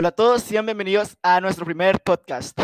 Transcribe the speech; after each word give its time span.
Hola 0.00 0.10
a 0.10 0.12
todos, 0.12 0.44
sean 0.44 0.64
bienvenidos 0.64 1.16
a 1.24 1.40
nuestro 1.40 1.64
primer 1.64 1.98
podcast. 1.98 2.56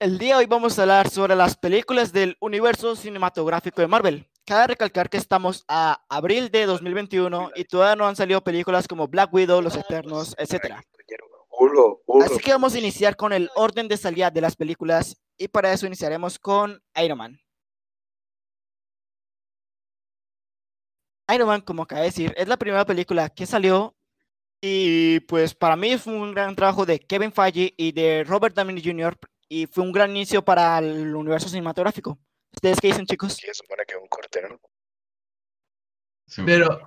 El 0.00 0.18
día 0.18 0.34
de 0.34 0.40
hoy 0.40 0.46
vamos 0.46 0.76
a 0.76 0.82
hablar 0.82 1.08
sobre 1.08 1.36
las 1.36 1.56
películas 1.56 2.12
del 2.12 2.36
universo 2.40 2.96
cinematográfico 2.96 3.80
de 3.80 3.86
Marvel. 3.86 4.28
Cabe 4.44 4.66
recalcar 4.66 5.08
que 5.08 5.18
estamos 5.18 5.64
a 5.68 6.04
abril 6.08 6.50
de 6.50 6.66
2021 6.66 7.52
y 7.54 7.62
todavía 7.62 7.94
no 7.94 8.08
han 8.08 8.16
salido 8.16 8.42
películas 8.42 8.88
como 8.88 9.06
Black 9.06 9.32
Widow, 9.32 9.62
Los 9.62 9.76
Eternos, 9.76 10.34
etc. 10.36 10.74
Así 12.24 12.38
que 12.40 12.50
vamos 12.50 12.74
a 12.74 12.78
iniciar 12.80 13.14
con 13.14 13.32
el 13.32 13.48
orden 13.54 13.86
de 13.86 13.96
salida 13.96 14.32
de 14.32 14.40
las 14.40 14.56
películas 14.56 15.16
y 15.38 15.46
para 15.46 15.72
eso 15.72 15.86
iniciaremos 15.86 16.40
con 16.40 16.82
Iron 17.00 17.18
Man. 17.18 17.40
Iron 21.32 21.46
Man, 21.46 21.60
como 21.60 21.84
acaba 21.84 22.00
de 22.00 22.08
decir, 22.08 22.34
es 22.36 22.48
la 22.48 22.56
primera 22.56 22.84
película 22.84 23.28
que 23.28 23.46
salió 23.46 23.94
y 24.64 25.18
pues 25.20 25.54
para 25.54 25.74
mí 25.74 25.98
fue 25.98 26.14
un 26.14 26.32
gran 26.32 26.54
trabajo 26.54 26.86
de 26.86 27.00
Kevin 27.00 27.32
Feige 27.32 27.74
y 27.76 27.90
de 27.90 28.22
Robert 28.22 28.54
Downey 28.54 28.80
Jr. 28.82 29.18
y 29.48 29.66
fue 29.66 29.82
un 29.82 29.90
gran 29.90 30.10
inicio 30.10 30.44
para 30.44 30.78
el 30.78 31.14
universo 31.16 31.48
cinematográfico. 31.48 32.16
¿Ustedes 32.54 32.80
qué 32.80 32.86
dicen, 32.86 33.04
chicos? 33.04 33.34
Sí, 33.34 33.48
supone 33.52 33.82
que 33.84 33.94
es 33.94 34.00
un 34.00 34.06
corte, 34.06 34.40
¿no? 34.48 34.60
Pero, 36.46 36.80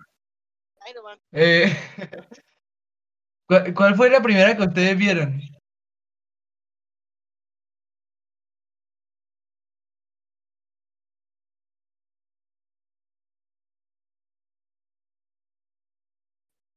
eh, 1.33 1.77
¿cuál, 3.47 3.73
cuál 3.73 3.95
fue 3.95 4.09
la 4.09 4.21
primera 4.21 4.55
que 4.55 4.63
ustedes 4.63 4.97
vieron? 4.97 5.54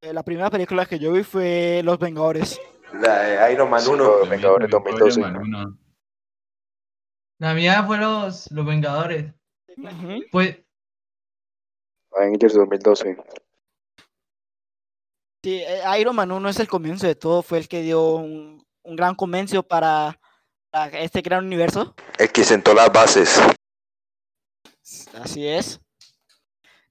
La 0.01 0.23
primera 0.23 0.49
película 0.51 0.87
que 0.87 0.99
yo 0.99 1.13
vi 1.13 1.25
fue 1.25 1.83
Los 1.85 1.99
Vengadores. 1.99 2.61
La 2.93 3.23
de 3.23 3.53
Iron 3.53 3.69
Man 3.69 3.81
Sí, 3.81 3.91
1. 3.91 4.05
Los 4.05 4.29
Vengadores 4.29 4.71
2012. 4.71 5.21
La 7.41 7.55
mía 7.55 7.85
fue 7.85 7.99
los, 7.99 8.51
los 8.53 8.65
Vengadores. 8.65 9.33
Ujú. 9.77 10.25
Pues, 10.31 10.57
Avengers 12.13 12.55
2012. 12.55 13.17
Sí, 15.45 15.63
eh, 15.63 15.83
Iron 16.01 16.17
Man 16.17 16.33
1 16.33 16.49
es 16.49 16.61
el 16.61 16.69
comienzo 16.69 17.07
de 17.07 17.15
todo, 17.15 17.43
fue 17.43 17.59
el 17.59 17.69
que 17.69 17.83
dio 17.83 18.17
un, 18.17 18.65
un 18.83 18.97
gran 18.97 19.15
comienzo 19.15 19.63
para, 19.63 20.19
para 20.71 20.99
este 21.01 21.21
gran 21.21 21.45
universo. 21.45 21.95
El 22.19 22.31
que 22.33 22.45
sentó 22.45 22.75
las 22.75 22.93
bases. 22.93 23.41
Así 25.15 25.47
es. 25.47 25.81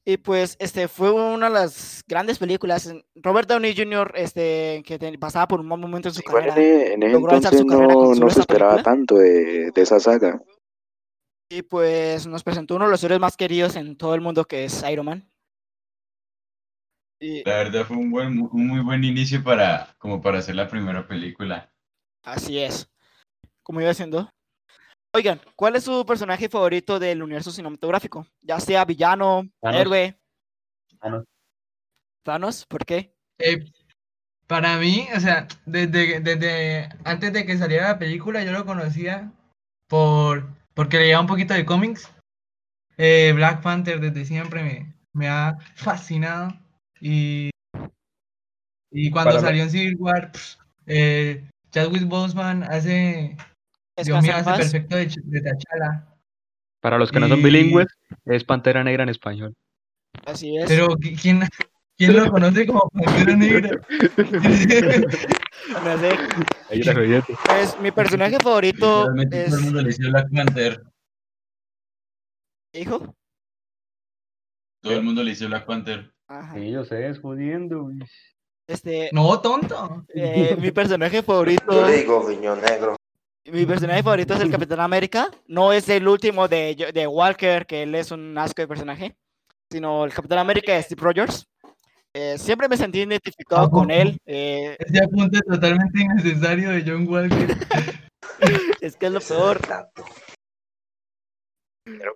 Y 0.09 0.15
pues 0.15 0.55
este 0.59 0.87
fue 0.87 1.11
una 1.11 1.47
de 1.47 1.53
las 1.55 2.01
grandes 2.07 2.39
películas. 2.39 2.93
Robert 3.15 3.49
Downey 3.49 3.75
Jr. 3.75 4.13
este 4.15 4.81
que 4.85 4.97
te- 4.97 5.17
pasaba 5.17 5.49
por 5.49 5.59
un 5.59 5.67
mal 5.67 5.79
momento 5.79 6.07
en 6.07 6.13
su 6.13 6.21
Igual 6.25 6.45
carrera. 6.47 6.93
en, 6.93 7.03
en 7.03 7.03
ese 7.03 7.11
logró 7.11 7.31
alzar 7.35 7.53
entonces 7.53 7.59
su 7.59 7.65
carrera 7.67 7.93
no, 7.93 8.15
no 8.15 8.29
se 8.29 8.39
esperaba 8.39 8.71
película. 8.75 8.83
tanto 8.95 9.15
de, 9.15 9.71
de 9.71 9.81
esa 9.81 9.99
saga. 9.99 10.41
Y 11.49 11.61
pues 11.61 12.25
nos 12.25 12.43
presentó 12.43 12.75
uno 12.75 12.85
de 12.85 12.91
los 12.91 13.03
héroes 13.03 13.19
más 13.19 13.35
queridos 13.35 13.75
en 13.75 13.97
todo 13.97 14.15
el 14.15 14.21
mundo 14.21 14.45
que 14.45 14.63
es 14.65 14.81
Iron 14.89 15.05
Man. 15.07 15.29
Y 17.19 17.43
La 17.43 17.57
verdad 17.57 17.83
fue 17.85 17.97
un 17.97 18.11
buen, 18.11 18.39
un 18.51 18.67
muy 18.67 18.79
buen 18.81 19.03
inicio 19.03 19.43
para, 19.43 19.95
como 19.97 20.21
para 20.21 20.39
hacer 20.39 20.55
la 20.55 20.67
primera 20.69 21.05
película. 21.07 21.73
así 22.23 22.59
es. 22.59 22.89
Como 23.63 23.81
iba 23.81 23.89
diciendo. 23.89 24.29
Oigan, 25.17 25.41
¿cuál 25.55 25.75
es 25.75 25.83
su 25.83 26.05
personaje 26.05 26.47
favorito 26.47 26.99
del 26.99 27.23
universo 27.23 27.49
cinematográfico? 27.51 28.27
Ya 28.39 28.59
sea 28.59 28.85
villano, 28.85 29.49
Thanos. 29.59 29.81
héroe. 29.81 30.15
Thanos. 30.99 31.23
Thanos, 32.23 32.65
¿por 32.67 32.85
qué? 32.85 33.15
eh, 33.39 33.65
para 34.45 34.77
mí, 34.77 35.07
o 35.15 35.19
sea, 35.19 35.47
desde, 35.65 36.19
desde 36.19 36.87
antes 37.03 37.33
de 37.33 37.47
que 37.47 37.57
saliera 37.57 37.87
la 37.89 37.97
película, 37.99 38.43
yo 38.43 38.51
lo 38.51 38.63
conocía 38.63 39.31
por 39.89 40.47
porque 40.75 40.99
leía 40.99 41.19
un 41.19 41.25
poquito 41.25 41.55
de 41.55 41.65
cómics. 41.65 42.11
Eh, 42.97 43.31
Black 43.35 43.63
Panther 43.63 43.99
desde 43.99 44.23
siempre 44.23 44.61
me, 44.61 44.93
me 45.13 45.27
ha 45.29 45.57
fascinado. 45.75 46.53
Y, 47.01 47.49
y 48.91 49.09
cuando 49.09 49.31
Para 49.31 49.41
mí- 49.41 49.47
salió 49.47 49.63
en 49.63 49.69
Civil 49.71 49.95
War, 49.99 50.31
pff, 50.31 50.57
eh, 50.85 51.49
Chadwick 51.71 52.05
Boseman 52.07 52.61
hace, 52.63 53.35
Dios 54.03 54.21
mío, 54.23 54.33
hace 54.35 54.51
perfecto 54.51 54.95
de, 54.95 55.07
Ch- 55.07 55.21
de 55.23 55.41
T'Challa. 55.41 56.07
Para 56.81 56.97
los 56.97 57.11
que 57.11 57.19
no 57.19 57.27
son 57.27 57.41
bilingües, 57.41 57.87
es 58.25 58.43
Pantera 58.43 58.83
Negra 58.83 59.03
en 59.03 59.09
español. 59.09 59.53
Así 60.25 60.55
es. 60.57 60.67
Pero 60.67 60.87
¿qui- 60.89 61.19
¿quién, 61.19 61.41
quién 61.97 62.15
lo 62.15 62.29
conoce 62.31 62.65
como 62.67 62.89
Pantera 62.89 63.35
Negra? 63.35 63.69
No 65.83 65.97
sé, 65.97 66.09
Ahí 66.69 66.79
está 66.79 66.93
jodiendo. 66.93 67.25
pues, 67.45 67.79
mi 67.81 67.91
personaje 67.91 68.37
favorito 68.41 69.05
Realmente 69.05 69.43
es. 69.43 69.49
todo 69.49 69.57
el 69.59 69.65
mundo 69.65 69.81
le 69.81 69.89
hizo 69.89 70.09
Black 70.09 70.27
Panther. 70.31 70.81
¿Hijo? 72.73 73.15
Todo 74.81 74.93
el 74.93 75.03
mundo 75.03 75.23
le 75.23 75.31
hizo 75.31 75.47
Black 75.47 75.65
Panther. 75.65 76.11
Ajá. 76.29 76.53
Sí, 76.55 76.71
yo 76.71 76.85
sé, 76.85 77.07
es 77.09 77.19
jodiendo. 77.19 77.89
Este, 78.69 79.09
No, 79.13 79.39
tonto. 79.41 80.05
eh, 80.13 80.55
mi 80.59 80.71
personaje 80.71 81.23
favorito. 81.23 81.65
Yo 81.71 81.87
le 81.87 81.97
digo 81.97 82.27
riñón 82.27 82.61
negro. 82.61 82.95
Mi 83.51 83.65
personaje 83.65 84.03
favorito 84.03 84.33
es 84.33 84.41
el 84.41 84.51
Capitán 84.51 84.79
América. 84.81 85.31
No 85.47 85.71
es 85.71 85.87
el 85.89 86.07
último 86.07 86.47
de, 86.47 86.91
de 86.93 87.07
Walker, 87.07 87.65
que 87.65 87.83
él 87.83 87.95
es 87.95 88.11
un 88.11 88.37
asco 88.37 88.61
de 88.61 88.67
personaje, 88.67 89.15
sino 89.71 90.03
el 90.05 90.13
Capitán 90.13 90.39
América 90.39 90.73
de 90.73 90.83
Steve 90.83 91.01
Rogers. 91.01 91.47
Eh, 92.13 92.37
siempre 92.37 92.67
me 92.67 92.75
sentí 92.77 92.99
identificado 92.99 93.63
¿A 93.63 93.69
con 93.69 93.89
él. 93.91 94.17
eh, 94.25 94.75
Ese 94.79 95.03
apunte 95.03 95.39
totalmente 95.41 96.01
innecesario 96.01 96.71
de 96.71 96.83
John 96.85 97.07
Walker. 97.07 97.47
es 98.81 98.95
que 98.97 99.05
es 99.05 99.11
lo 99.11 99.19
peor. 99.21 99.61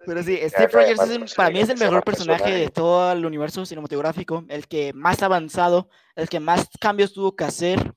Pero 0.05 0.23
sí, 0.23 0.37
Steve 0.49 0.67
Rogers 0.67 0.99
es 1.01 1.09
el- 1.11 1.25
para 1.35 1.49
mí 1.49 1.59
es 1.59 1.69
el 1.69 1.77
mejor 1.77 2.03
personaje. 2.03 2.39
personaje 2.43 2.61
de 2.65 2.69
todo 2.69 3.11
el 3.13 3.25
universo 3.25 3.65
cinematográfico, 3.65 4.43
el 4.49 4.67
que 4.67 4.91
más 4.91 5.23
avanzado, 5.23 5.89
el 6.15 6.27
que 6.27 6.41
más 6.41 6.67
cambios 6.79 7.13
tuvo 7.13 7.35
que 7.35 7.45
hacer. 7.45 7.93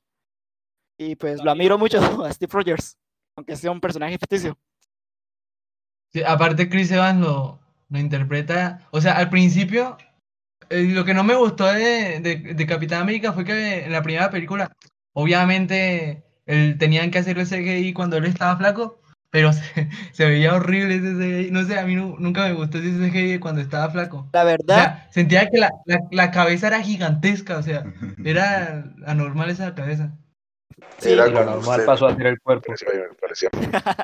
Y 0.97 1.17
pues 1.17 1.43
lo 1.43 1.51
admiro 1.51 1.77
mucho 1.79 1.99
a 2.25 2.33
Steve 2.33 2.51
Rogers, 2.53 2.97
aunque 3.37 3.57
sea 3.57 3.71
un 3.71 3.81
personaje 3.81 4.19
ficticio. 4.19 4.59
Sí, 6.13 6.23
aparte, 6.23 6.69
Chris 6.69 6.91
Evans 6.93 7.21
lo, 7.21 7.61
lo 7.89 7.99
interpreta. 7.99 8.81
O 8.93 9.01
sea, 9.01 9.15
al 9.17 9.31
principio, 9.31 9.97
eh, 10.71 10.85
lo 10.85 11.05
que 11.05 11.15
no 11.15 11.25
me 11.25 11.35
gustó 11.37 11.67
de, 11.67 12.21
de, 12.21 12.55
de 12.55 12.67
Capitán 12.67 13.03
América 13.03 13.33
fue 13.33 13.45
que 13.45 13.85
en 13.87 13.93
la 13.93 14.03
primera 14.03 14.31
película, 14.31 14.73
obviamente, 15.15 16.25
él, 16.47 16.79
tenían 16.79 17.11
que 17.11 17.19
hacer 17.21 17.39
el 17.39 17.47
CGI 17.47 17.93
cuando 17.95 18.19
él 18.19 18.27
estaba 18.27 18.57
flaco, 18.59 19.01
pero 19.31 19.53
se, 19.55 19.91
se 20.13 20.27
veía 20.27 20.55
horrible 20.55 20.97
ese 20.97 21.15
CGI. 21.15 21.51
No 21.53 21.65
sé, 21.65 21.79
a 21.79 21.87
mí 21.87 21.97
nu- 21.97 22.17
nunca 22.19 22.45
me 22.45 22.55
gustó 22.55 22.79
ese 22.79 22.91
CGI 23.11 23.41
cuando 23.41 23.61
estaba 23.63 23.91
flaco. 23.91 24.31
La 24.33 24.45
O 24.69 24.75
verdad, 24.75 24.75
sea, 24.75 25.09
sentía 25.13 25.49
que 25.51 25.59
la, 25.59 25.71
la, 25.87 25.99
la 26.13 26.31
cabeza 26.33 26.69
era 26.69 26.83
gigantesca, 26.83 27.59
o 27.59 27.63
sea, 27.63 27.85
era 28.25 28.85
anormal 29.07 29.51
esa 29.51 29.75
cabeza. 29.75 30.13
Sí, 30.99 31.13
Era 31.13 31.27
lo 31.27 31.45
normal 31.45 31.59
usted. 31.81 31.87
pasó 31.87 32.07
a 32.07 32.17
ser 32.17 32.27
el 32.27 32.41
cuerpo. 32.41 32.67
Parecía, 32.77 33.09
parecía 33.21 33.51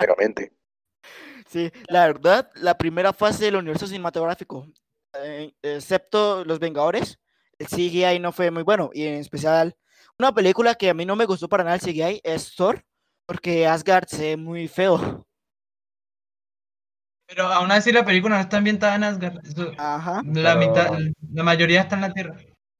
megamente. 0.00 0.52
sí, 1.48 1.70
la 1.88 2.06
verdad, 2.06 2.50
la 2.54 2.76
primera 2.76 3.12
fase 3.12 3.46
del 3.46 3.56
universo 3.56 3.86
cinematográfico, 3.86 4.66
eh, 5.14 5.52
excepto 5.62 6.44
Los 6.44 6.58
Vengadores, 6.58 7.18
el 7.58 7.66
CGI 7.66 8.18
no 8.20 8.32
fue 8.32 8.50
muy 8.50 8.62
bueno. 8.62 8.90
Y 8.92 9.04
en 9.06 9.14
especial, 9.14 9.74
una 10.18 10.32
película 10.32 10.74
que 10.74 10.90
a 10.90 10.94
mí 10.94 11.04
no 11.04 11.16
me 11.16 11.26
gustó 11.26 11.48
para 11.48 11.64
nada 11.64 11.76
el 11.76 11.82
CGI 11.82 12.20
es 12.24 12.54
Thor, 12.54 12.82
porque 13.26 13.66
Asgard 13.66 14.06
se 14.08 14.22
ve 14.30 14.36
muy 14.36 14.68
feo. 14.68 15.26
Pero 17.26 17.46
aún 17.46 17.70
así 17.70 17.92
la 17.92 18.04
película 18.04 18.34
no 18.36 18.40
está 18.42 18.56
ambientada 18.56 18.96
en 18.96 19.04
Asgard. 19.04 19.38
eso- 19.46 19.72
Ajá, 19.78 20.20
la 20.24 20.54
Pero- 20.54 20.58
mitad, 20.58 20.98
la 21.32 21.42
mayoría 21.44 21.82
está 21.82 21.94
en 21.94 22.00
la 22.00 22.12
Tierra. 22.12 22.36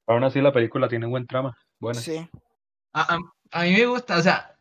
Aún 0.08 0.24
así 0.24 0.40
la 0.40 0.52
película 0.52 0.88
tiene 0.88 1.06
buen 1.06 1.26
trama. 1.26 1.56
Buena. 1.78 2.00
sí. 2.00 2.28
A, 2.92 3.16
a- 3.50 3.62
mí 3.64 3.72
me 3.72 3.86
gusta, 3.86 4.18
o 4.18 4.22
sea, 4.22 4.56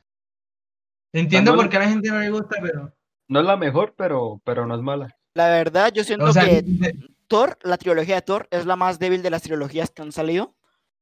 entiendo 1.13 1.51
no 1.51 1.57
por 1.57 1.69
qué 1.69 1.77
a 1.77 1.81
la 1.81 1.89
gente 1.89 2.09
no 2.09 2.19
le 2.19 2.29
gusta, 2.29 2.57
pero, 2.61 2.93
No 3.27 3.39
es 3.41 3.45
la 3.45 3.57
mejor, 3.57 3.93
pero, 3.95 4.41
pero 4.43 4.65
no 4.65 4.75
es 4.75 4.81
mala. 4.81 5.15
La 5.35 5.47
verdad, 5.49 5.91
yo 5.93 6.03
siento 6.03 6.25
o 6.25 6.33
sea, 6.33 6.45
que 6.45 6.61
de- 6.63 6.95
Thor, 7.27 7.57
la 7.61 7.77
trilogía 7.77 8.15
de 8.15 8.21
Thor, 8.23 8.47
es 8.49 8.65
la 8.65 8.75
más 8.75 8.97
débil 8.97 9.21
de 9.21 9.29
las 9.29 9.43
trilogías 9.43 9.91
que 9.91 10.01
han 10.01 10.11
salido. 10.11 10.55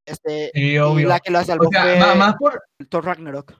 Este, 0.05 0.51
sí, 0.53 0.71
y 0.73 0.77
obvio. 0.77 1.07
la 1.07 1.19
que 1.19 1.31
la 1.31 1.43
salvó 1.43 1.67
O 1.67 1.71
sea, 1.71 1.83
fue 1.83 2.15
más 2.15 2.35
por, 2.35 2.61
Thor 2.89 3.05
Ragnarok. 3.05 3.53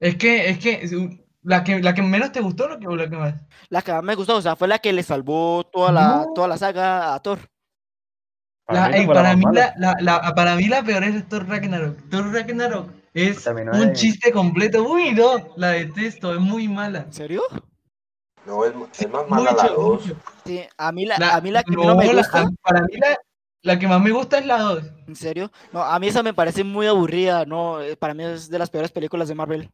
es 0.00 0.16
que, 0.16 0.48
es 0.50 0.58
que, 0.58 1.18
la 1.42 1.62
que, 1.64 1.80
la 1.80 1.94
que 1.94 2.02
menos 2.02 2.32
te 2.32 2.40
gustó, 2.40 2.68
lo 2.68 2.78
que, 2.78 2.86
o 2.86 2.96
la 2.96 3.08
que 3.10 3.16
más. 3.16 3.34
La 3.68 3.82
que 3.82 3.92
más 3.92 4.02
me 4.04 4.14
gustó, 4.14 4.36
o 4.36 4.42
sea, 4.42 4.54
fue 4.56 4.68
la 4.68 4.78
que 4.78 4.92
le 4.92 5.02
salvó 5.02 5.64
toda 5.72 5.92
la, 5.92 6.08
No. 6.26 6.32
toda 6.34 6.48
la 6.48 6.56
saga 6.56 7.14
a 7.14 7.20
Thor. 7.22 7.38
La- 8.68 8.88
mí 8.88 9.06
no 9.06 9.12
la 9.12 9.14
para, 9.14 9.36
más 9.36 9.52
mí 9.52 9.58
la, 9.58 9.74
la, 9.76 9.96
la- 10.00 10.34
para 10.34 10.56
mí 10.56 10.64
la 10.68 10.82
peor 10.82 11.04
es 11.04 11.28
Thor 11.28 11.48
Ragnarok. 11.48 11.98
Thor 12.08 12.32
Ragnarok 12.32 12.90
es 13.12 13.46
no 13.46 13.72
un 13.72 13.90
es- 13.90 14.00
chiste 14.00 14.32
completo. 14.32 14.84
Uy, 14.88 15.12
no, 15.12 15.48
la 15.56 15.70
detesto, 15.72 16.32
es 16.34 16.40
muy 16.40 16.66
mala. 16.68 17.00
¿En 17.00 17.12
serio? 17.12 17.42
No, 18.46 18.64
es, 18.64 18.72
es 18.98 19.10
más 19.10 19.28
mala 19.28 19.52
la 19.52 19.62
Mucho, 19.64 19.74
2. 19.74 20.06
mucho. 20.06 20.16
Sí, 20.44 20.60
a 20.76 20.92
mí 20.92 21.06
la, 21.06 21.18
La- 21.18 21.34
a 21.36 21.40
mí 21.40 21.50
la 21.50 21.62
que 21.62 21.74
no 21.74 21.94
me 21.96 22.06
la- 22.06 22.12
gusta, 22.22 22.46
para 22.62 22.80
mí 22.82 22.96
la, 22.96 23.16
La 23.62 23.78
que 23.78 23.88
más 23.88 24.00
me 24.00 24.10
gusta 24.10 24.38
es 24.38 24.44
la 24.46 24.58
2. 24.60 24.84
¿En 25.08 25.16
serio? 25.16 25.50
No, 25.72 25.82
a 25.82 25.98
mí 25.98 26.08
esa 26.08 26.22
me 26.22 26.34
parece 26.34 26.64
muy 26.64 26.86
aburrida, 26.86 27.46
no, 27.46 27.80
eh, 27.80 27.96
para 27.96 28.12
mí 28.12 28.22
es 28.24 28.50
de 28.50 28.58
las 28.58 28.68
peores 28.70 28.90
películas 28.92 29.28
de 29.28 29.34
Marvel. 29.34 29.70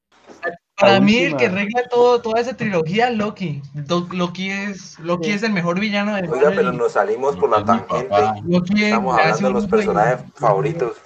Para 0.80 1.00
mí 1.00 1.18
el 1.18 1.36
que 1.36 1.46
arregla 1.46 1.82
todo, 1.88 2.20
toda 2.22 2.40
esa 2.40 2.56
trilogía 2.56 3.08
es 3.10 3.16
Loki. 3.16 3.60
Do- 3.74 4.08
Loki 4.12 4.50
es 4.50 4.98
Loki 4.98 5.26
Sí. 5.26 5.32
es 5.32 5.42
el 5.42 5.52
mejor 5.52 5.78
villano 5.78 6.14
de 6.16 6.28
Oiga, 6.28 6.50
pero 6.54 6.72
nos 6.72 6.92
salimos 6.92 7.36
por 7.36 7.50
la 7.50 7.64
tangente. 7.64 8.08
Loki 8.46 8.84
Estamos 8.84 9.18
hablando 9.18 9.48
de 9.48 9.52
los 9.54 9.64
y- 9.64 9.68
personajes 9.68 10.24
favoritos. 10.34 10.96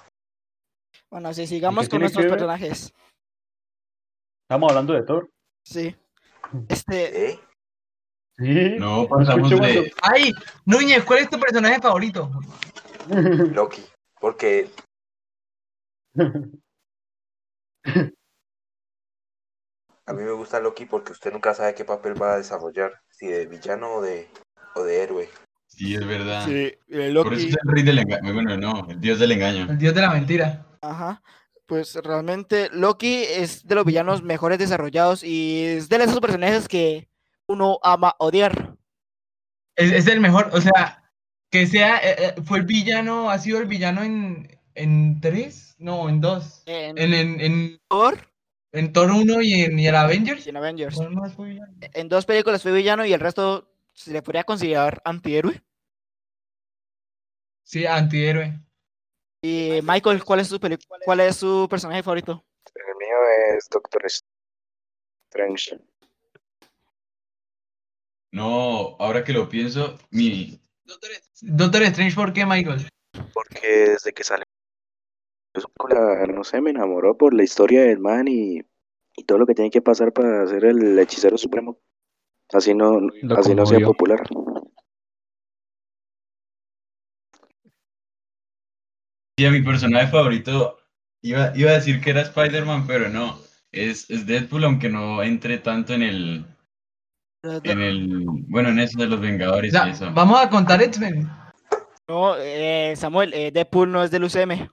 Bueno, 1.10 1.34
sí, 1.34 1.46
sigamos 1.46 1.88
con 1.88 2.00
nuestros 2.00 2.26
personajes. 2.26 2.92
Estamos 4.48 4.70
hablando 4.70 4.92
de 4.94 5.02
Thor. 5.02 5.30
Sí. 5.64 5.94
Este, 6.68 7.30
¿Eh? 7.30 7.40
Sí. 8.36 8.76
No, 8.78 9.06
pasamos 9.08 9.48
de. 9.50 9.92
Ay, 10.02 10.30
Núñez, 10.64 11.02
¿cuál 11.04 11.20
es 11.20 11.30
tu 11.30 11.38
personaje 11.40 11.80
favorito? 11.80 12.30
Loki. 13.08 13.82
Porque 14.20 14.68
a 20.06 20.12
mí 20.12 20.22
me 20.22 20.32
gusta 20.32 20.60
Loki 20.60 20.84
porque 20.86 21.12
usted 21.12 21.32
nunca 21.32 21.54
sabe 21.54 21.74
qué 21.74 21.84
papel 21.84 22.20
va 22.20 22.34
a 22.34 22.38
desarrollar. 22.38 22.92
Si 23.10 23.26
de 23.26 23.46
villano 23.46 23.94
o 23.94 24.02
de, 24.02 24.28
o 24.74 24.82
de 24.82 25.02
héroe. 25.02 25.28
Sí, 25.66 25.94
es 25.94 26.06
verdad. 26.06 26.44
sí, 26.46 26.52
eh, 26.54 26.78
Por 26.88 27.00
eso 27.00 27.12
Loki, 27.12 27.48
es 27.48 27.56
el 27.62 27.72
rey 27.72 27.82
del 27.82 27.98
engaño. 28.00 28.32
Bueno, 28.32 28.56
no, 28.56 28.86
el 28.88 29.00
dios 29.00 29.18
del 29.18 29.32
engaño. 29.32 29.66
El 29.70 29.78
dios 29.78 29.94
de 29.94 30.00
la 30.00 30.10
mentira. 30.10 30.66
ajá, 30.82 31.22
pues 31.66 31.94
realmente 31.96 32.68
Loki 32.72 33.24
es 33.24 33.66
de 33.66 33.74
los 33.74 33.84
villanos 33.84 34.22
mejores 34.22 34.58
desarrollados 34.58 35.24
y 35.24 35.64
es 35.64 35.88
de 35.88 35.96
esos 35.96 36.20
personajes 36.20 36.68
que 36.68 37.08
uno 37.46 37.78
ama 37.82 38.14
odiar. 38.18 38.76
Es, 39.76 39.90
es 39.90 40.06
el 40.06 40.20
mejor, 40.20 40.50
o 40.52 40.60
sea, 40.60 41.02
que 41.50 41.66
sea, 41.66 41.96
eh, 41.98 42.16
eh, 42.18 42.34
fue 42.44 42.58
el 42.58 42.64
villano, 42.64 43.30
ha 43.30 43.38
sido 43.38 43.58
el 43.58 43.66
villano 43.66 44.02
en, 44.02 44.60
en 44.74 45.20
tres, 45.20 45.74
no, 45.78 46.08
en 46.08 46.20
dos. 46.20 46.62
En 46.66 46.98
En, 46.98 47.14
en, 47.14 47.40
en, 47.40 47.80
Thor 47.88 48.18
en 48.74 48.92
Thor 48.92 49.10
1 49.10 49.40
y 49.42 49.54
en, 49.62 49.78
y 49.78 49.86
en 49.88 49.94
Avengers. 49.94 50.44
y 50.46 50.50
en 50.50 50.56
Avengers. 50.56 50.96
¿Cuál 50.96 51.10
más 51.12 51.32
fue 51.34 51.48
villano? 51.50 51.72
En 51.80 52.08
dos 52.08 52.26
películas 52.26 52.62
fue 52.62 52.72
villano 52.72 53.06
y 53.06 53.12
el 53.12 53.20
resto 53.20 53.70
se 53.92 54.12
le 54.12 54.20
podría 54.22 54.44
considerar 54.44 55.00
antihéroe. 55.04 55.62
Sí, 57.62 57.86
antihéroe. 57.86 58.58
Y 59.42 59.80
Michael, 59.82 60.24
¿cuál 60.24 60.40
es 60.40 60.48
su 60.48 60.58
peli- 60.58 60.78
cuál 61.04 61.20
es 61.20 61.36
su 61.36 61.66
personaje 61.70 62.02
favorito? 62.02 62.44
El 62.74 62.96
mío 62.96 63.16
es 63.56 63.68
Doctor 63.70 64.02
Strange. 65.30 65.78
No, 68.32 68.96
ahora 68.98 69.22
que 69.22 69.32
lo 69.32 69.48
pienso, 69.48 69.98
mi. 70.10 70.60
Doctor 71.40 71.82
Strange, 71.84 72.14
¿por 72.16 72.32
qué, 72.32 72.44
Michael? 72.44 72.88
Porque 73.32 73.66
desde 73.90 74.12
que 74.12 74.24
sale 74.24 74.44
esa 75.54 75.68
película, 75.68 76.26
no 76.26 76.44
sé, 76.44 76.60
me 76.60 76.70
enamoró 76.70 77.16
por 77.16 77.32
la 77.34 77.44
historia 77.44 77.82
del 77.82 77.98
man 77.98 78.26
y, 78.28 78.60
y 79.16 79.24
todo 79.24 79.38
lo 79.38 79.46
que 79.46 79.54
tiene 79.54 79.70
que 79.70 79.82
pasar 79.82 80.12
para 80.12 80.46
ser 80.46 80.64
el 80.64 80.98
hechicero 80.98 81.38
supremo. 81.38 81.78
Así 82.52 82.74
no, 82.74 83.00
Lo 83.00 83.38
así 83.38 83.54
no 83.54 83.64
sea 83.64 83.80
popular. 83.80 84.20
Sí, 89.36 89.46
a 89.46 89.50
mi 89.50 89.62
personaje 89.62 90.08
favorito 90.08 90.78
iba, 91.22 91.52
iba 91.56 91.70
a 91.70 91.74
decir 91.74 92.00
que 92.00 92.10
era 92.10 92.20
Spider-Man, 92.22 92.86
pero 92.86 93.08
no. 93.08 93.38
Es, 93.72 94.08
es 94.08 94.24
Deadpool, 94.26 94.64
aunque 94.64 94.88
no 94.88 95.22
entre 95.22 95.58
tanto 95.58 95.94
en 95.94 96.02
el. 96.02 96.44
En 97.42 97.80
el. 97.80 98.24
Bueno, 98.48 98.68
en 98.68 98.78
eso 98.78 98.98
de 99.00 99.08
los 99.08 99.18
O 99.18 99.22
Vengadores 99.22 99.72
sea, 99.72 99.88
y 99.88 99.90
eso. 99.90 100.12
vamos 100.14 100.40
a 100.40 100.48
contar 100.48 100.80
X-Men. 100.82 101.28
No, 102.06 102.36
eh, 102.38 102.94
Samuel, 102.96 103.32
eh, 103.34 103.50
Deadpool 103.50 103.90
no 103.90 104.04
es 104.04 104.12
del 104.12 104.24
UCM. 104.24 104.70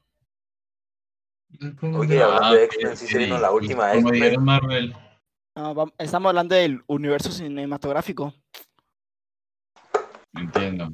Oye, 1.82 2.22
hablando 2.24 2.54
de 2.56 2.64
X-Men, 2.66 2.98
sí 2.98 3.08
sí, 3.08 3.14
se 3.14 3.20
vino 3.20 3.38
la 3.38 3.52
última 3.52 3.88
como 3.94 4.10
X-Men. 4.10 4.14
dijeron 4.14 4.44
Marvel. 4.46 4.96
No, 5.56 5.76
vam- 5.76 5.94
estamos 5.98 6.30
hablando 6.30 6.56
del 6.56 6.82
universo 6.88 7.32
cinematográfico. 7.32 8.34
Entiendo. 10.34 10.94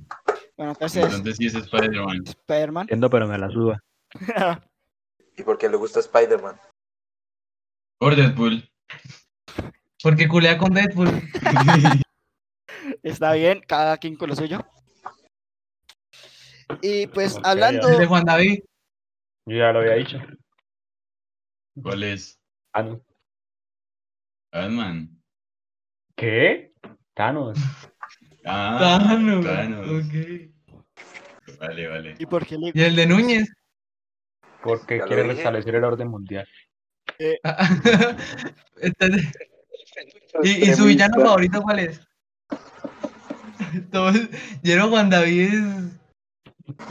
Bueno, 0.58 0.72
entonces, 0.72 1.04
Entonces 1.04 1.38
sí 1.38 1.46
es 1.48 1.56
Spider-Man. 1.56 2.24
Spider-Man. 2.26 2.82
Entiendo, 2.84 3.10
pero 3.10 3.28
me 3.28 3.38
la 3.38 3.50
suda. 3.50 3.84
¿Y 5.38 5.44
por 5.44 5.58
qué 5.58 5.70
le 5.70 5.78
gusta 5.78 6.00
Spider-Man? 6.00 6.60
Por 8.00 8.16
Deadpool. 8.16 8.68
Porque 10.02 10.28
culea 10.28 10.58
con 10.58 10.74
Deadpool. 10.74 11.10
Está 13.04 13.34
bien, 13.34 13.62
cada 13.68 13.98
quien 13.98 14.16
con 14.16 14.30
lo 14.30 14.36
suyo. 14.36 14.66
Y 16.82 17.08
pues 17.08 17.40
hablando, 17.44 17.88
De 17.88 18.06
Juan 18.06 18.26
David. 18.26 18.64
Yo 19.46 19.58
ya 19.58 19.72
lo 19.72 19.80
había 19.80 19.94
dicho. 19.94 20.18
¿Cuál 21.82 22.04
es? 22.04 22.40
No. 22.76 23.02
Batman. 24.52 25.10
¿Qué? 26.16 26.74
Thanos. 27.14 27.58
Ah, 28.46 29.00
Thanos. 29.08 29.46
Thanos. 29.46 29.88
ok. 29.88 30.14
Vale, 31.60 31.88
vale. 31.88 32.16
¿y 32.20 32.26
por 32.26 32.46
qué 32.46 32.58
le- 32.58 32.72
Y 32.74 32.82
el 32.84 32.96
de 32.96 33.06
Núñez. 33.08 33.54
Porque 34.64 35.00
quiere 35.02 35.24
restablecer 35.24 35.76
el 35.76 35.84
orden 35.84 36.08
mundial. 36.10 36.48
Entonces, 38.78 39.32
¿y, 40.44 40.70
y 40.70 40.74
su 40.74 40.86
villano 40.86 41.24
favorito 41.24 41.62
cuál 41.62 41.80
es? 41.80 42.02
Todos, 43.92 44.16
Yero 44.62 44.90
Juan 44.90 45.10
David 45.10 45.54
es 45.54 45.64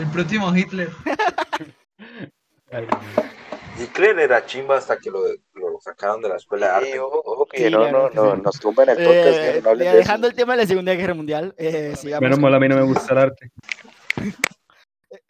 el 0.01 0.11
próximo 0.13 0.55
Hitler. 0.57 0.91
Ay, 3.77 3.83
Hitler 3.85 4.19
era 4.21 4.45
chimba 4.47 4.77
hasta 4.79 4.97
que 4.99 5.11
lo, 5.11 5.21
lo 5.55 5.81
sacaron 5.81 6.21
de 6.23 6.29
la 6.29 6.37
escuela 6.37 6.67
de 6.69 6.73
arte. 6.73 7.01
Ojo, 7.01 7.23
ojo 7.25 7.47
que 7.47 7.59
Sí, 7.67 7.71
no, 7.71 7.91
no, 7.91 8.11
no, 8.11 8.35
sí. 8.37 8.43
nos 8.43 8.59
tumban 8.61 8.89
el 8.89 8.97
podcast, 8.97 9.27
Eh, 9.27 9.53
que 9.55 9.63
no 9.63 9.71
eh, 9.73 9.77
de 9.77 9.97
dejando 9.97 10.27
el 10.27 10.35
tema 10.35 10.55
de 10.57 10.63
la 10.63 10.67
Segunda 10.69 10.95
Guerra 10.95 11.15
Mundial, 11.15 11.55
eh, 11.59 11.95
sigamos. 11.97 12.23
Menos 12.23 12.39
mal 12.39 12.55
a 12.55 12.59
mí 12.61 12.69
no 12.69 12.77
me 12.77 12.83
gusta 12.83 13.13
el 13.13 13.19
arte. 13.19 13.51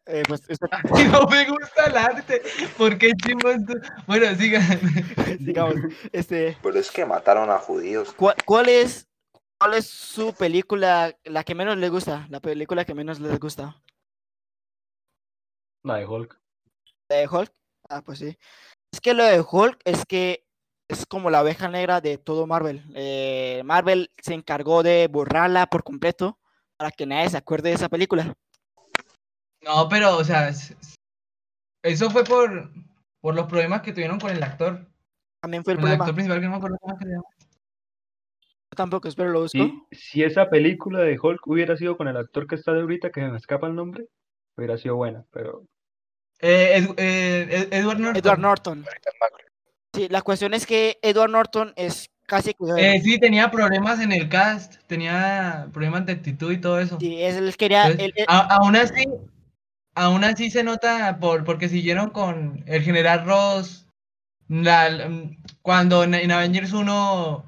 eh, 0.07 0.23
pues, 0.29 0.43
usted- 0.49 0.69
Y 1.01 1.05
no 1.05 1.27
me 1.27 1.49
gusta 1.51 1.85
el 1.87 1.97
arte. 1.97 2.43
¿Por 2.79 2.97
qué 2.99 3.11
chimbo 3.25 3.51
esto? 3.51 3.73
Bueno, 4.07 4.35
sigan. 4.37 4.63
sigamos. 5.45 5.75
Este, 6.13 6.57
Pero 6.63 6.79
es 6.79 6.91
que 6.91 7.05
mataron 7.05 7.51
a 7.51 7.59
judíos. 7.59 8.13
¿cuál, 8.17 8.35
cuál 8.45 8.69
es, 8.69 9.09
¿Cuál 9.59 9.75
es 9.75 9.87
su 9.89 10.35
película, 10.35 11.17
la 11.25 11.43
que 11.43 11.55
menos 11.55 11.77
les 11.79 11.91
gusta? 11.91 12.27
La 12.31 12.41
película 12.41 12.85
que 12.85 12.95
menos 12.95 13.21
les 13.21 13.39
gusta. 13.41 13.81
La 15.83 15.97
de 15.97 16.07
Hulk. 16.07 16.39
¿La 17.09 17.17
de 17.17 17.29
Hulk? 17.29 17.53
Ah, 17.89 18.03
pues 18.05 18.19
sí. 18.19 18.37
Es 18.93 19.01
que 19.01 19.15
lo 19.15 19.25
de 19.25 19.41
Hulk 19.41 19.81
es 19.85 20.05
que 20.07 20.47
es 20.89 21.07
como 21.07 21.31
la 21.31 21.43
oveja 21.43 21.69
negra 21.69 22.01
de 22.01 22.19
todo 22.19 22.47
Marvel. 22.47 22.85
Eh, 22.95 23.63
Marvel 23.65 24.11
se 24.23 24.35
encargó 24.35 24.83
de 24.83 25.09
borrarla 25.09 25.67
por 25.67 25.83
completo 25.83 26.39
para 26.77 26.91
que 26.91 27.07
nadie 27.07 27.31
se 27.31 27.37
acuerde 27.37 27.71
de 27.71 27.75
esa 27.75 27.89
película. 27.89 28.35
No, 29.63 29.89
pero, 29.89 30.17
o 30.17 30.25
sea, 30.25 30.49
eso 31.83 32.11
fue 32.11 32.25
por, 32.25 32.71
por 33.21 33.35
los 33.35 33.47
problemas 33.47 33.83
que 33.83 33.93
tuvieron 33.93 34.21
con 34.21 34.31
el 34.31 34.43
actor. 34.43 34.87
También 35.41 35.65
fue 35.65 35.75
el 35.75 35.81
Con 35.81 35.89
el 35.89 35.95
actor 35.95 36.15
principal, 36.15 36.39
que 36.41 36.45
no 36.45 36.51
me 36.51 36.57
acuerdo 36.57 36.79
cómo 36.81 36.99
se 36.99 37.05
llama. 37.07 37.25
Yo 38.43 38.77
tampoco, 38.77 39.09
espero 39.09 39.31
lo 39.31 39.41
busco. 39.43 39.59
Si, 39.59 39.97
si 39.97 40.23
esa 40.23 40.49
película 40.49 41.01
de 41.01 41.19
Hulk 41.19 41.47
hubiera 41.47 41.77
sido 41.77 41.97
con 41.97 42.09
el 42.09 42.17
actor 42.17 42.47
que 42.47 42.55
está 42.55 42.73
de 42.73 42.83
ahorita, 42.83 43.11
que 43.11 43.21
se 43.21 43.29
me 43.29 43.37
escapa 43.37 43.67
el 43.67 43.75
nombre, 43.75 44.07
hubiera 44.57 44.79
sido 44.79 44.97
buena, 44.97 45.25
pero 45.31 45.67
Eh, 46.41 46.77
Ed- 46.77 46.95
eh, 46.99 47.47
Ed- 47.51 47.69
Edward 47.73 47.99
Norton. 47.99 48.17
Edward 48.23 48.39
Norton. 48.41 48.85
Sí, 49.95 50.09
la 50.11 50.23
cuestión 50.23 50.53
es 50.55 50.67
que 50.67 50.99
Edward 51.03 51.31
Norton 51.31 51.73
es 51.77 52.11
casi 52.27 52.55
Eh, 52.77 53.01
sí, 53.03 53.19
tenía 53.19 53.51
problemas 53.51 54.01
en 54.01 54.13
el 54.13 54.29
cast, 54.29 54.75
tenía 54.87 55.69
problemas 55.73 56.05
de 56.07 56.13
actitud 56.13 56.53
y 56.53 56.59
todo 56.61 56.81
eso. 56.81 56.99
sí, 57.01 57.23
es 57.23 57.37
él 57.37 57.57
quería 57.57 57.85
Entonces, 57.87 58.07
él- 58.09 58.13
él- 58.17 58.25
a- 58.29 58.57
aún 58.57 58.77
así, 58.77 59.05
aún 59.95 60.25
así 60.25 60.51
se 60.51 60.63
nota 60.65 61.19
por, 61.21 61.45
porque 61.45 61.69
siguieron 61.69 62.11
con 62.11 62.63
el 62.67 62.83
general 62.83 63.25
Ross. 63.25 63.83
la- 64.49 65.11
cuando 65.63 66.05
en, 66.05 66.15
en 66.15 66.31
Avengers 66.31 66.73
1, 66.73 67.45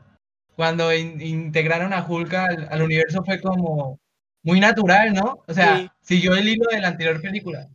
cuando 0.57 0.93
in- 0.93 1.21
integraron 1.21 1.93
a 1.93 2.05
Hulk 2.05 2.35
al, 2.35 2.69
al 2.73 2.83
universo 2.83 3.23
fue 3.25 3.41
como 3.41 4.01
muy 4.43 4.59
natural, 4.59 5.13
¿no? 5.15 5.45
O 5.47 5.55
sea, 5.55 5.77
Sí. 5.79 5.89
siguió 6.01 6.35
el 6.35 6.49
hilo 6.49 6.65
de 6.71 6.81
la 6.81 6.89
anterior 6.89 7.21
película. 7.23 7.69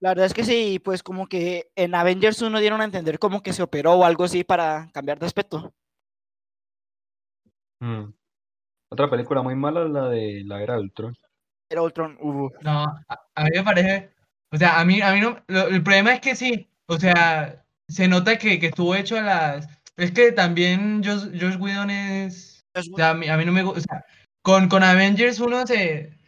La 0.00 0.10
verdad 0.10 0.26
es 0.26 0.34
que 0.34 0.44
sí, 0.44 0.78
pues 0.82 1.02
como 1.02 1.26
que 1.26 1.70
en 1.76 1.94
Avengers 1.94 2.40
1 2.42 2.58
dieron 2.60 2.80
a 2.80 2.84
entender 2.84 3.18
como 3.18 3.42
que 3.42 3.52
se 3.52 3.62
operó 3.62 3.94
o 3.94 4.04
algo 4.04 4.24
así 4.24 4.44
para 4.44 4.90
cambiar 4.92 5.18
de 5.18 5.26
aspecto. 5.26 5.72
mm. 7.80 8.12
otra 8.90 9.10
película 9.10 9.42
muy 9.42 9.54
mala 9.54 9.84
es 9.84 9.90
la 9.90 10.08
de 10.08 10.42
la 10.44 10.62
era 10.62 10.74
de 10.74 10.80
Ultron. 10.80 11.16
Era 11.70 11.82
Ultron, 11.82 12.18
hubo. 12.20 12.52
No, 12.62 12.82
a, 12.84 13.20
a 13.34 13.44
mí 13.44 13.50
me 13.54 13.62
parece, 13.62 14.10
o 14.52 14.56
sea, 14.56 14.80
a 14.80 14.84
mí, 14.84 15.00
a 15.00 15.12
mí 15.12 15.20
no, 15.20 15.42
lo- 15.46 15.68
el 15.68 15.82
problema 15.82 16.14
es 16.14 16.20
que 16.20 16.34
sí, 16.34 16.68
o 16.86 16.98
sea, 16.98 17.64
se 17.88 18.08
nota 18.08 18.38
que, 18.38 18.58
que 18.58 18.66
estuvo 18.68 18.94
hecho 18.94 19.16
a 19.18 19.22
las, 19.22 19.68
es 19.96 20.10
que 20.12 20.32
también 20.32 21.02
Josh, 21.04 21.30
Josh 21.40 21.56
Whedon 21.60 21.90
es, 21.90 22.60
o 22.74 22.96
sea, 22.96 23.10
a 23.10 23.14
mí, 23.14 23.28
a 23.28 23.36
mí 23.36 23.44
no 23.44 23.52
me 23.52 23.62
gusta, 23.62 23.78
o 23.78 23.82
sea, 23.82 24.04
con, 24.42 24.68
con 24.68 24.82
Avengers 24.82 25.38
1 25.40 25.66
se, 25.66 26.18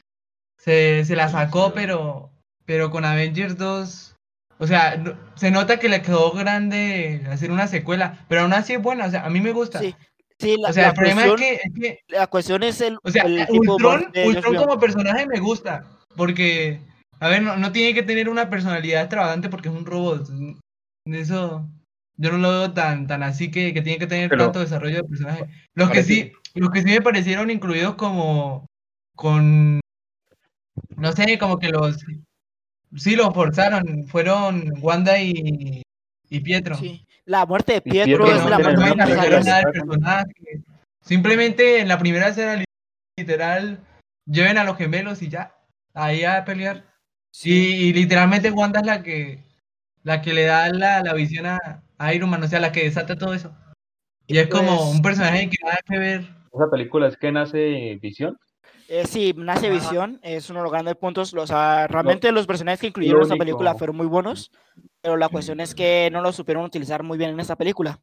se, 0.58 1.04
se 1.04 1.16
la 1.16 1.28
sacó, 1.28 1.72
pero 1.74 2.31
pero 2.66 2.90
con 2.90 3.04
Avengers 3.04 3.56
2, 3.58 4.16
o 4.58 4.66
sea, 4.66 4.96
no- 4.96 5.16
se 5.34 5.50
nota 5.50 5.78
que 5.78 5.88
le 5.88 6.02
quedó 6.02 6.32
grande 6.32 7.22
hacer 7.30 7.50
una 7.50 7.66
secuela, 7.66 8.24
pero 8.28 8.42
aún 8.42 8.52
así 8.52 8.74
es 8.74 8.82
buena, 8.82 9.06
o 9.06 9.10
sea, 9.10 9.24
a 9.24 9.30
mí 9.30 9.40
me 9.40 9.52
gusta. 9.52 9.80
Sí, 9.80 9.94
sí, 10.38 10.56
la, 10.60 10.70
o 10.70 10.72
sea, 10.72 10.82
la 10.84 10.88
el 10.90 10.94
problema 10.94 11.22
cuestión, 11.26 11.42
es 11.42 11.58
que, 11.60 11.66
es 11.66 11.72
que 11.74 11.98
la 12.14 12.26
cuestión 12.26 12.62
es 12.62 12.80
el, 12.80 12.98
o 13.02 13.10
sea, 13.10 13.24
el 13.24 13.36
de 13.36 13.46
Ultron, 13.50 14.12
Ultron 14.26 14.56
como 14.56 14.78
personaje 14.78 15.26
me 15.26 15.40
gusta, 15.40 15.84
porque, 16.16 16.80
a 17.20 17.28
ver, 17.28 17.42
no, 17.42 17.56
no 17.56 17.72
tiene 17.72 17.94
que 17.94 18.02
tener 18.02 18.28
una 18.28 18.48
personalidad 18.50 19.02
extravagante 19.02 19.48
porque 19.48 19.68
es 19.68 19.74
un 19.74 19.86
robot. 19.86 20.28
Eso, 21.06 21.68
yo 22.16 22.30
no 22.30 22.38
lo 22.38 22.50
veo 22.50 22.72
tan, 22.72 23.06
tan 23.08 23.22
así 23.24 23.50
que, 23.50 23.74
que 23.74 23.82
tiene 23.82 23.98
que 23.98 24.06
tener 24.06 24.28
Pero- 24.28 24.44
tanto 24.44 24.60
desarrollo 24.60 24.96
de 24.96 25.04
personaje. 25.04 25.46
Los 25.74 25.90
que 25.90 26.02
sí, 26.04 26.32
los 26.54 26.70
que 26.70 26.80
sí 26.82 26.86
me 26.86 27.00
parecieron 27.02 27.50
incluidos 27.50 27.96
como 27.96 28.66
con, 29.16 29.80
no 30.96 31.12
sé, 31.12 31.38
como 31.38 31.58
que 31.58 31.70
los, 31.70 31.96
sí 32.96 33.16
los 33.16 33.32
forzaron, 33.34 34.06
fueron 34.06 34.72
Wanda 34.80 35.18
y, 35.20 35.82
y 36.28 36.40
Pietro. 36.40 36.76
Sí, 36.76 37.06
la 37.24 37.46
muerte 37.46 37.74
de 37.74 37.82
Pietro 37.82 38.24
Pietro 38.24 38.36
es 38.36 38.42
no 38.44 38.50
la 38.50 38.58
no 38.58 38.96
más 38.96 39.44
del 39.44 39.72
personaje. 39.72 40.32
Simplemente 41.04 41.80
en 41.80 41.88
la 41.88 41.98
primera 41.98 42.28
escena 42.28 42.56
li- 42.56 42.64
literal 43.18 43.80
lleven 44.26 44.58
a 44.58 44.64
los 44.64 44.76
gemelos 44.76 45.22
y 45.22 45.28
ya, 45.28 45.54
ahí 45.94 46.24
a 46.24 46.44
pelear. 46.44 46.84
Y, 47.42 47.52
y 47.52 47.92
literalmente 47.92 48.50
Wanda 48.50 48.80
es 48.80 48.86
la 48.86 49.02
que 49.02 49.42
la 50.04 50.20
que 50.20 50.32
le 50.34 50.44
da 50.44 50.68
la, 50.70 51.02
la 51.02 51.14
visión 51.14 51.46
a, 51.46 51.82
a 51.98 52.14
Iron 52.14 52.28
Man, 52.30 52.42
o 52.42 52.48
sea, 52.48 52.60
la 52.60 52.72
que 52.72 52.84
desata 52.84 53.16
todo 53.16 53.34
eso. 53.34 53.54
Y 54.26 54.38
es 54.38 54.48
como 54.48 54.90
un 54.90 55.02
personaje 55.02 55.48
que 55.48 55.56
nada 55.64 55.78
que 55.86 55.98
ver. 55.98 56.20
Esa 56.52 56.70
película 56.70 57.08
es 57.08 57.16
que 57.16 57.32
nace 57.32 57.98
Visión. 58.02 58.36
Eh, 58.94 59.06
sí, 59.06 59.32
nace 59.34 59.68
Ajá. 59.68 59.74
Visión, 59.74 60.20
es 60.22 60.50
uno 60.50 60.58
de 60.58 60.64
los 60.64 60.72
grandes 60.72 60.96
puntos. 60.96 61.32
O 61.32 61.46
sea, 61.46 61.86
realmente 61.86 62.30
los 62.30 62.46
personajes 62.46 62.78
que 62.78 62.88
incluyeron 62.88 63.20
en 63.20 63.22
esta 63.22 63.36
película 63.36 63.74
fueron 63.74 63.96
muy 63.96 64.04
buenos, 64.04 64.50
pero 65.00 65.16
la 65.16 65.30
cuestión 65.30 65.60
es 65.60 65.74
que 65.74 66.10
no 66.12 66.20
lo 66.20 66.30
supieron 66.30 66.62
utilizar 66.62 67.02
muy 67.02 67.16
bien 67.16 67.30
en 67.30 67.40
esta 67.40 67.56
película. 67.56 68.02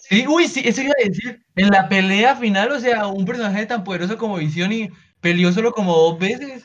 Sí, 0.00 0.26
uy, 0.26 0.48
sí, 0.48 0.62
eso 0.64 0.80
iba 0.80 0.94
a 0.98 1.06
decir. 1.06 1.44
En 1.54 1.68
la 1.68 1.86
pelea 1.86 2.34
final, 2.34 2.72
o 2.72 2.80
sea, 2.80 3.08
un 3.08 3.26
personaje 3.26 3.66
tan 3.66 3.84
poderoso 3.84 4.16
como 4.16 4.38
Visión 4.38 4.72
y 4.72 4.88
peleó 5.20 5.52
solo 5.52 5.70
como 5.72 5.94
dos 5.94 6.18
veces. 6.18 6.64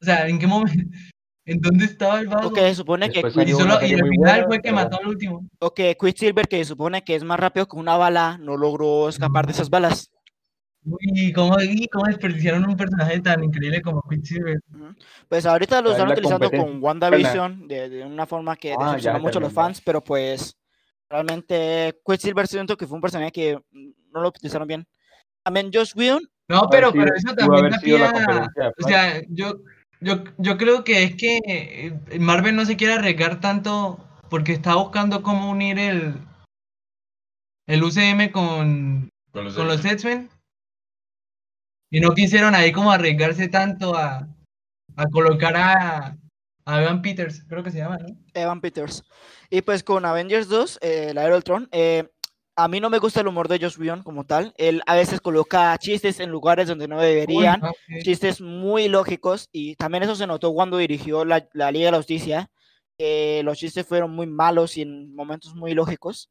O 0.00 0.04
sea, 0.04 0.28
¿en 0.28 0.38
qué 0.38 0.46
momento? 0.46 0.72
¿En 1.46 1.60
dónde 1.60 1.86
estaba 1.86 2.20
el 2.20 2.28
vago? 2.28 2.50
O 2.50 2.52
que 2.52 2.60
se 2.60 2.76
supone 2.76 3.10
que, 3.10 3.18
Y, 3.18 3.50
solo, 3.52 3.84
y 3.84 3.94
al 3.94 4.08
final 4.08 4.16
buena, 4.16 4.46
fue 4.46 4.56
que 4.58 4.62
pero 4.62 4.74
mató 4.76 5.00
al 5.00 5.08
último. 5.08 5.44
o 5.58 5.74
que 5.74 5.96
Quicksilver, 6.00 6.46
que 6.46 6.58
se 6.58 6.66
supone 6.66 7.02
que 7.02 7.16
es 7.16 7.24
más 7.24 7.40
rápido 7.40 7.66
que 7.66 7.76
una 7.76 7.96
bala, 7.96 8.38
no 8.38 8.56
logró 8.56 9.08
escapar 9.08 9.46
de 9.46 9.52
esas 9.54 9.70
balas. 9.70 10.09
Uy, 10.84 11.32
¿cómo, 11.32 11.60
y 11.60 11.86
cómo 11.88 12.06
desperdiciaron 12.06 12.64
un 12.68 12.76
personaje 12.76 13.20
tan 13.20 13.44
increíble 13.44 13.82
como 13.82 14.02
Quicksilver? 14.08 14.60
Pues 15.28 15.44
ahorita 15.44 15.82
lo 15.82 15.90
están 15.92 16.10
utilizando 16.10 16.50
con 16.50 16.82
WandaVision 16.82 17.68
de, 17.68 17.88
de 17.90 18.04
una 18.04 18.26
forma 18.26 18.56
que 18.56 18.72
Ah, 18.78 18.96
mucho 19.18 19.38
a 19.38 19.42
los 19.42 19.52
fans, 19.52 19.80
pero 19.84 20.02
pues 20.02 20.56
realmente 21.10 22.00
Quicksilver 22.06 22.46
siento 22.46 22.76
que 22.76 22.86
fue 22.86 22.96
un 22.96 23.02
personaje 23.02 23.30
que 23.32 23.58
no 23.72 24.20
lo 24.22 24.28
utilizaron 24.28 24.66
bien. 24.66 24.86
También 25.42 25.70
Josh 25.72 25.92
Whedon, 25.96 26.22
No, 26.48 26.62
pero, 26.70 26.90
sido- 26.92 27.04
pero 27.04 27.14
eso 27.16 27.34
también 27.34 27.70
pie 27.82 27.98
la 27.98 28.50
O 28.78 28.88
sea, 28.88 29.20
yo, 29.28 29.60
yo, 30.00 30.24
yo 30.38 30.56
creo 30.56 30.82
que 30.82 31.02
es 31.02 31.14
que 31.16 31.38
eh, 31.44 32.18
Marvel 32.18 32.56
no 32.56 32.64
se 32.64 32.76
quiere 32.76 32.94
arriesgar 32.94 33.40
tanto 33.40 33.98
porque 34.30 34.52
está 34.52 34.74
buscando 34.76 35.22
cómo 35.22 35.50
unir 35.50 35.78
el, 35.78 36.14
el 37.66 37.82
UCM 37.82 38.30
con, 38.32 39.10
Con 39.32 39.44
los 39.44 39.54
con 39.54 39.66
los 39.68 39.84
X-Men. 39.84 40.30
Y 41.90 42.00
no 42.00 42.14
quisieron 42.14 42.54
ahí 42.54 42.70
como 42.72 42.92
arriesgarse 42.92 43.48
tanto 43.48 43.96
a, 43.96 44.28
a 44.96 45.06
colocar 45.08 45.56
a, 45.56 46.16
a 46.64 46.82
Evan 46.82 47.02
Peters, 47.02 47.44
creo 47.48 47.62
que 47.62 47.70
se 47.70 47.78
llama, 47.78 47.98
¿no? 47.98 48.16
Evan 48.34 48.60
Peters. 48.60 49.02
Y 49.50 49.62
pues 49.62 49.82
con 49.82 50.04
Avengers 50.04 50.48
2, 50.48 50.78
eh, 50.82 51.12
la 51.14 51.34
Ultron, 51.34 51.68
eh, 51.72 52.08
a 52.56 52.68
mí 52.68 52.78
no 52.78 52.90
me 52.90 52.98
gusta 52.98 53.20
el 53.20 53.26
humor 53.26 53.48
de 53.48 53.58
Josh 53.58 53.78
Whedon 53.78 54.02
como 54.02 54.24
tal. 54.24 54.54
Él 54.56 54.82
a 54.86 54.94
veces 54.94 55.20
coloca 55.20 55.76
chistes 55.78 56.20
en 56.20 56.30
lugares 56.30 56.68
donde 56.68 56.86
no 56.86 57.00
deberían, 57.00 57.62
Uy, 57.62 58.02
chistes 58.02 58.40
muy 58.40 58.88
lógicos, 58.88 59.48
y 59.50 59.74
también 59.76 60.04
eso 60.04 60.14
se 60.14 60.26
notó 60.26 60.52
cuando 60.52 60.76
dirigió 60.76 61.24
la, 61.24 61.48
la 61.54 61.72
Liga 61.72 61.86
de 61.86 61.92
la 61.92 61.96
Justicia. 61.98 62.50
los 62.98 63.58
chistes 63.58 63.86
fueron 63.86 64.12
muy 64.12 64.26
malos 64.26 64.76
y 64.76 64.82
en 64.82 65.14
momentos 65.14 65.54
muy 65.54 65.74
lógicos. 65.74 66.30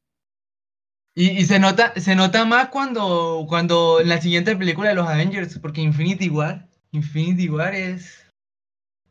Y, 1.20 1.32
y 1.32 1.44
se 1.44 1.60
nota, 1.60 1.92
se 2.00 2.16
nota 2.16 2.46
más 2.46 2.70
cuando, 2.70 3.46
cuando 3.50 4.00
en 4.00 4.08
la 4.08 4.22
siguiente 4.22 4.56
película 4.56 4.88
de 4.88 4.96
los 4.96 5.06
Avengers, 5.06 5.60
porque 5.60 5.82
Infinity 5.82 6.30
War, 6.30 6.66
Infinity 6.94 7.50
War 7.50 7.76
es. 7.76 8.26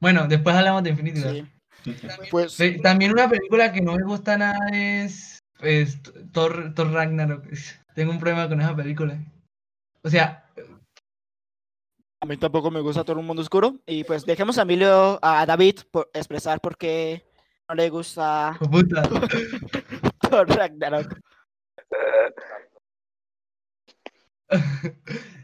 Bueno, 0.00 0.26
después 0.26 0.56
hablamos 0.56 0.82
de 0.84 0.90
Infinity 0.90 1.20
War. 1.20 1.34
Sí. 1.34 1.46
Pues 2.30 2.52
Sí, 2.52 2.80
También 2.80 3.12
una 3.12 3.28
película 3.28 3.72
que 3.72 3.82
no 3.82 3.94
me 3.94 4.04
gusta 4.04 4.38
nada 4.38 4.58
es, 4.72 5.38
es 5.60 6.00
Thor, 6.32 6.72
Thor 6.74 6.92
Ragnarok. 6.92 7.44
Tengo 7.94 8.12
un 8.12 8.18
problema 8.18 8.48
con 8.48 8.62
esa 8.62 8.74
película. 8.74 9.18
O 10.02 10.08
sea, 10.08 10.46
a 12.22 12.26
mí 12.26 12.38
tampoco 12.38 12.70
me 12.70 12.80
gusta 12.80 13.04
todo 13.04 13.20
un 13.20 13.26
mundo 13.26 13.42
oscuro. 13.42 13.76
Y 13.84 14.04
pues 14.04 14.24
dejemos 14.24 14.56
a 14.56 14.62
Emilio, 14.62 15.18
a 15.20 15.44
David, 15.44 15.80
por 15.90 16.10
expresar 16.14 16.58
por 16.62 16.78
qué 16.78 17.22
no 17.68 17.74
le 17.74 17.90
gusta 17.90 18.56
puta. 18.70 19.02
Thor 20.20 20.48
Ragnarok. 20.48 21.20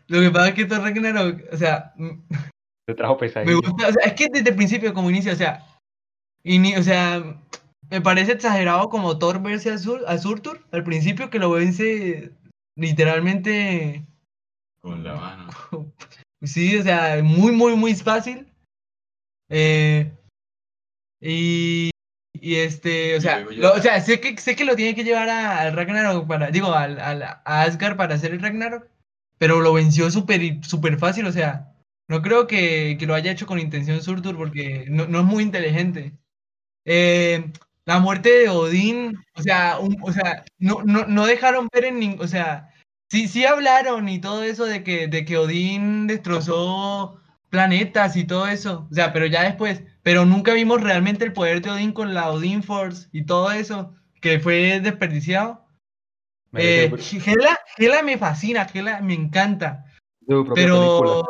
Lo 0.09 0.21
que 0.21 0.31
pasa 0.31 0.49
es 0.49 0.55
que 0.55 0.65
Thor 0.67 0.81
Ragnarok, 0.81 1.43
o 1.53 1.57
sea, 1.57 1.93
m- 1.97 2.23
Se 2.87 2.95
trajo 2.95 3.15
me 3.15 3.21
pesadilla. 3.21 3.55
gusta, 3.55 3.89
o 3.89 3.93
sea, 3.93 4.03
es 4.05 4.13
que 4.15 4.29
desde 4.29 4.51
el 4.51 4.57
principio, 4.57 4.93
como 4.95 5.11
inicia, 5.11 5.33
o 5.33 5.37
sea, 5.37 5.65
ini- 6.45 6.77
o 6.79 6.83
sea, 6.83 7.41
me 7.91 8.01
parece 8.01 8.33
exagerado 8.33 8.89
como 8.89 9.19
Thor 9.19 9.43
verse 9.43 9.71
a, 9.71 9.79
Sur, 9.79 10.03
a 10.07 10.19
Surtur 10.19 10.65
al 10.73 10.85
principio 10.85 11.31
que 11.31 11.39
lo 11.39 11.51
vence 11.51 12.33
literalmente, 12.77 14.05
Con 14.81 15.05
la 15.05 15.15
mano. 15.15 15.49
sí, 16.43 16.77
o 16.77 16.83
sea, 16.83 17.23
muy, 17.23 17.53
muy, 17.53 17.77
muy 17.77 17.95
fácil. 17.95 18.51
Eh, 19.49 20.13
y, 21.21 21.91
y 22.45 22.57
este, 22.57 23.17
o 23.17 23.21
sea, 23.21 23.41
lo- 23.41 23.73
o 23.75 23.81
sea, 23.81 24.01
sé 24.01 24.21
que, 24.21 24.37
sé 24.39 24.55
que 24.57 24.65
lo 24.65 24.77
tiene 24.77 24.95
que 24.95 25.05
llevar 25.05 25.29
al 25.31 25.75
Ragnarok 25.75 26.27
para, 26.27 26.51
digo, 26.51 26.73
al, 26.75 27.01
al- 27.01 27.23
a 27.23 27.63
Asgard 27.63 27.97
para 27.97 28.15
hacer 28.17 28.33
el 28.33 28.41
Ragnarok, 28.43 28.87
pero 29.39 29.61
lo 29.61 29.73
venció 29.73 30.11
súper 30.11 30.65
súper 30.65 30.99
fácil, 30.99 31.27
o 31.27 31.33
sea, 31.33 31.73
no 32.09 32.21
creo 32.23 32.47
que, 32.47 32.97
que 32.99 33.07
lo 33.07 33.15
haya 33.15 33.33
hecho 33.33 33.47
con 33.47 33.59
intención 33.59 34.03
Surtur 34.03 34.37
porque 34.37 34.85
no, 34.89 35.07
no 35.07 35.21
es 35.21 35.25
muy 35.25 35.43
inteligente. 35.43 36.13
Eh, 36.85 37.51
la 37.87 37.99
muerte 38.01 38.31
de 38.31 38.49
Odín, 38.49 39.19
o 39.37 39.43
sea, 39.43 39.79
un- 39.81 39.99
o 40.03 40.13
sea 40.13 40.45
no, 40.59 40.83
no, 40.85 41.07
no 41.07 41.27
dejaron 41.27 41.69
ver 41.73 41.85
en 41.87 41.99
ningún, 42.01 42.25
o 42.25 42.29
sea, 42.29 42.71
sí, 43.11 43.29
sí 43.29 43.45
hablaron 43.47 44.09
y 44.09 44.21
todo 44.21 44.43
eso 44.43 44.65
de 44.67 44.83
que, 44.85 45.09
de 45.09 45.25
que 45.25 45.39
Odín 45.39 46.07
destrozó 46.07 47.21
planetas 47.55 48.17
y 48.17 48.25
todo 48.25 48.49
eso, 48.49 48.89
o 48.91 48.95
sea, 48.95 49.13
pero 49.13 49.27
ya 49.27 49.45
después, 49.45 49.81
pero 50.03 50.25
nunca 50.27 50.53
vimos 50.55 50.81
realmente 50.83 51.25
el 51.25 51.33
poder 51.33 51.63
de 51.63 51.71
Odín 51.71 51.93
con 51.93 52.13
la 52.13 52.29
Odin 52.31 52.65
Force 52.65 53.07
y 53.13 53.25
todo 53.27 53.53
eso, 53.53 53.95
que 54.21 54.41
fue 54.41 54.81
desperdiciado. 54.81 55.65
Eh, 56.57 56.91
Hela, 57.25 57.61
Hela 57.79 58.03
me 58.03 58.19
fascina, 58.19 58.67
Hela 58.75 59.01
me 59.03 59.15
encanta, 59.15 59.85
pero 60.27 60.53
película. 60.55 61.23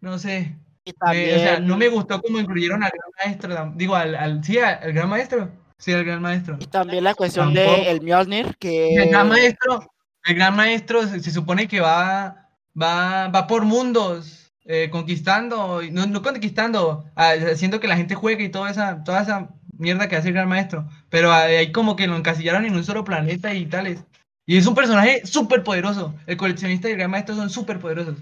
no 0.00 0.18
sé, 0.18 0.56
Y 0.86 0.92
me- 0.92 1.34
o 1.34 1.38
sea, 1.38 1.54
también, 1.56 1.66
no 1.66 1.76
me 1.76 1.88
gustó 1.88 2.20
cómo 2.22 2.40
incluyeron 2.40 2.82
al 2.82 2.90
gran 2.90 3.10
maestro, 3.26 3.72
digo, 3.76 3.94
al, 3.94 4.14
al 4.14 4.42
sí, 4.42 4.58
al, 4.58 4.78
al 4.82 4.92
gran 4.94 5.08
maestro, 5.10 5.50
sí, 5.76 5.92
al 5.92 6.04
gran 6.04 6.22
maestro. 6.22 6.56
y 6.60 6.66
también 6.66 7.04
la 7.04 7.14
cuestión 7.14 7.52
Tampoco. 7.52 7.76
de 7.76 7.90
el 7.90 8.00
Mjolnir, 8.00 8.56
que 8.56 8.94
El 8.94 9.10
gran 9.10 9.28
maestro, 9.28 9.92
el 10.24 10.34
gran 10.34 10.56
maestro 10.56 11.06
se, 11.06 11.20
se 11.20 11.30
supone 11.30 11.68
que 11.68 11.80
va, 11.80 12.48
va, 12.80 13.28
va 13.28 13.46
por 13.46 13.64
mundos, 13.66 14.41
eh, 14.64 14.90
conquistando, 14.90 15.82
y 15.82 15.90
no, 15.90 16.06
no 16.06 16.22
conquistando, 16.22 17.04
ah, 17.16 17.32
haciendo 17.52 17.80
que 17.80 17.88
la 17.88 17.96
gente 17.96 18.14
juegue 18.14 18.44
y 18.44 18.48
toda 18.48 18.70
esa, 18.70 19.02
toda 19.02 19.22
esa 19.22 19.48
mierda 19.76 20.08
que 20.08 20.16
hace 20.16 20.28
el 20.28 20.34
gran 20.34 20.48
maestro. 20.48 20.88
Pero 21.10 21.32
ah, 21.32 21.42
ahí 21.42 21.72
como 21.72 21.96
que 21.96 22.06
lo 22.06 22.16
encasillaron 22.16 22.64
en 22.64 22.74
un 22.74 22.84
solo 22.84 23.04
planeta 23.04 23.52
y 23.54 23.66
tales. 23.66 24.04
Y 24.46 24.56
es 24.56 24.66
un 24.66 24.74
personaje 24.74 25.26
súper 25.26 25.64
poderoso. 25.64 26.14
El 26.26 26.36
coleccionista 26.36 26.88
y 26.88 26.92
el 26.92 26.98
gran 26.98 27.10
maestro 27.10 27.34
son 27.34 27.50
súper 27.50 27.80
poderosos. 27.80 28.16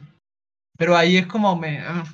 Pero 0.79 0.97
ahí 0.97 1.19
es 1.19 1.27
como 1.27 1.57
me, 1.57 1.81
ah, 1.81 2.05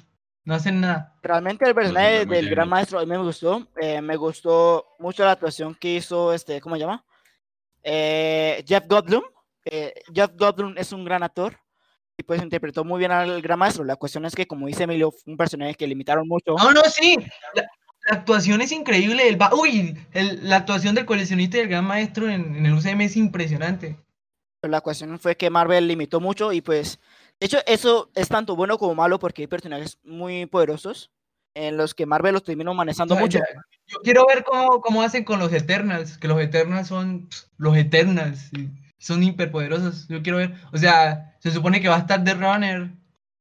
no 0.44 0.54
hacen 0.54 0.80
nada. 0.80 1.14
realmente 1.22 1.68
el 1.68 1.74
personaje 1.74 2.16
está 2.16 2.26
muy 2.26 2.36
del 2.36 2.50
gran 2.50 2.68
maestro 2.68 2.98
a 2.98 3.02
mí 3.02 3.10
me 3.10 3.18
gustó. 3.18 3.66
eh, 3.80 4.00
me 4.00 4.16
gustó 4.16 4.96
mucho 4.98 5.24
la 5.24 5.32
actuación 5.32 5.74
que 5.74 5.96
hizo 5.96 6.32
este, 6.32 6.60
¿cómo 6.60 6.76
se 6.76 6.80
llama? 6.80 7.04
Eh, 7.82 8.64
Jeff 8.66 8.86
Goldblum. 8.88 9.22
Eh, 9.64 9.92
Jeff 10.12 10.30
Goldblum 10.36 10.74
es 10.78 10.92
un 10.92 11.04
gran 11.04 11.22
actor 11.22 11.56
y 12.18 12.22
pues 12.22 12.42
interpretó 12.42 12.84
muy 12.84 12.98
bien 12.98 13.12
al 13.12 13.42
gran 13.42 13.58
maestro. 13.58 13.84
La 13.84 13.96
cuestión 13.96 14.24
es 14.24 14.34
que, 14.34 14.46
como 14.46 14.66
dice 14.66 14.84
Emilio, 14.84 15.10
fue 15.10 15.32
un 15.32 15.36
personaje 15.36 15.74
que 15.74 15.86
limitaron 15.86 16.26
mucho. 16.26 16.54
No, 16.56 16.72
no, 16.72 16.82
sí. 16.84 17.16
La, 17.54 17.62
la 18.08 18.16
actuación 18.16 18.62
es 18.62 18.72
increíble. 18.72 19.28
El, 19.28 19.38
uy, 19.52 19.98
el- 20.12 20.48
la 20.48 20.56
actuación 20.56 20.94
del 20.94 21.04
coleccionista 21.06 21.58
y 21.58 21.60
el 21.60 21.68
gran 21.68 21.84
maestro 21.84 22.28
en, 22.30 22.56
en 22.56 22.66
el 22.66 22.72
UCM 22.72 23.02
es 23.02 23.16
impresionante. 23.16 23.96
Pero 24.60 24.70
la 24.70 24.80
cuestión 24.80 25.18
fue 25.18 25.36
que 25.36 25.50
Marvel 25.50 25.86
limitó 25.86 26.18
mucho 26.20 26.52
y 26.52 26.62
pues, 26.62 26.98
de 27.38 27.46
hecho, 27.46 27.58
eso 27.66 28.10
es 28.14 28.28
tanto 28.28 28.56
bueno 28.56 28.78
como 28.78 28.94
malo 28.94 29.18
porque 29.18 29.42
hay 29.42 29.46
personajes 29.48 29.98
muy 30.02 30.46
poderosos 30.46 31.10
en 31.54 31.76
los 31.76 31.94
que 31.94 32.06
Marvel 32.06 32.32
los 32.32 32.44
terminó 32.44 32.70
O 32.70 32.74
manejando 32.74 33.14
sea, 33.14 33.22
mucho. 33.22 33.38
ya- 33.38 33.44
yo 33.88 33.98
quiero 34.02 34.26
ver 34.26 34.42
cómo, 34.42 34.80
cómo 34.80 35.02
hacen 35.02 35.22
con 35.24 35.38
los 35.38 35.52
Eternals, 35.52 36.16
que 36.18 36.28
los 36.28 36.40
Eternals 36.40 36.88
son 36.88 37.28
pss, 37.28 37.50
los 37.58 37.76
Eternals, 37.76 38.50
y 38.54 38.68
son 38.98 39.22
hiperpoderosos. 39.22 40.08
Yo 40.08 40.22
quiero 40.22 40.38
ver, 40.38 40.54
o 40.72 40.78
sea, 40.78 41.36
se 41.40 41.50
supone 41.50 41.80
que 41.80 41.88
va 41.88 41.96
a 41.96 42.00
estar 42.00 42.22
The 42.24 42.34
Runner, 42.34 42.90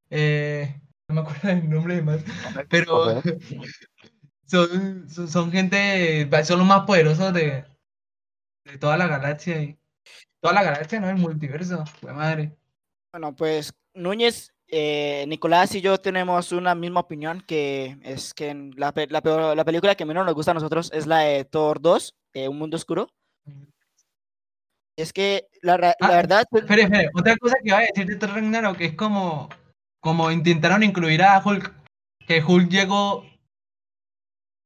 eh, 0.10 0.80
no 1.08 1.16
me 1.16 1.22
acuerdo 1.22 1.48
del 1.48 1.70
nombre 1.70 1.96
de 1.96 2.02
más, 2.02 2.22
pero 2.70 3.22
son, 4.46 5.10
son, 5.10 5.28
son 5.28 5.52
gente, 5.52 6.30
son 6.44 6.60
los 6.60 6.68
más 6.68 6.86
poderosos 6.86 7.34
de, 7.34 7.66
de 8.66 8.78
toda 8.78 8.98
la 8.98 9.08
galaxia 9.08 9.62
y 9.62 9.78
toda 10.42 10.54
la 10.54 10.64
galaxia, 10.64 11.00
no 11.00 11.10
el 11.10 11.18
multiverso, 11.18 11.86
fue 11.86 12.14
madre. 12.14 12.56
Bueno, 13.14 13.36
pues 13.36 13.74
Núñez, 13.94 14.54
eh, 14.68 15.26
Nicolás 15.28 15.74
y 15.76 15.82
yo 15.82 15.98
tenemos 16.00 16.52
una 16.52 16.76
misma 16.76 17.00
opinión, 17.00 17.42
que 17.48 17.98
es 18.04 18.34
que 18.34 18.50
en 18.50 18.72
la, 18.78 18.94
pe- 18.94 19.08
la, 19.08 19.22
peor- 19.22 19.56
la 19.56 19.64
película 19.66 19.96
que 19.96 20.06
menos 20.06 20.26
nos 20.26 20.36
gusta 20.36 20.52
a 20.52 20.56
nosotros 20.56 20.92
es 20.94 21.08
la 21.08 21.20
de 21.20 21.46
Thor 21.46 21.82
2, 21.82 22.16
eh, 22.34 22.48
Un 22.50 22.58
Mundo 22.58 22.76
Oscuro. 22.76 23.10
Y 24.98 25.02
es 25.02 25.12
que 25.14 25.48
la, 25.62 25.78
la 25.78 25.96
Ah, 26.00 26.08
verdad, 26.10 26.46
pues, 26.50 26.64
Espere, 26.64 26.84
espere, 26.84 27.10
otra 27.14 27.36
cosa 27.38 27.56
que 27.62 27.70
iba 27.70 27.78
a 27.80 27.82
decir 27.82 28.06
de 28.06 28.16
Thor 28.16 28.32
Ragnarok 28.34 28.80
es 28.80 28.94
como, 28.96 29.50
como 30.02 30.32
intentaron 30.32 30.84
incluir 30.84 31.22
a 31.24 31.42
Hulk, 31.44 31.74
que 32.26 32.42
Hulk 32.42 32.70
llegó, 32.70 33.26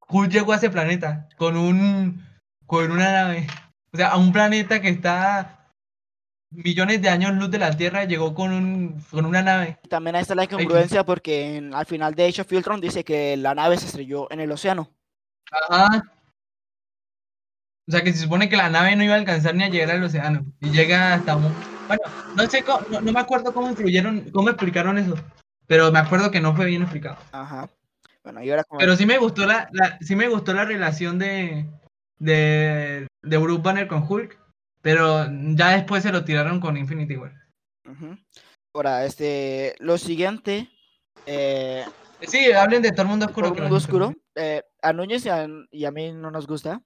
Hulk 0.08 0.30
llegó 0.30 0.52
a 0.52 0.56
ese 0.56 0.70
planeta 0.70 1.28
con 1.36 1.56
un, 1.56 2.24
con 2.66 2.90
una 2.92 3.10
nave, 3.12 3.46
o 3.92 3.96
sea, 3.96 4.08
a 4.10 4.16
un 4.18 4.32
planeta 4.32 4.80
que 4.80 4.88
está 4.88 5.56
millones 6.52 7.00
de 7.02 7.08
años 7.08 7.32
luz 7.34 7.50
de 7.50 7.58
la 7.58 7.76
Tierra, 7.76 8.04
llegó 8.04 8.34
con 8.34 8.52
un, 8.52 9.00
con 9.10 9.24
una 9.24 9.42
nave. 9.42 9.78
también 9.88 10.16
ahí 10.16 10.22
está 10.22 10.34
la 10.34 10.44
incongruencia 10.44 11.04
porque 11.04 11.56
en- 11.56 11.74
al 11.74 11.86
final 11.86 12.14
de 12.14 12.26
Age 12.26 12.42
of 12.42 12.52
Ultron 12.52 12.80
dice 12.80 13.04
que 13.04 13.36
la 13.36 13.54
nave 13.54 13.76
se 13.78 13.86
estrelló 13.86 14.30
en 14.32 14.40
el 14.40 14.50
océano. 14.52 14.90
Ajá. 15.50 16.04
O 17.90 17.92
sea, 17.92 18.04
que 18.04 18.12
se 18.12 18.20
supone 18.20 18.48
que 18.48 18.56
la 18.56 18.70
nave 18.70 18.94
no 18.94 19.02
iba 19.02 19.14
a 19.14 19.18
alcanzar 19.18 19.52
ni 19.56 19.64
a 19.64 19.68
llegar 19.68 19.90
al 19.96 20.04
océano. 20.04 20.44
Y 20.60 20.70
llega 20.70 21.12
hasta 21.14 21.34
un... 21.34 21.52
Bueno, 21.88 22.02
no 22.36 22.48
sé, 22.48 22.62
cómo- 22.62 22.86
no, 22.88 23.00
no 23.00 23.10
me 23.12 23.18
acuerdo 23.18 23.52
cómo 23.52 23.68
incluyeron, 23.68 24.30
cómo 24.30 24.48
explicaron 24.48 24.96
eso. 24.96 25.16
Pero 25.66 25.90
me 25.90 25.98
acuerdo 25.98 26.30
que 26.30 26.40
no 26.40 26.54
fue 26.54 26.66
bien 26.66 26.82
explicado. 26.82 27.16
Ajá. 27.32 27.68
Bueno, 28.22 28.44
y 28.44 28.50
ahora 28.50 28.62
como... 28.62 28.78
Pero 28.78 28.94
sí 28.94 29.06
me 29.06 29.18
gustó 29.18 29.44
la, 29.44 29.68
la- 29.72 29.98
sí 30.02 30.14
me 30.14 30.28
gustó 30.28 30.54
la 30.54 30.64
relación 30.64 31.18
de, 31.18 31.66
de, 32.20 33.08
de 33.22 33.36
Bruce 33.38 33.62
Banner 33.62 33.88
con 33.88 34.06
Hulk. 34.08 34.38
Pero 34.82 35.26
ya 35.56 35.70
después 35.70 36.04
se 36.04 36.12
lo 36.12 36.24
tiraron 36.24 36.60
con 36.60 36.76
Infinity 36.76 37.16
War. 37.16 37.32
Ahora, 38.72 39.04
este, 39.04 39.74
lo 39.80 39.98
siguiente, 39.98 40.70
eh, 41.26 41.84
Sí, 42.22 42.52
hablen 42.52 42.82
de 42.82 42.92
todo 42.92 43.02
el 43.02 43.08
mundo 43.08 43.26
oscuro. 43.26 43.48
Un 43.48 43.54
los 43.54 43.62
mundo 43.62 43.76
oscuro, 43.76 44.14
eh, 44.36 44.62
a 44.80 44.92
Núñez 44.92 45.24
y 45.26 45.28
a, 45.30 45.48
y 45.72 45.84
a 45.86 45.90
mí 45.90 46.12
no 46.12 46.30
nos 46.30 46.46
gusta. 46.46 46.80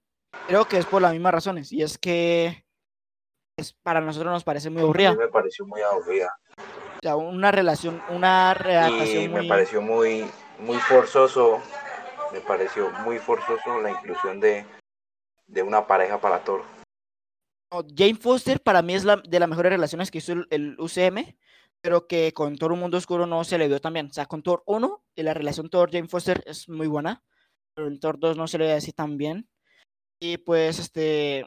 Creo 0.46 0.66
que 0.66 0.78
es 0.78 0.86
por 0.86 1.00
las 1.02 1.12
mismas 1.12 1.32
razones. 1.32 1.72
Y 1.72 1.82
es 1.82 1.98
que 1.98 2.64
es, 3.56 3.72
para 3.82 4.00
nosotros 4.00 4.32
nos 4.32 4.44
parece 4.44 4.70
muy 4.70 4.80
A 4.80 4.84
aburrida. 4.84 5.12
mí 5.12 5.18
me 5.18 5.28
pareció 5.28 5.66
muy 5.66 5.80
aburrida. 5.80 6.34
O 6.58 6.98
sea, 7.02 7.16
una 7.16 7.50
relación, 7.50 8.02
una 8.10 8.54
Y 8.58 8.62
readaptación 8.62 9.32
me 9.32 9.40
muy... 9.40 9.48
pareció 9.48 9.82
muy, 9.82 10.26
muy 10.58 10.78
forzoso, 10.78 11.60
me 12.32 12.40
pareció 12.40 12.90
muy 13.04 13.18
forzoso 13.18 13.80
la 13.80 13.90
inclusión 13.90 14.40
de, 14.40 14.66
de 15.46 15.62
una 15.62 15.86
pareja 15.86 16.20
para 16.20 16.42
Thor. 16.44 16.62
No, 17.72 17.82
Jane 17.94 18.14
Foster 18.16 18.60
para 18.60 18.82
mí 18.82 18.94
es 18.94 19.04
la, 19.04 19.16
de 19.16 19.38
las 19.40 19.48
mejores 19.48 19.70
relaciones 19.72 20.10
que 20.10 20.18
hizo 20.18 20.32
el, 20.32 20.46
el 20.50 20.76
UCM, 20.78 21.36
pero 21.82 22.06
que 22.06 22.32
con 22.32 22.56
Thor 22.56 22.72
Un 22.72 22.80
Mundo 22.80 22.96
Oscuro 22.96 23.26
no 23.26 23.44
se 23.44 23.58
le 23.58 23.68
vio 23.68 23.80
tan 23.80 23.92
bien. 23.92 24.06
O 24.06 24.12
sea, 24.12 24.26
con 24.26 24.42
Thor 24.42 24.62
1, 24.66 25.04
y 25.16 25.22
la 25.22 25.34
relación 25.34 25.68
Thor-Jane 25.68 26.08
Foster 26.08 26.42
es 26.46 26.68
muy 26.68 26.86
buena, 26.86 27.22
pero 27.74 27.88
en 27.88 27.98
Thor 28.00 28.18
2 28.18 28.36
no 28.36 28.46
se 28.46 28.58
le 28.58 28.66
ve 28.66 28.72
así 28.74 28.92
tan 28.92 29.16
bien. 29.18 29.48
Y 30.24 30.38
pues, 30.38 30.78
este, 30.78 31.40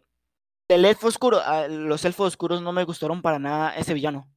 el 0.68 0.86
elfo 0.86 1.08
oscuro, 1.08 1.40
ah, 1.44 1.68
los 1.68 2.06
elfos 2.06 2.28
oscuros 2.28 2.62
no 2.62 2.72
me 2.72 2.84
gustaron 2.84 3.24
para 3.24 3.40
nada 3.40 3.76
ese 3.76 3.96
villano. 3.96 4.30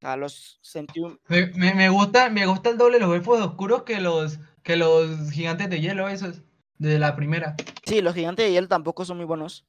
Sea, 0.00 0.16
los 0.16 0.58
sentí 0.62 1.00
un- 1.00 1.20
Me, 1.28 1.48
me, 1.48 1.74
me 1.74 1.88
gusta, 1.90 2.30
me 2.30 2.46
gusta 2.46 2.70
el 2.70 2.78
doble 2.78 2.98
de 2.98 3.04
los 3.04 3.14
elfos 3.14 3.40
oscuros 3.42 3.82
que 3.82 4.00
los, 4.00 4.38
que 4.62 4.76
los 4.76 5.30
gigantes 5.30 5.68
de 5.68 5.80
hielo, 5.82 6.08
esos. 6.08 6.40
De 6.78 6.98
la 6.98 7.14
primera. 7.14 7.54
Sí, 7.84 8.00
los 8.00 8.14
gigantes 8.14 8.46
de 8.46 8.52
hielo 8.52 8.66
tampoco 8.68 9.04
son 9.04 9.18
muy 9.18 9.26
buenos. 9.26 9.66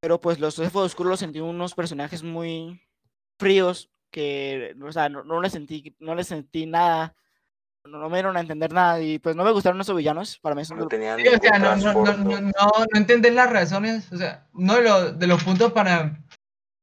Pero 0.00 0.20
pues 0.20 0.40
los 0.40 0.58
elfos 0.58 0.86
oscuros 0.86 1.10
los 1.10 1.20
sentí 1.20 1.38
unos 1.40 1.74
personajes 1.74 2.22
muy 2.22 2.80
fríos 3.38 3.90
que, 4.10 4.74
o 4.82 4.90
sea, 4.90 5.08
no, 5.10 5.22
no 5.22 5.40
les 5.42 5.52
sentí, 5.52 5.94
no 6.00 6.14
les 6.14 6.28
sentí 6.28 6.64
nada. 6.66 7.14
No, 7.90 8.08
me 8.08 8.16
dieron 8.18 8.36
a 8.36 8.40
entender 8.40 8.72
nada. 8.72 9.00
Y 9.00 9.18
pues 9.18 9.34
no 9.36 9.44
me 9.44 9.52
gustaron 9.52 9.80
esos 9.80 9.96
villanos. 9.96 10.38
Para 10.40 10.54
mí 10.54 10.64
son 10.64 10.78
No 10.78 10.86
tenían 10.86 11.18
Sí, 11.18 11.28
o 11.28 11.38
sea, 11.40 11.58
ningún 11.58 11.62
no, 11.84 11.92
no, 11.92 11.92
no, 11.94 12.04
trasfondo. 12.04 12.40
no, 12.40 12.50
no, 12.50 12.72
no 12.92 12.98
entender 12.98 13.32
las 13.32 13.50
razones. 13.50 14.12
O 14.12 14.16
sea, 14.16 14.46
uno 14.52 14.74
de 14.76 14.82
los, 14.82 15.18
de 15.18 15.26
los 15.26 15.42
puntos 15.44 15.72
para, 15.72 16.20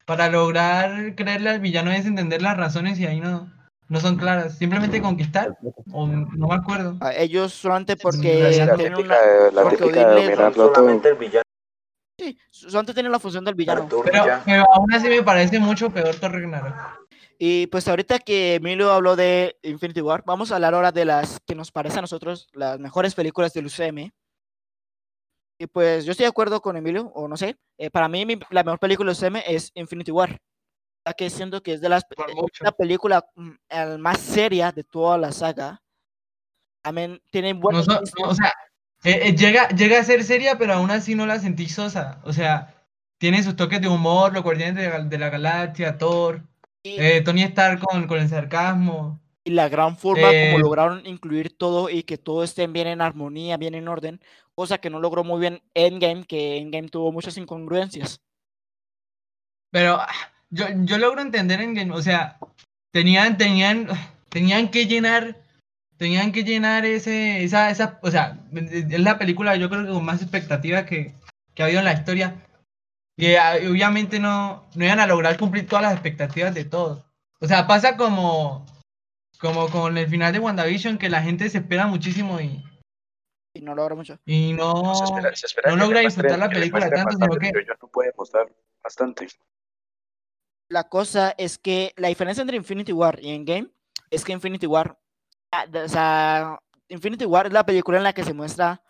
para 0.05 0.29
lograr 0.29 1.15
creerle 1.15 1.49
al 1.51 1.59
villano 1.59 1.91
es 1.91 2.05
entender 2.05 2.41
las 2.41 2.57
razones 2.57 2.99
y 2.99 3.05
ahí 3.05 3.19
no, 3.19 3.51
no 3.87 3.99
son 3.99 4.17
claras. 4.17 4.57
Simplemente 4.57 5.01
conquistar. 5.01 5.57
O 5.91 6.07
no 6.07 6.47
me 6.47 6.55
acuerdo. 6.55 6.97
a 7.01 7.13
ellos 7.13 7.53
solamente 7.53 7.95
porque 7.97 8.51
sí, 8.53 8.59
La 8.59 8.75
tienen 8.75 8.95
típica, 8.97 9.15
una. 9.15 9.51
la 9.51 9.61
porque 9.61 9.77
típica 9.77 9.99
de 9.99 10.05
Odile- 10.05 10.23
dominarlo 10.31 10.53
todo. 10.67 10.75
Solamente 10.75 11.09
el 11.09 11.15
villano 11.15 11.41
Sí, 12.17 12.37
solamente 12.49 12.93
tienen 12.93 13.11
la 13.11 13.19
función 13.19 13.43
del 13.43 13.55
villano. 13.55 13.89
Pero, 13.89 14.23
pero 14.45 14.65
aún 14.73 14.93
así 14.93 15.09
me 15.09 15.21
parece 15.21 15.59
mucho 15.59 15.89
peor 15.89 16.15
Thor 16.15 16.31
Ragnarok. 16.31 16.73
Y 17.38 17.67
pues 17.67 17.88
ahorita 17.88 18.19
que 18.19 18.56
Emilio 18.56 18.91
habló 18.91 19.15
de 19.15 19.58
Infinity 19.63 20.02
War, 20.02 20.24
vamos 20.26 20.52
a 20.52 20.56
hablar 20.56 20.74
ahora 20.74 20.91
de 20.91 21.06
las 21.06 21.39
que 21.45 21.56
nos 21.56 21.71
parecen 21.71 22.00
a 22.00 22.02
nosotros 22.04 22.48
las 22.54 22.80
mejores 22.80 23.13
películas 23.15 23.54
del 23.54 23.65
UCM. 23.65 24.12
Y 25.58 25.67
pues 25.67 26.06
yo 26.06 26.12
estoy 26.12 26.26
de 26.26 26.30
acuerdo 26.30 26.62
con 26.62 26.76
Emilio, 26.78 27.12
o 27.15 27.28
no 27.28 27.38
sé, 27.38 27.58
eh, 27.78 27.89
para 27.89 28.08
mí 28.10 28.26
mi- 28.26 28.39
la 28.50 28.63
mejor 28.63 28.80
película 28.80 29.12
del 29.12 29.17
UCM 29.17 29.41
es 29.48 29.71
Infinity 29.76 30.12
War. 30.12 30.38
Ya 31.06 31.13
que 31.13 31.30
siento 31.30 31.62
que 31.62 31.74
es 31.74 31.82
de 31.82 31.89
las 31.89 32.04
la 32.62 32.71
película 32.71 33.26
mm, 33.36 33.52
el 33.69 34.00
más 34.00 34.19
seria 34.19 34.71
de 34.71 34.84
toda 34.84 35.17
la 35.17 35.32
saga. 35.32 35.82
También 36.82 37.21
tiene 37.32 37.54
No 37.54 37.60
buenos 37.62 37.88
chistes. 37.88 38.13
no, 38.19 38.30
o 38.30 38.36
sea, 38.36 38.52
eh, 39.04 39.19
eh, 39.30 39.36
llega, 39.36 39.67
llega 39.69 40.00
a 40.00 40.04
ser 40.04 40.24
seria, 40.24 40.58
pero 40.58 40.74
aún 40.74 40.91
así 40.91 41.15
no 41.15 41.26
la 41.26 41.39
sentí 41.39 41.67
sosa. 41.69 42.19
O 42.24 42.34
sea, 42.34 42.74
tiene 43.17 43.43
sus 43.43 43.56
toques 43.56 43.80
de 43.82 43.88
humor, 43.88 44.34
los 44.34 44.43
guardianes 44.43 44.76
de, 44.76 45.04
de 45.06 45.17
la 45.17 45.30
galaxia, 45.30 45.98
Thor, 45.98 46.41
eh, 46.86 47.21
Tony 47.21 47.43
Stark 47.43 47.80
con, 47.80 48.08
con 48.08 48.19
el 48.19 48.30
sarcasmo. 48.30 49.19
y 49.43 49.52
la 49.52 49.69
gran 49.69 49.98
forma 49.98 50.32
eh, 50.32 50.52
como 50.52 50.63
lograron 50.63 51.06
incluir 51.06 51.58
todo 51.58 51.89
y 51.89 52.04
que 52.04 52.17
todo 52.17 52.43
esté 52.43 52.67
bien 52.67 52.88
en 52.88 53.02
armonía, 53.02 53.58
bien 53.58 53.76
en 53.76 53.88
orden, 53.88 54.21
cosa 54.54 54.78
que 54.78 54.89
no 54.89 55.00
logró 55.00 55.24
muy 55.24 55.39
bien 55.39 55.62
Endgame, 55.74 56.26
que 56.26 56.58
Endgame 56.58 56.89
tuvo 56.89 57.12
muchas 57.12 57.38
incongruencias. 57.38 58.21
Pero 59.71 59.95
ah, 59.95 60.08
yo, 60.50 60.67
yo 60.84 60.98
logro 60.98 61.21
entender 61.21 61.62
en 61.62 61.74
Game, 61.74 61.93
o 61.93 62.02
sea, 62.02 62.38
tenían, 62.91 63.38
tenían, 63.38 63.88
tenían 64.30 64.69
que 64.69 64.86
llenar, 64.86 65.38
tenían 65.98 66.32
que 66.32 66.43
llenar 66.43 66.86
ese, 66.86 67.43
esa, 67.43 67.69
esa, 67.69 68.00
o 68.02 68.10
sea, 68.12 68.39
es 68.54 69.00
la 69.00 69.17
película 69.17 69.56
yo 69.56 69.69
creo 69.69 69.86
que 69.86 69.91
con 69.91 70.06
más 70.06 70.21
expectativa 70.21 70.86
que, 70.86 71.13
que 71.54 71.63
ha 71.63 71.65
habido 71.65 71.80
en 71.80 71.86
la 71.86 71.93
historia. 71.93 72.36
Y 73.17 73.36
ah, 73.36 73.58
y 73.60 73.67
obviamente 73.67 74.19
no, 74.19 74.65
no 74.75 74.86
iban 74.86 74.99
a 74.99 75.08
lograr 75.08 75.38
cumplir 75.38 75.67
todas 75.67 75.84
las 75.84 75.93
expectativas 75.93 76.54
de 76.54 76.65
todos. 76.65 77.06
O 77.39 77.47
sea, 77.47 77.65
pasa 77.67 77.95
como, 77.95 78.65
como 79.39 79.69
con 79.69 79.97
el 79.97 80.08
final 80.08 80.34
de 80.34 80.39
WandaVision, 80.39 80.97
que 80.97 81.10
la 81.10 81.21
gente 81.21 81.49
se 81.49 81.60
espera 81.60 81.88
muchísimo 81.88 82.39
y, 82.41 82.62
Y 83.54 83.62
no 83.62 83.73
logra 83.75 83.95
mucho. 83.95 84.19
y 84.25 84.51
no, 84.54 84.95
Se 84.95 85.04
espera, 85.06 85.36
se 85.36 85.45
espera 85.45 85.69
no 85.71 85.78
logra 85.78 86.01
disfrutar 86.01 86.39
la 86.39 86.49
película 86.49 86.89
tanto, 86.89 87.12
sino 87.17 87.34
que- 87.36 87.47
pero 87.51 87.60
ellos 87.62 87.78
no 87.82 87.88
pueden 87.88 88.12
mostrar 88.17 88.47
bastante. 88.84 89.28
La 90.69 90.89
cosa 90.89 91.34
es 91.38 91.58
que 91.58 91.93
la 91.95 92.08
diferencia 92.10 92.41
entre 92.41 92.58
Infinity 92.58 92.91
War 92.91 93.19
y 93.21 93.30
Endgame 93.32 93.69
es 94.10 94.25
que 94.25 94.34
Infinity 94.34 94.65
War, 94.65 94.99
ah, 95.51 95.65
o 95.86 95.88
sea, 95.89 96.60
Infinity 96.89 97.25
War 97.25 97.47
es 97.47 97.54
la 97.54 97.65
película 97.65 97.97
en 97.97 98.04
la 98.04 98.13
que 98.13 98.23
se 98.23 98.34
muestra 98.34 98.82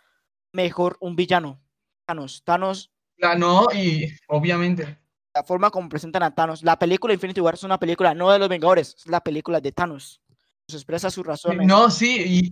mejor 0.52 0.96
un 1.00 1.16
villano. 1.16 1.60
Thanos. 2.06 2.42
Thanos, 2.44 2.92
la 3.18 3.34
no, 3.34 3.66
y 3.74 4.08
obviamente. 4.28 4.98
la 5.34 5.42
forma 5.44 5.70
como 5.70 5.88
presentan 5.88 6.22
a 6.22 6.34
Thanos. 6.34 6.62
La 6.62 6.78
película 6.78 7.12
Infinity 7.14 7.40
War 7.40 7.54
es 7.54 7.62
una 7.62 7.78
película 7.78 8.14
no 8.14 8.30
de 8.30 8.38
los 8.38 8.48
Vengadores, 8.48 8.94
es 8.98 9.06
la 9.06 9.20
película 9.20 9.60
de 9.60 9.72
Thanos. 9.72 10.20
Se 10.68 10.76
expresa 10.76 11.10
sus 11.10 11.26
razones. 11.26 11.66
No, 11.66 11.90
sí, 11.90 12.50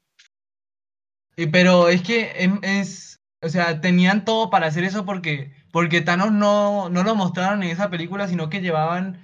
y, 1.36 1.42
y- 1.42 1.46
pero 1.48 1.88
es 1.88 2.02
que 2.02 2.30
em- 2.36 2.60
es, 2.62 3.18
o 3.42 3.48
sea, 3.48 3.80
tenían 3.80 4.24
todo 4.24 4.50
para 4.50 4.66
hacer 4.66 4.84
eso 4.84 5.04
porque, 5.04 5.52
porque 5.72 6.00
Thanos 6.00 6.32
no, 6.32 6.88
no 6.88 7.02
lo 7.02 7.14
mostraron 7.14 7.62
en 7.62 7.70
esa 7.70 7.90
película, 7.90 8.28
sino 8.28 8.48
que 8.48 8.60
llevaban 8.60 9.20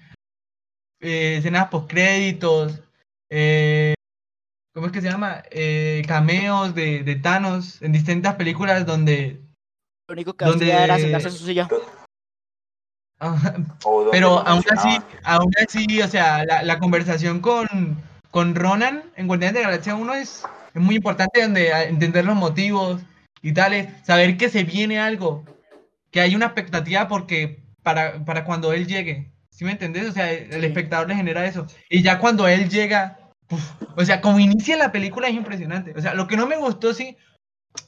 eh, 1.00 1.36
escenas 1.38 1.68
postcréditos, 1.68 2.82
eh, 3.30 3.94
¿cómo 4.74 4.86
es 4.86 4.92
que 4.92 5.00
se 5.00 5.10
llama? 5.10 5.42
Eh, 5.50 6.02
cameos 6.06 6.74
de, 6.74 7.04
de 7.04 7.16
Thanos 7.16 7.80
en 7.82 7.92
distintas 7.92 8.34
películas 8.34 8.84
donde, 8.86 9.40
Lo 10.10 10.14
único 10.14 10.34
que 10.34 10.44
donde- 10.44 10.64
hacía 10.72 10.84
era 10.84 10.98
sentarse 10.98 11.28
en 11.28 11.34
su 11.34 11.46
silla. 11.46 11.68
ah, 13.20 13.54
pero 14.10 14.40
aún 14.44 14.64
así, 14.76 14.98
aún 15.22 15.52
así, 15.64 16.02
o 16.02 16.08
sea, 16.08 16.44
la, 16.44 16.64
la 16.64 16.80
conversación 16.80 17.38
con, 17.40 17.68
con 18.32 18.56
Ronan 18.56 19.04
en 19.14 19.28
Guardianes 19.28 19.54
de 19.54 19.60
la 19.62 19.68
Galaxia 19.68 19.94
1 19.94 20.14
es, 20.14 20.42
es 20.74 20.82
muy 20.82 20.96
importante 20.96 21.40
donde, 21.42 21.72
a- 21.72 21.84
entender 21.84 22.24
los 22.24 22.34
motivos 22.34 23.00
y 23.40 23.52
tales, 23.52 23.86
saber 24.04 24.36
que 24.36 24.48
se 24.48 24.64
viene 24.64 24.98
algo, 24.98 25.44
que 26.10 26.20
hay 26.20 26.34
una 26.34 26.46
expectativa 26.46 27.06
porque 27.06 27.62
para, 27.84 28.24
para 28.24 28.44
cuando 28.44 28.72
él 28.72 28.88
llegue, 28.88 29.30
¿sí 29.50 29.64
me 29.64 29.70
entendés? 29.70 30.08
O 30.08 30.12
sea, 30.12 30.32
el 30.32 30.50
Sí. 30.60 30.66
espectador 30.66 31.06
le 31.08 31.14
genera 31.14 31.46
eso. 31.46 31.68
Y 31.88 32.02
ya 32.02 32.18
cuando 32.18 32.48
él 32.48 32.68
llega, 32.68 33.16
uf, 33.48 33.62
o 33.96 34.04
sea, 34.04 34.20
como 34.20 34.40
inicia 34.40 34.76
la 34.76 34.90
película 34.90 35.28
es 35.28 35.34
impresionante. 35.34 35.92
O 35.96 36.00
sea, 36.00 36.14
lo 36.14 36.26
que 36.26 36.36
no 36.36 36.48
me 36.48 36.56
gustó, 36.56 36.92
sí, 36.94 37.16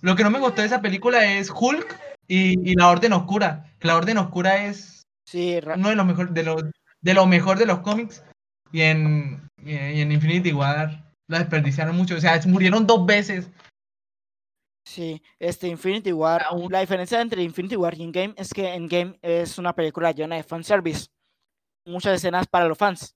lo 0.03 0.15
que 0.15 0.23
no 0.23 0.31
me 0.31 0.39
gustó 0.39 0.61
de 0.61 0.69
esa 0.69 0.81
película 0.81 1.25
es 1.25 1.51
Hulk 1.51 1.99
y, 2.35 2.71
y 2.73 2.75
la 2.77 2.89
Orden 2.89 3.13
Oscura. 3.13 3.75
La 3.81 3.97
Orden 3.97 4.17
Oscura 4.19 4.65
es 4.67 5.03
Sí, 5.27 5.59
uno 5.75 5.89
de 5.89 5.97
los 5.97 6.07
mejor 6.07 6.31
de 6.31 6.43
los 6.43 6.63
de 7.01 7.15
lo 7.15 7.27
mejor 7.27 7.59
de 7.59 7.67
los 7.67 7.81
cómics 7.81 8.25
y 8.71 8.83
en, 8.83 9.49
y 9.63 9.75
en, 10.01 10.13
Infinity 10.13 10.53
War 10.53 11.13
la 11.29 11.39
desperdiciaron 11.39 11.97
mucho, 11.97 12.17
o 12.17 12.21
sea, 12.21 12.41
murieron 12.47 12.87
dos 12.87 13.05
veces. 13.07 13.51
sí. 14.87 15.23
Este 15.39 15.69
Infinity 15.69 16.13
War, 16.13 16.45
la 16.71 16.81
diferencia 16.81 17.21
entre 17.21 17.43
Infinity 17.43 17.77
War 17.77 17.95
y 17.95 18.03
Endgame 18.03 18.35
es 18.37 18.53
que 18.53 18.75
Endgame 18.75 19.19
es 19.23 19.59
una 19.59 19.75
película 19.75 20.13
llena 20.13 20.37
de 20.37 20.43
fanservice. 20.43 21.07
Muchas 21.87 22.15
escenas 22.15 22.47
para 22.47 22.67
los 22.67 22.79
fans. 22.79 23.15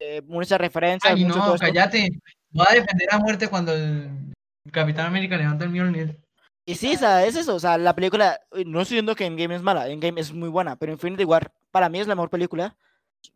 eh, 0.00 0.22
muchas 0.22 0.58
referencias, 0.58 1.12
Ay, 1.14 1.24
mucho 1.24 1.38
no, 1.38 1.56
cállate. 1.56 2.08
Voy 2.50 2.66
a 2.68 2.74
defender 2.74 3.08
a 3.10 3.18
muerte 3.18 3.48
cuando 3.48 3.74
el 3.74 4.32
Capitán 4.72 5.06
América 5.06 5.36
levanta 5.36 5.64
el 5.64 5.70
Mjolnir. 5.70 6.18
Y 6.68 6.74
sí, 6.74 6.94
o 6.94 6.98
sea, 6.98 7.24
es 7.24 7.34
eso, 7.34 7.54
o 7.54 7.60
sea, 7.60 7.78
la 7.78 7.94
película, 7.94 8.40
eh, 8.52 8.62
no 8.66 8.82
estoy 8.82 8.96
diciendo 8.96 9.14
que 9.14 9.24
Endgame 9.24 9.54
es 9.54 9.62
mala, 9.62 9.88
Endgame 9.88 10.20
es 10.20 10.34
muy 10.34 10.50
buena, 10.50 10.76
pero 10.76 10.92
Infinity 10.92 11.24
War 11.24 11.50
para 11.70 11.88
mí 11.88 11.98
es 11.98 12.06
la 12.06 12.14
mejor 12.14 12.28
película, 12.28 12.76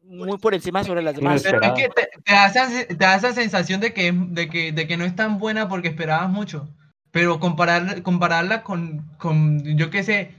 muy 0.03 0.37
por 0.37 0.53
encima 0.53 0.85
sobre 0.85 1.01
las 1.01 1.17
demás. 1.17 1.43
Pero 1.43 1.59
es 1.63 1.73
que 1.73 1.89
te, 1.89 2.11
te 2.23 2.33
da 2.35 2.47
esa, 2.49 2.69
se- 2.69 2.85
te 2.85 2.95
da 2.95 3.15
esa 3.15 3.33
sensación 3.33 3.81
de 3.81 3.95
que, 3.95 4.13
de, 4.13 4.51
que, 4.51 4.73
de 4.73 4.87
que 4.87 4.99
no 4.99 5.07
es 5.07 5.17
tan 5.17 5.39
buena 5.39 5.67
porque 5.67 5.89
esperabas 5.89 6.29
mucho. 6.29 6.69
Pero 7.11 7.41
comparar, 7.41 8.03
compararla 8.03 8.63
con, 8.63 9.01
con, 9.17 9.65
yo 9.79 9.89
qué 9.89 10.03
sé, 10.03 10.35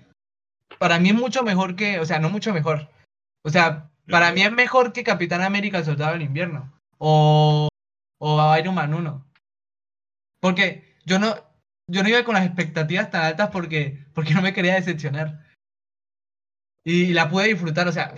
para 0.77 0.99
mí 0.99 1.10
es 1.10 1.15
mucho 1.15 1.41
mejor 1.41 1.75
que, 1.75 1.99
o 1.99 2.06
sea, 2.06 2.19
no 2.19 2.29
mucho 2.29 2.53
mejor. 2.53 2.89
O 3.43 3.49
sea, 3.49 3.89
para 4.08 4.32
mí 4.34 4.43
es 4.43 4.51
mejor 4.51 4.93
que 4.93 5.03
Capitán 5.03 5.41
América, 5.41 5.79
el 5.79 5.86
Soldado 5.86 6.13
del 6.13 6.21
Invierno. 6.21 6.71
O, 6.99 7.69
o 8.19 8.58
Iron 8.58 8.75
Man 8.75 8.93
1. 8.93 9.25
Porque 10.39 10.95
yo 11.06 11.17
no, 11.17 11.36
yo 11.89 12.04
no 12.04 12.10
iba 12.10 12.24
con 12.24 12.36
las 12.36 12.46
expectativas 12.46 13.10
tan 13.12 13.24
altas 13.26 13.50
porque, 13.52 14.06
porque 14.13 14.34
no 14.34 14.41
me 14.41 14.54
quería 14.54 14.76
decepcionar. 14.76 15.46
Y 16.86 17.13
la 17.13 17.30
pude 17.30 17.48
disfrutar, 17.48 17.88
o 17.88 17.91
sea, 17.91 18.13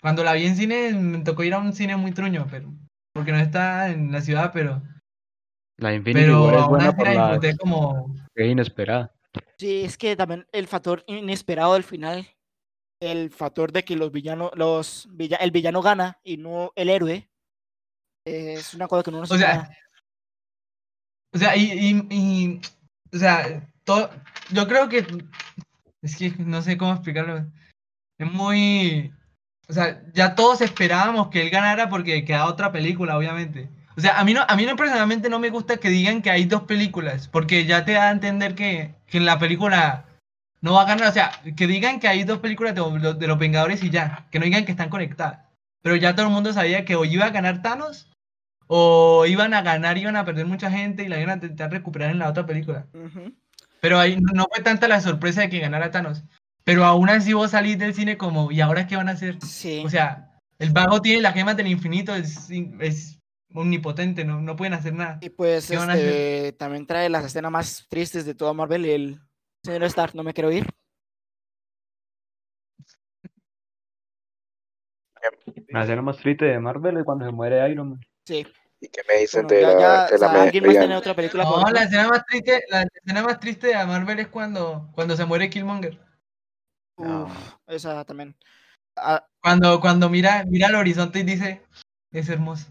cuando 0.00 0.24
la 0.24 0.32
vi 0.32 0.46
en 0.46 0.56
cine, 0.56 0.92
me 0.94 1.18
tocó 1.24 1.44
ir 1.44 1.54
a 1.54 1.58
un 1.58 1.72
cine 1.72 1.96
muy 1.96 2.12
truño, 2.12 2.46
pero 2.50 2.72
porque 3.14 3.32
no 3.32 3.38
está 3.38 3.90
en 3.90 4.10
la 4.10 4.22
ciudad, 4.22 4.50
pero, 4.52 4.82
La 5.78 5.94
Infinity 5.94 6.24
pero 6.24 6.44
War 6.44 6.54
es 6.54 6.66
buena 6.66 6.96
por 6.96 7.06
la 7.06 7.12
disfruté 7.12 7.56
como... 7.58 8.14
es 8.34 8.46
inesperada. 8.46 9.14
Sí, 9.58 9.82
es 9.84 9.96
que 9.98 10.16
también 10.16 10.46
el 10.52 10.66
factor 10.66 11.04
inesperado 11.06 11.74
del 11.74 11.84
final, 11.84 12.26
el 13.00 13.30
factor 13.30 13.72
de 13.72 13.84
que 13.84 13.96
los 13.96 14.10
villanos, 14.10 14.50
los 14.54 15.08
villa- 15.10 15.36
el 15.36 15.50
villano 15.50 15.82
gana 15.82 16.18
y 16.24 16.36
no 16.38 16.72
el 16.74 16.88
héroe, 16.88 17.28
es 18.26 18.74
una 18.74 18.88
cosa 18.88 19.02
que 19.02 19.10
no 19.10 19.20
nos 19.20 19.30
O 19.30 19.36
sea. 19.36 19.70
O 21.34 21.38
sea, 21.38 21.56
y, 21.56 21.72
y, 21.72 22.06
y, 22.10 22.60
o 23.12 23.18
sea, 23.18 23.68
todo, 23.84 24.10
yo 24.50 24.66
creo 24.66 24.88
que, 24.88 25.06
es 26.02 26.16
que 26.16 26.32
no 26.38 26.62
sé 26.62 26.76
cómo 26.76 26.92
explicarlo, 26.92 27.46
es 28.18 28.32
muy, 28.32 29.12
o 29.68 29.72
sea, 29.72 30.02
ya 30.12 30.34
todos 30.34 30.60
esperábamos 30.60 31.28
que 31.28 31.42
él 31.42 31.50
ganara 31.50 31.88
porque 31.88 32.24
queda 32.24 32.46
otra 32.46 32.72
película, 32.72 33.16
obviamente. 33.16 33.68
O 33.96 34.00
sea, 34.00 34.18
a 34.18 34.24
mí 34.24 34.32
no, 34.32 34.42
a 34.48 34.56
mí 34.56 34.64
no 34.64 34.76
personalmente 34.76 35.28
no 35.28 35.38
me 35.38 35.50
gusta 35.50 35.76
que 35.76 35.90
digan 35.90 36.22
que 36.22 36.30
hay 36.30 36.44
dos 36.44 36.62
películas, 36.62 37.28
porque 37.28 37.66
ya 37.66 37.84
te 37.84 37.92
da 37.92 38.08
a 38.08 38.12
entender 38.12 38.54
que, 38.54 38.94
que 39.06 39.20
la 39.20 39.38
película 39.38 40.06
no 40.62 40.74
va 40.74 40.82
a 40.82 40.86
ganar, 40.86 41.08
o 41.08 41.12
sea, 41.12 41.32
que 41.56 41.66
digan 41.66 42.00
que 42.00 42.08
hay 42.08 42.24
dos 42.24 42.38
películas 42.38 42.74
de, 42.74 43.14
de 43.14 43.26
los 43.26 43.38
Vengadores 43.38 43.82
y 43.82 43.90
ya, 43.90 44.26
que 44.30 44.38
no 44.38 44.46
digan 44.46 44.64
que 44.64 44.72
están 44.72 44.88
conectadas. 44.88 45.40
Pero 45.82 45.96
ya 45.96 46.14
todo 46.14 46.26
el 46.26 46.32
mundo 46.32 46.52
sabía 46.52 46.84
que 46.84 46.96
o 46.96 47.04
iba 47.04 47.26
a 47.26 47.30
ganar 47.30 47.60
Thanos 47.62 48.11
o 48.74 49.26
iban 49.26 49.52
a 49.52 49.60
ganar, 49.60 49.98
iban 49.98 50.16
a 50.16 50.24
perder 50.24 50.46
mucha 50.46 50.70
gente 50.70 51.02
y 51.04 51.08
la 51.08 51.18
iban 51.20 51.28
a 51.28 51.34
intentar 51.34 51.70
recuperar 51.70 52.10
en 52.10 52.18
la 52.18 52.30
otra 52.30 52.46
película. 52.46 52.86
Pero 53.82 53.98
ahí 53.98 54.16
no- 54.18 54.46
fue 54.50 54.62
tanta 54.64 54.88
la 54.88 55.02
sorpresa 55.02 55.42
de 55.42 55.50
que 55.50 55.58
ganara 55.58 55.90
Thanos. 55.90 56.24
Pero 56.64 56.84
aún 56.86 57.10
así 57.10 57.34
vos 57.34 57.50
salís 57.50 57.78
del 57.78 57.92
cine 57.92 58.16
como, 58.16 58.50
¿y 58.50 58.62
ahora 58.62 58.86
qué 58.86 58.96
van 58.96 59.10
a 59.10 59.12
hacer? 59.12 59.36
Sí, 59.42 59.82
O 59.84 59.90
sea, 59.90 60.38
el 60.58 60.70
vago 60.70 61.02
tiene 61.02 61.20
las 61.20 61.34
gemas 61.34 61.54
del 61.58 61.66
infinito, 61.66 62.14
es, 62.14 62.48
es 62.80 63.20
omnipotente, 63.52 64.24
no, 64.24 64.40
no 64.40 64.56
pueden 64.56 64.72
hacer 64.72 64.94
nada. 64.94 65.18
y 65.20 65.28
pues 65.28 65.70
este, 65.70 66.52
también 66.52 66.86
trae 66.86 67.10
las 67.10 67.26
escenas 67.26 67.52
más 67.52 67.86
tristes 67.90 68.24
de 68.24 68.34
toda 68.34 68.54
Marvel, 68.54 68.86
el 68.86 69.20
señor 69.62 69.82
Stark, 69.84 70.14
no 70.14 70.22
me 70.22 70.32
quiero 70.32 70.50
ir. 70.50 70.66
La 75.68 75.82
escena 75.82 76.00
más 76.02 76.16
triste 76.18 76.46
de 76.46 76.58
Marvel 76.58 76.96
es 76.96 77.04
cuando 77.04 77.26
se 77.26 77.32
muere 77.32 77.70
Iron 77.70 77.90
Man. 77.90 78.00
Sí, 78.26 78.46
¿Y 78.84 78.88
qué 78.88 79.00
me 79.08 79.20
dicen 79.20 79.46
bueno, 79.46 79.56
de 79.56 79.62
ya, 79.62 79.68
la, 79.68 80.06
ya, 80.08 80.10
de 80.10 80.18
la 80.18 80.42
¿alguien 80.42 80.64
más 80.66 80.76
tiene 80.76 80.96
otra 80.96 81.14
película 81.14 81.44
No, 81.44 81.50
favorita? 81.52 81.72
la 81.72 81.82
escena 81.84 82.08
más 82.08 82.26
triste, 82.26 82.64
la 82.68 82.82
escena 82.82 83.22
más 83.22 83.38
triste 83.38 83.66
de 83.68 83.86
Marvel 83.86 84.18
es 84.18 84.26
cuando, 84.26 84.90
cuando 84.92 85.16
se 85.16 85.24
muere 85.24 85.48
Killmonger. 85.48 86.00
No. 86.98 87.24
Uf, 87.26 87.32
esa 87.68 88.04
también. 88.04 88.36
Ah, 88.96 89.24
Cuando, 89.40 89.80
cuando 89.80 90.08
mira, 90.10 90.44
mira 90.48 90.66
al 90.66 90.74
horizonte 90.74 91.20
y 91.20 91.22
dice, 91.22 91.62
es 92.10 92.28
hermoso. 92.28 92.66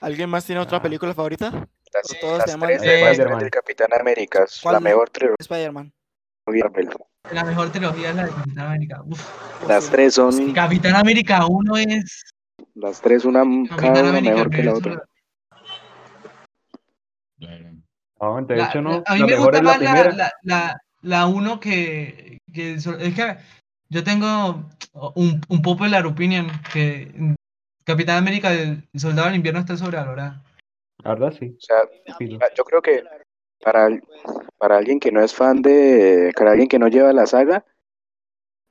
¿Alguien 0.00 0.30
más 0.30 0.44
tiene 0.46 0.60
otra 0.60 0.78
Ah. 0.78 0.82
película 0.82 1.12
favorita? 1.14 1.50
las, 1.50 2.02
tres 2.60 2.80
de 2.82 3.00
Spider-Man. 3.10 3.48
Capitán 3.50 3.88
América, 3.98 4.44
es 4.44 4.62
la 4.64 4.78
mejor 4.80 5.10
trilogía 5.10 5.36
Spider-Man. 5.40 5.92
La 7.32 7.42
mejor 7.44 7.72
trilogía 7.72 8.10
es 8.10 8.14
la 8.16 8.24
de 8.26 8.30
Capitán 8.30 8.66
América. 8.66 9.02
Uf. 9.04 9.66
Las 9.68 9.90
tres 9.90 10.14
son, 10.14 10.52
Capitán 10.52 10.94
América 10.94 11.44
1 11.48 11.76
es 11.78 12.22
las 12.74 13.00
tres 13.00 13.24
una 13.24 13.40
Capitán 13.40 13.76
cada 13.94 14.00
una 14.00 14.08
América 14.10 14.34
mejor 14.34 14.50
que 14.50 14.62
la 14.62 14.74
otra. 14.74 15.02
No, 17.38 18.42
de 18.42 18.56
La- 18.56 18.68
hecho 18.68 18.82
no. 18.82 18.90
la- 18.90 19.02
a 19.06 19.14
mí 19.14 19.20
la 19.20 19.26
me 19.26 19.32
mejor 19.32 19.52
gusta 19.52 19.62
más 19.62 19.80
la, 19.80 19.92
la, 20.14 20.32
la, 20.42 20.80
la 21.02 21.26
uno 21.26 21.60
que, 21.60 22.38
que 22.52 22.74
es 22.74 22.84
que 22.86 23.36
yo 23.88 24.02
tengo 24.02 24.64
un, 25.14 25.40
un 25.48 25.62
popular 25.62 26.06
opinion 26.06 26.48
que 26.72 27.34
Capitán 27.84 28.18
América 28.18 28.52
el 28.52 28.82
Soldado 28.96 29.28
del 29.28 29.36
Invierno 29.36 29.60
está 29.60 29.76
sobrevalorada. 29.76 30.42
La 31.04 31.10
verdad 31.14 31.32
sí. 31.38 31.56
O 31.56 31.60
sea, 31.60 31.82
yo 32.56 32.64
creo 32.64 32.82
que 32.82 33.04
para, 33.62 33.88
para 34.58 34.78
alguien 34.78 34.98
que 34.98 35.12
no 35.12 35.22
es 35.22 35.34
fan 35.34 35.62
de, 35.62 36.32
para 36.36 36.52
alguien 36.52 36.68
que 36.68 36.78
no 36.78 36.88
lleva 36.88 37.12
la 37.12 37.26
saga, 37.26 37.64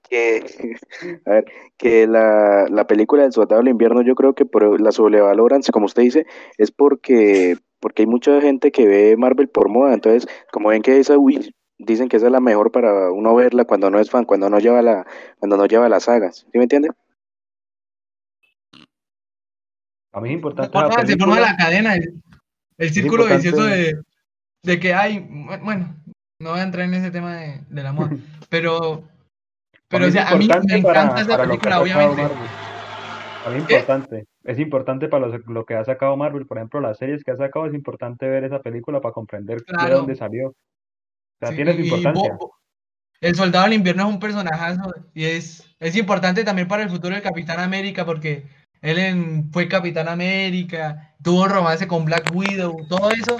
que, 0.09 0.43
a 1.25 1.29
ver, 1.29 1.45
que 1.77 2.07
la, 2.07 2.67
la 2.69 2.87
película 2.87 3.23
del 3.23 3.31
Soldado 3.31 3.61
del 3.61 3.69
Invierno 3.71 4.01
yo 4.01 4.15
creo 4.15 4.33
que 4.33 4.45
por, 4.45 4.81
la 4.81 4.91
sobrevaloran, 4.91 5.61
como 5.71 5.85
usted 5.85 6.03
dice, 6.03 6.25
es 6.57 6.71
porque, 6.71 7.57
porque 7.85 8.01
hay 8.01 8.07
mucha 8.07 8.41
gente 8.41 8.71
que 8.71 8.87
ve 8.87 9.15
Marvel 9.15 9.47
por 9.47 9.69
moda, 9.69 9.93
entonces 9.93 10.27
como 10.51 10.69
ven 10.69 10.81
que 10.81 10.99
esa, 10.99 11.19
uy, 11.19 11.53
dicen 11.77 12.09
que 12.09 12.17
esa 12.17 12.25
es 12.25 12.31
la 12.31 12.39
mejor 12.39 12.71
para 12.71 13.11
uno 13.11 13.35
verla 13.35 13.65
cuando 13.65 13.91
no 13.91 13.99
es 13.99 14.09
fan, 14.09 14.25
cuando 14.25 14.49
no 14.49 14.57
lleva 14.57 14.81
la, 14.81 15.05
cuando 15.37 15.55
no 15.55 15.67
lleva 15.67 15.87
las 15.87 16.05
sagas, 16.05 16.47
¿sí 16.51 16.57
me 16.57 16.63
entiende? 16.63 16.89
A 20.13 20.19
mí 20.19 20.29
es 20.29 20.33
importante 20.33 20.75
la 20.75 21.05
se 21.05 21.15
forma 21.15 21.39
la 21.39 21.55
cadena, 21.55 21.93
el, 21.93 22.23
el 22.79 22.89
círculo 22.89 23.27
vicioso 23.27 23.63
de, 23.65 24.01
de 24.63 24.79
que 24.79 24.95
hay, 24.95 25.19
bueno, 25.63 25.95
no 26.41 26.49
voy 26.53 26.61
a 26.61 26.63
entrar 26.63 26.85
en 26.87 26.95
ese 26.95 27.11
tema 27.11 27.35
de, 27.35 27.61
del 27.69 27.85
amor, 27.85 28.09
pero, 28.49 29.03
pero 29.89 30.05
mí 30.05 30.09
o 30.09 30.11
sea, 30.11 30.29
a 30.29 30.35
mí 30.37 30.47
me 30.47 30.81
para- 30.81 31.03
encanta 31.03 31.21
esa 31.21 31.37
para 31.37 31.43
que 31.43 31.49
película, 31.49 31.81
obviamente. 31.81 32.23
A 32.23 33.49
mí 33.51 33.57
es 33.57 33.63
¿Qué? 33.67 33.73
importante. 33.75 34.25
Es 34.45 34.59
importante 34.59 35.07
para 35.07 35.27
lo, 35.27 35.37
lo 35.39 35.65
que 35.65 35.73
ha 35.75 35.83
sacado 35.83 36.15
Marvel. 36.15 36.45
Por 36.45 36.57
ejemplo, 36.57 36.79
las 36.79 36.97
series 36.97 37.23
que 37.23 37.31
ha 37.31 37.35
sacado, 37.35 37.65
es 37.65 37.73
importante 37.73 38.27
ver 38.29 38.43
esa 38.43 38.61
película 38.61 39.01
para 39.01 39.13
comprender 39.13 39.57
de 39.57 39.63
Claro. 39.65 39.97
dónde 39.97 40.15
salió. 40.15 40.49
O 40.49 40.55
sea, 41.39 41.49
Sí, 41.49 41.55
tiene 41.55 41.73
su 41.73 41.81
importancia. 41.81 42.37
El 43.21 43.35
Soldado 43.35 43.65
del 43.65 43.73
Invierno 43.73 44.03
es 44.07 44.09
un 44.13 44.19
personajazo 44.19 44.93
y 45.13 45.23
es, 45.25 45.75
es 45.79 45.95
importante 45.95 46.43
también 46.43 46.67
para 46.67 46.83
el 46.83 46.89
futuro 46.89 47.13
del 47.13 47.23
Capitán 47.23 47.59
América 47.59 48.05
porque 48.05 48.45
él 48.81 48.99
en- 48.99 49.51
fue 49.51 49.67
Capitán 49.67 50.07
América, 50.09 51.15
tuvo 51.23 51.47
romance 51.47 51.87
con 51.87 52.05
Black 52.05 52.29
Widow, 52.33 52.85
todo 52.87 53.09
eso. 53.11 53.37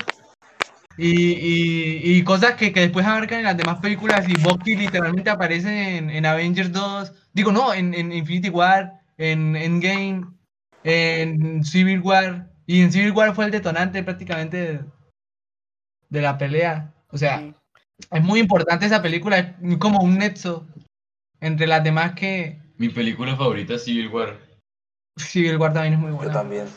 Y, 0.97 1.33
y- 1.33 2.01
y 2.17 2.23
cosas 2.23 2.53
que, 2.55 2.71
que 2.71 2.79
después 2.79 3.05
abarcan 3.05 3.39
en 3.39 3.45
las 3.45 3.57
demás 3.57 3.79
películas 3.79 4.27
y 4.29 4.41
Bucky 4.41 4.75
literalmente 4.77 5.29
aparece 5.29 5.97
en, 5.97 6.09
en 6.09 6.25
Avengers 6.25 6.71
2, 6.71 7.13
digo 7.33 7.51
no, 7.51 7.73
en, 7.73 7.93
en 7.93 8.13
Infinity 8.13 8.49
War, 8.49 8.93
en 9.17 9.55
Endgame, 9.57 10.25
en 10.85 11.63
Civil 11.63 11.99
War, 12.01 12.51
y 12.67 12.81
en 12.83 12.91
Civil 12.91 13.11
War 13.11 13.33
fue 13.33 13.45
el 13.45 13.51
detonante 13.51 14.03
prácticamente 14.03 14.57
de, 14.57 14.79
de 16.09 16.21
la 16.21 16.37
pelea. 16.37 16.93
O 17.09 17.17
sea, 17.17 17.39
Sí. 17.39 17.53
es 18.11 18.23
muy 18.23 18.39
importante 18.39 18.85
esa 18.85 19.01
película, 19.01 19.37
es 19.39 19.77
como 19.79 19.99
un 20.01 20.17
nexo 20.19 20.67
entre 21.41 21.65
las 21.67 21.83
demás 21.83 22.13
que 22.13 22.59
Mi 22.77 22.89
película 22.89 23.35
favorita 23.35 23.73
es 23.75 23.83
Civil 23.85 24.09
War. 24.09 24.37
Civil 25.17 25.57
War 25.57 25.73
también 25.73 25.93
es 25.95 25.99
muy 25.99 26.11
Yo 26.11 26.17
buena. 26.17 26.33
también 26.33 26.67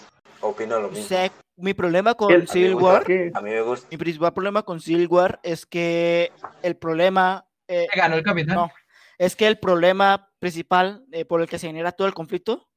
opino 0.40 0.80
lo 0.80 0.88
mismo. 0.90 1.16
Mi 1.56 1.74
problema 1.74 2.14
con 2.14 2.32
El- 2.32 2.46
Civil 2.48 2.76
War. 2.76 3.02
A 3.34 3.40
mí 3.42 3.50
me 3.50 3.60
gusta. 3.62 3.88
mi 3.90 3.96
principal 3.96 4.32
problema 4.32 4.62
con 4.62 4.80
Civil 4.80 5.08
War 5.08 5.40
es 5.42 5.66
que 5.66 6.30
el 6.62 6.76
problema, 6.76 7.46
eh, 7.66 7.88
Se 7.92 7.98
ganó 7.98 8.14
el 8.14 8.22
capitán. 8.22 8.54
no, 8.54 8.70
es 9.18 9.34
que 9.34 9.48
el 9.48 9.58
problema 9.58 10.30
principal 10.38 11.04
eh, 11.10 11.24
por 11.24 11.40
el 11.42 11.48
que 11.48 11.58
se 11.58 11.66
genera 11.66 11.90
todo 11.90 12.06
el 12.06 12.14
conflicto 12.14 12.67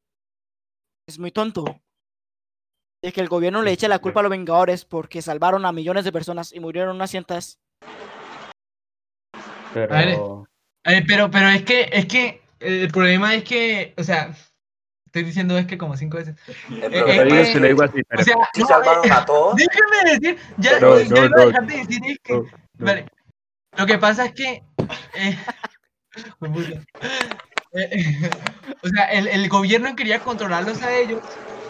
es 1.14 1.20
muy 1.20 1.32
tonto. 1.32 1.64
De 3.04 3.12
que 3.12 3.22
el 3.22 3.28
gobierno 3.30 3.62
le 3.64 3.72
echa 3.72 3.88
la 3.88 4.00
culpa 4.00 4.20
a 4.20 4.24
los 4.24 4.30
Vengadores 4.30 4.86
porque 4.86 5.22
salvaron 5.22 5.66
a 5.66 5.72
millones 5.72 6.06
de 6.06 6.12
personas 6.12 6.54
y 6.54 6.60
murieron 6.60 6.96
unas 6.96 7.10
cientas. 7.10 7.60
Pero. 9.74 10.46
Eh, 10.86 11.04
pero, 11.08 11.30
pero 11.32 11.48
es 11.50 11.64
que, 11.64 11.90
es 11.92 12.06
que 12.06 12.42
el 12.60 12.92
problema 12.92 13.34
es 13.36 13.44
que, 13.44 13.94
o 13.98 14.04
sea, 14.04 14.36
estoy 15.06 15.24
diciendo 15.24 15.58
es 15.58 15.66
que 15.68 15.78
como 15.78 15.96
cinco 15.98 16.18
veces. 16.18 16.36
El 16.70 16.94
Eh, 16.94 17.00
eh, 17.22 17.42
es 17.42 17.52
se 17.54 17.60
lo 17.60 17.68
digo 17.68 17.84
así, 17.84 18.00
O 18.02 18.04
pero- 18.10 18.24
sea, 18.24 18.36
si 18.54 18.62
no, 18.62 18.68
salvaron 18.68 19.06
eh, 19.06 19.12
a 19.12 19.26
todos. 19.26 19.56
déjame 19.56 20.20
decir, 20.20 20.38
ya, 20.58 20.72
Pero- 20.74 21.00
ya 21.02 21.10
No, 21.10 21.16
iba 21.18 21.26
a 21.26 21.30
no, 21.30 21.46
dejar 21.48 21.68
de 21.68 21.78
decir 21.78 22.02
es 22.06 22.20
que, 22.24 22.34
no, 22.34 22.42
no. 22.44 22.86
vale, 22.86 23.06
lo 23.78 23.86
que 23.86 23.98
pasa 23.98 24.26
es 24.26 24.34
que, 24.34 24.64
eh. 25.16 25.38
Eh, 26.44 26.82
o 28.84 28.88
sea, 28.90 29.06
el, 29.12 29.28
el 29.28 29.50
gobierno 29.50 29.96
quería 29.96 30.20
controlarlos 30.20 30.82
a 30.82 30.94
ellos 30.98 31.22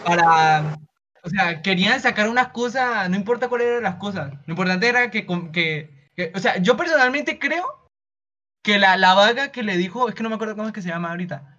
para, 0.04 0.76
o 1.22 1.28
sea, 1.30 1.62
querían 1.62 2.00
sacar 2.00 2.28
unas 2.28 2.48
cosas, 2.48 3.08
no 3.08 3.16
importa 3.16 3.48
cuáles 3.48 3.68
eran 3.68 3.84
las 3.84 3.96
cosas, 3.96 4.32
lo 4.46 4.52
importante 4.52 4.88
era 4.88 5.10
que, 5.10 5.26
con- 5.26 5.52
que, 5.52 6.10
que- 6.16 6.32
o 6.34 6.38
sea, 6.40 6.58
yo 6.58 6.76
personalmente 6.76 7.38
creo 7.38 7.88
que 8.62 8.78
la, 8.78 8.96
la 8.96 9.14
vaga 9.14 9.52
que 9.52 9.62
le 9.62 9.76
dijo, 9.78 10.08
es 10.08 10.14
que 10.16 10.22
no 10.24 10.28
me 10.30 10.36
acuerdo 10.36 10.56
cómo 10.56 10.68
es 10.68 10.74
que 10.74 10.82
se 10.82 10.88
llama 10.90 11.10
ahorita, 11.10 11.58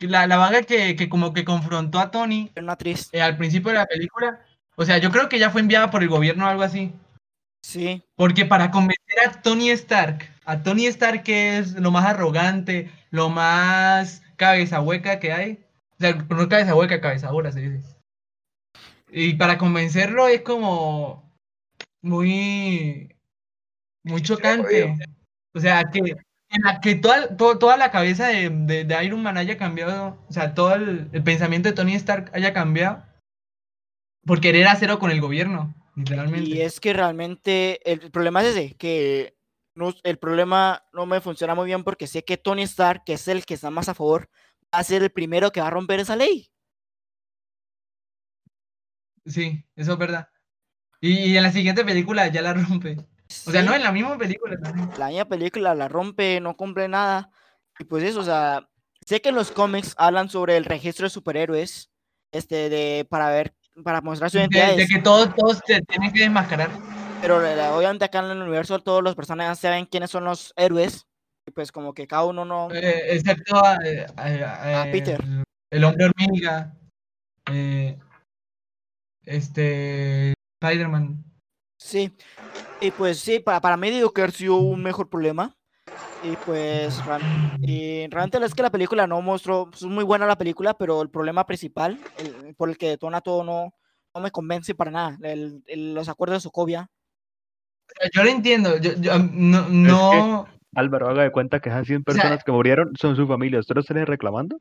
la, 0.00 0.26
la 0.26 0.36
vaga 0.36 0.62
que, 0.62 0.96
que 0.96 1.08
como 1.08 1.32
que 1.32 1.44
confrontó 1.44 1.98
a 2.00 2.10
Tony 2.10 2.50
Era 2.54 2.64
una 2.64 2.76
eh, 3.12 3.22
al 3.22 3.36
principio 3.36 3.70
de 3.72 3.78
la 3.78 3.86
película, 3.86 4.40
o 4.76 4.84
sea, 4.84 4.98
yo 4.98 5.10
creo 5.10 5.28
que 5.28 5.38
ya 5.38 5.50
fue 5.50 5.60
enviada 5.60 5.90
por 5.90 6.02
el 6.02 6.08
gobierno 6.08 6.46
o 6.46 6.48
algo 6.48 6.62
así. 6.62 6.92
Sí, 7.62 8.02
Porque 8.16 8.46
para 8.46 8.70
convencer 8.70 9.20
a 9.28 9.42
Tony 9.42 9.70
Stark, 9.70 10.28
a 10.44 10.62
Tony 10.62 10.86
Stark 10.86 11.22
que 11.22 11.58
es 11.58 11.74
lo 11.74 11.90
más 11.90 12.04
arrogante, 12.06 12.90
lo 13.10 13.28
más 13.28 14.22
cabeza 14.36 14.80
hueca 14.80 15.20
que 15.20 15.32
hay, 15.32 15.58
o 15.92 15.96
sea, 16.00 16.14
no 16.14 16.48
cabeza 16.48 16.74
hueca, 16.74 17.00
cabeza 17.00 17.28
dura 17.28 17.52
se 17.52 17.60
dice. 17.60 17.96
Y 19.10 19.34
para 19.34 19.58
convencerlo 19.58 20.28
es 20.28 20.42
como 20.42 21.30
muy, 22.02 23.14
muy 24.04 24.22
chocante. 24.22 24.96
O 25.54 25.60
sea, 25.60 25.84
que, 25.92 26.00
que 26.02 26.58
la- 26.64 26.80
que 26.80 26.94
toda, 26.96 27.36
to- 27.36 27.58
toda 27.58 27.76
la 27.76 27.90
cabeza 27.90 28.28
de, 28.28 28.50
de- 28.50 28.84
de 28.84 29.04
Iron 29.04 29.22
Man 29.22 29.38
haya 29.38 29.56
cambiado, 29.58 30.18
o 30.28 30.32
sea, 30.32 30.54
todo 30.54 30.74
el, 30.74 31.08
el 31.12 31.22
pensamiento 31.24 31.68
de 31.70 31.74
Tony 31.74 31.94
Stark 31.96 32.30
haya 32.34 32.52
cambiado 32.54 33.04
por 34.24 34.40
querer 34.40 34.66
hacerlo 34.68 34.98
con 34.98 35.10
el 35.10 35.20
gobierno, 35.20 35.74
literalmente. 35.94 36.48
y 36.48 36.60
es 36.60 36.80
que 36.80 36.92
realmente 36.92 37.80
el 37.90 38.10
problema 38.10 38.42
es 38.42 38.56
ese, 38.56 38.74
que 38.76 39.36
no, 39.74 39.94
el 40.02 40.18
problema 40.18 40.84
no 40.92 41.06
me 41.06 41.20
funciona 41.20 41.54
muy 41.54 41.66
bien 41.66 41.84
porque 41.84 42.06
sé 42.06 42.24
que 42.24 42.36
Tony 42.36 42.62
Stark, 42.62 43.04
que 43.04 43.14
es 43.14 43.28
el 43.28 43.44
que 43.44 43.54
está 43.54 43.70
más 43.70 43.88
a 43.88 43.94
favor, 43.94 44.28
va 44.74 44.80
a 44.80 44.84
ser 44.84 45.02
el 45.02 45.10
primero 45.10 45.50
que 45.50 45.60
va 45.60 45.68
a 45.68 45.70
romper 45.70 46.00
esa 46.00 46.16
ley. 46.16 46.50
Sí, 49.26 49.64
eso 49.76 49.92
es 49.92 49.98
verdad. 49.98 50.28
Y, 51.00 51.36
en 51.36 51.42
la 51.42 51.52
siguiente 51.52 51.84
película 51.84 52.28
ya 52.28 52.42
la 52.42 52.54
rompe. 52.54 52.96
O 53.46 53.50
sea, 53.50 53.62
Sí, 53.62 53.66
no 53.66 53.74
en 53.74 53.82
la 53.82 53.92
misma 53.92 54.18
película 54.18 54.58
también. 54.58 54.90
la 54.98 55.08
misma 55.08 55.24
película 55.26 55.74
la 55.74 55.88
rompe, 55.88 56.40
no 56.40 56.56
cumple 56.56 56.88
nada. 56.88 57.30
Y 57.78 57.84
pues 57.84 58.02
eso, 58.02 58.20
o 58.20 58.24
sea, 58.24 58.68
sé 59.06 59.20
que 59.20 59.30
en 59.30 59.36
los 59.36 59.50
cómics 59.50 59.94
hablan 59.96 60.28
sobre 60.28 60.56
el 60.56 60.64
registro 60.64 61.06
de 61.06 61.10
superhéroes, 61.10 61.90
este, 62.32 62.68
de, 62.68 63.06
para 63.08 63.30
ver, 63.30 63.54
para 63.82 64.00
mostrar 64.00 64.30
su 64.30 64.38
De, 64.38 64.44
identidad. 64.44 64.76
de 64.76 64.86
que 64.86 64.98
todos, 65.00 65.34
todos 65.34 65.60
se 65.66 65.80
tienen 65.82 66.12
que 66.12 66.20
desmascarar. 66.20 66.70
Pero 67.20 67.44
eh, 67.44 67.68
obviamente 67.68 68.04
acá 68.04 68.20
en 68.20 68.30
el 68.30 68.42
universo 68.42 68.78
todos 68.80 69.02
los 69.02 69.14
personajes 69.14 69.58
saben 69.58 69.86
quiénes 69.86 70.10
son 70.10 70.24
los 70.24 70.52
héroes. 70.56 71.06
Y 71.46 71.50
pues 71.52 71.72
como 71.72 71.92
que 71.94 72.06
cada 72.06 72.24
uno 72.24 72.44
no... 72.44 72.70
eh, 72.72 73.14
excepto 73.14 73.56
a, 73.64 73.76
eh, 73.84 74.06
a- 74.16 74.82
a- 74.82 74.84
Peter. 74.90 75.20
El, 75.22 75.44
el 75.70 75.84
hombre 75.84 76.06
hormiga. 76.06 76.74
eh, 77.50 77.98
este. 79.24 80.34
Spider-Man. 80.62 81.24
Sí. 81.78 82.14
Y 82.80 82.90
pues 82.90 83.18
sí, 83.20 83.40
para, 83.40 83.60
para 83.60 83.76
mí 83.76 83.90
digo 83.90 84.12
que 84.12 84.22
ha 84.22 84.30
sido 84.30 84.56
un 84.56 84.82
mejor 84.82 85.08
problema. 85.08 85.54
Y 86.22 86.36
pues 86.44 87.00
y 87.62 88.06
realmente 88.08 88.44
es 88.44 88.54
que 88.54 88.62
la 88.62 88.70
película 88.70 89.06
no 89.06 89.22
mostró, 89.22 89.66
pues, 89.70 89.82
es 89.82 89.88
muy 89.88 90.04
buena 90.04 90.26
la 90.26 90.36
película, 90.36 90.74
pero 90.74 91.00
el 91.02 91.08
problema 91.08 91.46
principal, 91.46 91.98
el- 92.18 92.54
por 92.56 92.68
el 92.68 92.76
que 92.76 92.88
detona 92.90 93.20
todo, 93.22 93.42
no, 93.42 93.72
no 94.14 94.20
me 94.20 94.30
convence 94.30 94.74
para 94.74 94.90
nada. 94.90 95.18
El- 95.22 95.62
el- 95.66 95.94
los 95.94 96.08
acuerdos 96.08 96.36
de 96.38 96.40
Sokovia. 96.40 96.88
O 97.88 98.00
sea, 98.00 98.10
Yo 98.12 98.22
lo 98.22 98.30
entiendo. 98.30 98.76
Yo, 98.78 98.92
yo, 99.00 99.18
no. 99.18 99.66
no 99.68 100.46
Álvaro, 100.74 101.08
haga 101.08 101.22
de 101.24 101.32
cuenta 101.32 101.58
que 101.60 101.68
esas 101.70 101.86
100 101.86 102.04
sea- 102.06 102.14
personas 102.14 102.44
que 102.44 102.52
murieron 102.52 102.92
son 103.00 103.16
su 103.16 103.26
familia. 103.26 103.58
¿Usted 103.60 103.74
lo 103.74 103.80
estaría 103.80 104.04
reclamando? 104.04 104.58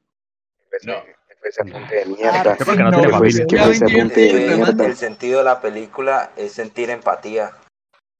No. 0.86 0.93
Fue 1.39 1.50
ese 1.50 1.62
apunte 1.62 1.95
de 1.95 2.06
mierda. 2.06 2.58
¿Qué 2.58 2.65
porque 2.65 2.84
no 2.84 2.91
fue 2.91 3.28
ese 3.30 3.43
apunte 3.43 4.19
de 4.19 4.34
mierda? 4.34 4.50
reclamando. 4.50 4.84
El 4.86 4.95
sentido 4.95 5.39
de 5.39 5.45
la 5.45 5.62
película 5.62 6.32
es 6.36 6.52
sentir 6.54 6.89
empatía. 6.89 7.52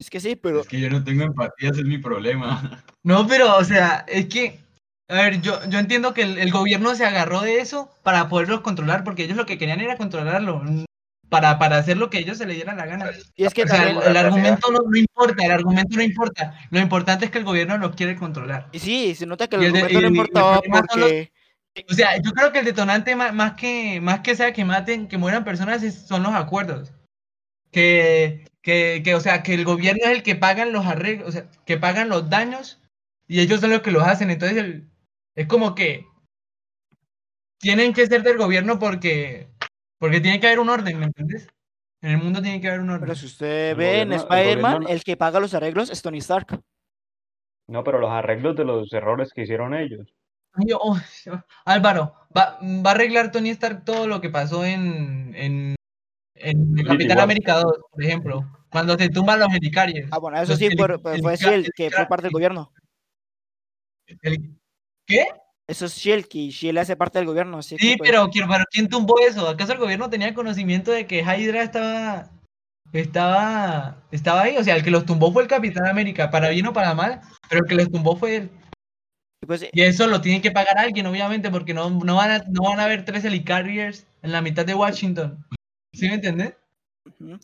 Es 0.00 0.08
que 0.10 0.18
sí, 0.18 0.34
pero 0.34 0.62
Es 0.62 0.66
que 0.66 0.80
yo 0.80 0.88
no 0.90 1.04
tengo 1.04 1.22
empatía, 1.24 1.70
ese 1.70 1.80
es 1.80 1.86
mi 1.86 1.98
problema. 1.98 2.82
No, 3.02 3.26
pero, 3.26 3.56
o 3.56 3.64
sea, 3.64 4.04
es 4.08 4.26
que, 4.26 4.58
a 5.08 5.14
ver, 5.14 5.40
yo, 5.40 5.58
yo 5.70 5.78
entiendo 5.78 6.12
que 6.12 6.20
el, 6.20 6.36
el 6.38 6.50
gobierno 6.50 6.94
se 6.94 7.06
agarró 7.06 7.40
de 7.40 7.58
eso 7.60 7.90
para 8.02 8.28
poderlos 8.28 8.60
controlar, 8.60 9.04
porque 9.04 9.24
ellos 9.24 9.38
lo 9.38 9.46
que 9.46 9.56
querían 9.56 9.80
era 9.80 9.96
controlarlo, 9.96 10.62
para, 11.30 11.58
para 11.58 11.78
hacer 11.78 11.96
lo 11.96 12.10
que 12.10 12.18
ellos 12.18 12.36
se 12.36 12.44
le 12.44 12.52
diera 12.54 12.74
la 12.74 12.84
gana. 12.84 13.10
y 13.36 13.44
es 13.46 13.54
que 13.54 13.62
O 13.62 13.66
sea, 13.68 13.88
el, 13.88 14.16
argumento 14.18 14.70
no, 14.70 14.80
no 14.86 14.98
importa, 14.98 15.44
el 15.46 15.50
argumento 15.52 15.96
no 15.96 16.02
importa. 16.02 16.54
Lo 16.70 16.78
importante 16.78 17.24
es 17.24 17.30
que 17.30 17.38
el 17.38 17.44
gobierno 17.44 17.78
los 17.78 17.96
quiere 17.96 18.16
controlar. 18.16 18.68
y 18.72 18.78
sí, 18.80 19.14
se 19.14 19.24
nota 19.24 19.48
que 19.48 19.56
y 19.56 19.64
el 19.64 19.72
de- 19.72 19.78
argumento 19.82 19.94
no 19.94 20.00
y- 20.00 20.02
y 20.02 20.04
el 20.04 20.10
importaba 20.10 20.60
los- 20.96 21.12
O 21.90 21.94
sea, 21.94 22.16
yo 22.20 22.32
creo 22.32 22.52
que 22.52 22.58
el 22.58 22.64
detonante 22.66 23.16
más, 23.16 23.32
más 23.32 23.54
que 23.54 23.98
más 24.02 24.20
que 24.20 24.34
sea 24.36 24.52
que 24.52 24.64
maten, 24.66 25.08
que 25.08 25.16
mueran 25.16 25.42
personas, 25.44 25.82
son 26.06 26.22
los 26.22 26.34
acuerdos. 26.34 26.92
Que, 27.70 28.44
que, 28.62 29.02
que, 29.04 29.14
o 29.14 29.20
sea, 29.20 29.42
que 29.42 29.54
el 29.54 29.64
gobierno 29.64 30.02
es 30.04 30.10
el 30.10 30.22
que 30.22 30.36
pagan 30.36 30.72
los 30.72 30.86
arreglos, 30.86 31.28
o 31.28 31.32
sea, 31.32 31.50
que 31.64 31.76
pagan 31.78 32.08
los 32.08 32.28
daños 32.30 32.80
y 33.26 33.40
ellos 33.40 33.60
son 33.60 33.70
los 33.70 33.82
que 33.82 33.90
los 33.90 34.02
hacen. 34.02 34.30
Entonces, 34.30 34.58
el- 34.58 34.90
es 35.36 35.46
como 35.46 35.74
que 35.74 36.06
tienen 37.58 37.92
que 37.92 38.06
ser 38.06 38.22
del 38.22 38.38
gobierno 38.38 38.78
porque, 38.78 39.48
porque 39.98 40.20
tiene 40.20 40.40
que 40.40 40.46
haber 40.46 40.60
un 40.60 40.70
orden, 40.70 40.98
¿me 40.98 41.06
entiendes? 41.06 41.48
En 42.02 42.12
el 42.12 42.18
mundo 42.18 42.40
tiene 42.40 42.60
que 42.60 42.68
haber 42.68 42.80
un 42.80 42.90
orden. 42.90 43.02
pero 43.02 43.14
si 43.14 43.26
usted 43.26 43.70
El 43.70 43.76
ve 43.76 44.00
en 44.00 44.12
el 44.12 44.18
Spider-Man, 44.18 44.72
gobierno 44.72 44.88
el 44.88 45.04
que 45.04 45.16
paga 45.16 45.40
los 45.40 45.54
arreglos 45.54 45.90
es 45.90 46.00
Tony 46.02 46.18
Stark. 46.18 46.60
No, 47.68 47.84
pero 47.84 47.98
los 47.98 48.10
arreglos 48.10 48.56
de 48.56 48.64
los 48.64 48.92
errores 48.92 49.32
que 49.32 49.42
hicieron 49.42 49.74
ellos. 49.74 50.12
Ay, 50.54 50.72
oh, 50.74 50.96
Álvaro, 51.64 52.14
va, 52.36 52.58
va 52.62 52.90
a 52.90 52.94
arreglar 52.94 53.30
Tony 53.30 53.50
Stark 53.50 53.84
todo 53.84 54.06
lo 54.06 54.20
que 54.20 54.30
pasó 54.30 54.64
en, 54.64 55.34
en, 55.36 55.76
en 56.40 56.58
Infinity 56.60 56.84
Capitán 56.88 57.16
War. 57.18 57.24
América 57.24 57.54
2, 57.60 57.74
por 57.90 58.04
ejemplo, 58.04 58.50
cuando 58.70 58.96
se 58.96 59.08
tumban 59.08 59.40
los 59.40 59.52
helicarriers. 59.52 60.08
Ah, 60.10 60.18
bueno, 60.18 60.40
eso 60.40 60.56
sí, 60.56 60.68
pero 60.76 60.98
fue 61.00 61.14
helica- 61.16 61.36
Shield, 61.36 61.68
que 61.74 61.90
fue 61.90 62.06
parte 62.06 62.24
del 62.24 62.32
gobierno. 62.32 62.72
¿Qué? 65.06 65.26
Eso 65.68 65.86
es 65.86 65.94
Shield, 65.96 66.26
que 66.26 66.50
Shield 66.50 66.78
hace 66.78 66.96
parte 66.96 67.18
del 67.18 67.26
gobierno. 67.26 67.58
Así 67.58 67.76
Sí, 67.78 67.94
pues, 67.96 68.10
pero, 68.10 68.28
¿quién- 68.30 68.48
pero 68.48 68.64
¿quién 68.70 68.88
tumbó 68.88 69.20
eso? 69.20 69.48
¿Acaso 69.48 69.72
el 69.72 69.78
gobierno 69.78 70.10
tenía 70.10 70.34
conocimiento 70.34 70.90
de 70.90 71.06
que 71.06 71.20
Hydra 71.22 71.62
estaba, 71.62 72.30
estaba, 72.92 74.02
estaba 74.10 74.42
ahí? 74.42 74.56
O 74.56 74.64
sea, 74.64 74.74
el 74.76 74.82
que 74.82 74.90
los 74.90 75.06
tumbó 75.06 75.32
fue 75.32 75.42
el 75.42 75.48
Capitán 75.48 75.86
América, 75.86 76.30
para 76.30 76.48
bien 76.48 76.66
o 76.66 76.72
para 76.72 76.94
mal, 76.94 77.20
pero 77.48 77.62
el 77.62 77.68
que 77.68 77.76
los 77.76 77.90
tumbó 77.90 78.16
fue 78.16 78.36
él. 78.36 78.50
pues, 79.46 79.64
Y 79.72 79.80
eso 79.82 80.06
lo 80.08 80.20
tiene 80.20 80.42
que 80.42 80.50
pagar 80.50 80.76
alguien, 80.76 81.06
obviamente, 81.06 81.50
porque 81.50 81.72
no, 81.72 81.88
no, 81.90 82.16
van, 82.16 82.30
a, 82.32 82.38
no 82.48 82.62
van 82.64 82.80
a 82.80 82.84
haber 82.84 83.04
tres 83.04 83.24
helicarriers 83.24 84.06
en 84.22 84.32
la 84.32 84.42
mitad 84.42 84.66
de 84.66 84.74
Washington. 84.74 85.44
¿Sí 85.92 86.08
me 86.08 86.14
entiendes? 86.14 86.54
Ujú. 87.06 87.38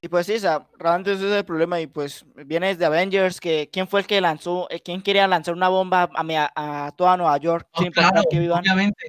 Y 0.00 0.08
pues 0.08 0.26
sí, 0.26 0.34
o 0.34 0.38
sea, 0.38 0.66
realmente 0.78 1.12
ese 1.12 1.26
es 1.28 1.32
el 1.34 1.44
problema. 1.44 1.80
Y 1.80 1.88
pues 1.88 2.24
viene 2.46 2.68
desde 2.68 2.84
Avengers, 2.84 3.40
que 3.40 3.68
quién 3.72 3.88
fue 3.88 4.00
el 4.00 4.06
que 4.06 4.20
lanzó, 4.20 4.68
eh, 4.70 4.80
quién 4.80 5.02
quería 5.02 5.26
lanzar 5.26 5.54
una 5.54 5.68
bomba 5.68 6.08
a, 6.14 6.50
a- 6.54 6.86
a 6.86 6.92
toda 6.92 7.16
Nueva 7.16 7.36
York, 7.38 7.68
No, 7.80 7.90
claro, 7.90 8.22
que 8.30 8.38
vivan. 8.38 8.60
obviamente. 8.60 9.08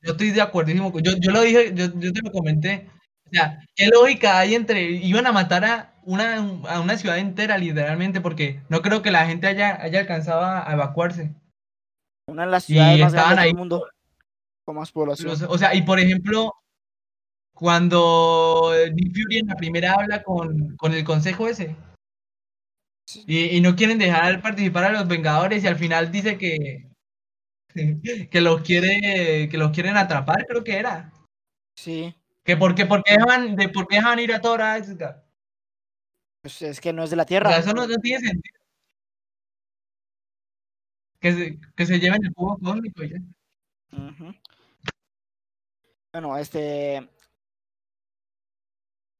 Yo 0.00 0.12
estoy 0.12 0.30
de 0.30 0.40
acuerdísimo. 0.40 0.90
con- 0.92 1.02
Yo, 1.02 1.12
yo 1.18 1.30
lo 1.30 1.42
dije, 1.42 1.72
yo, 1.74 1.86
yo 1.96 2.12
te 2.12 2.22
lo 2.22 2.30
comenté. 2.32 2.88
O 3.26 3.30
sea, 3.30 3.58
¿qué 3.74 3.88
lógica 3.88 4.38
hay 4.38 4.54
entre. 4.54 4.82
Iban 4.82 5.26
a 5.26 5.32
matar 5.32 5.64
a 5.64 5.94
una, 6.04 6.36
a 6.68 6.80
una 6.80 6.96
ciudad 6.96 7.18
entera, 7.18 7.58
literalmente, 7.58 8.20
porque 8.22 8.62
no 8.70 8.80
creo 8.80 9.02
que 9.02 9.10
la 9.10 9.26
gente 9.26 9.46
haya, 9.46 9.80
haya 9.82 10.00
alcanzado 10.00 10.42
a 10.44 10.72
evacuarse. 10.72 11.34
Una 12.28 12.44
de 12.46 12.50
las 12.50 12.68
Y 12.70 12.74
ciudades 12.74 13.00
más 13.00 13.12
estaban 13.12 13.30
grandes 13.34 13.46
del 13.52 13.56
mundo, 13.58 13.86
con 14.64 14.76
más 14.76 14.90
población. 14.92 15.36
O 15.48 15.58
sea, 15.58 15.74
y 15.74 15.82
por 15.82 15.98
ejemplo, 16.00 16.54
cuando 17.54 18.72
Nick 18.92 19.14
Fury 19.14 19.38
en 19.38 19.46
la 19.46 19.56
primera 19.56 19.92
habla 19.94 20.22
con, 20.22 20.76
con 20.76 20.92
el 20.92 21.04
consejo 21.04 21.48
ese. 21.48 21.76
Y, 23.26 23.56
y 23.56 23.60
no 23.60 23.76
quieren 23.76 23.98
dejar 23.98 24.42
participar 24.42 24.84
a 24.84 24.92
los 24.92 25.06
Vengadores 25.06 25.62
y 25.62 25.66
al 25.66 25.76
final 25.76 26.10
dice 26.10 26.36
que, 26.36 26.88
que 28.30 28.40
los 28.40 28.62
quiere, 28.62 29.48
que 29.48 29.58
los 29.58 29.70
quieren 29.72 29.96
atrapar, 29.96 30.46
creo 30.46 30.64
que 30.64 30.76
era. 30.76 31.12
Sí. 31.76 32.14
Que 32.44 32.56
por 32.56 32.74
qué, 32.74 32.86
por 32.86 33.02
qué 33.02 33.14
dejan, 33.14 33.56
de 33.56 33.68
por 33.68 33.86
qué 33.86 33.96
dejan 33.96 34.18
ir 34.18 34.32
a 34.32 34.40
Thor 34.40 34.62
a. 34.62 34.80
Pues 36.42 36.60
es 36.62 36.80
que 36.80 36.92
no 36.92 37.04
es 37.04 37.10
de 37.10 37.16
la 37.16 37.22
O 37.22 37.26
Tierra. 37.26 37.50
sea, 37.50 37.58
eso 37.60 37.72
no, 37.72 37.86
no 37.86 37.96
tiene 37.98 38.20
sentido. 38.20 38.60
Que 41.20 41.32
se, 41.32 41.58
que 41.74 41.86
se 41.86 41.98
lleven 41.98 42.24
el 42.24 42.34
cubo 42.34 42.58
cósmico 42.58 43.02
ya. 43.02 43.16
Bueno, 46.12 46.36
este. 46.36 47.08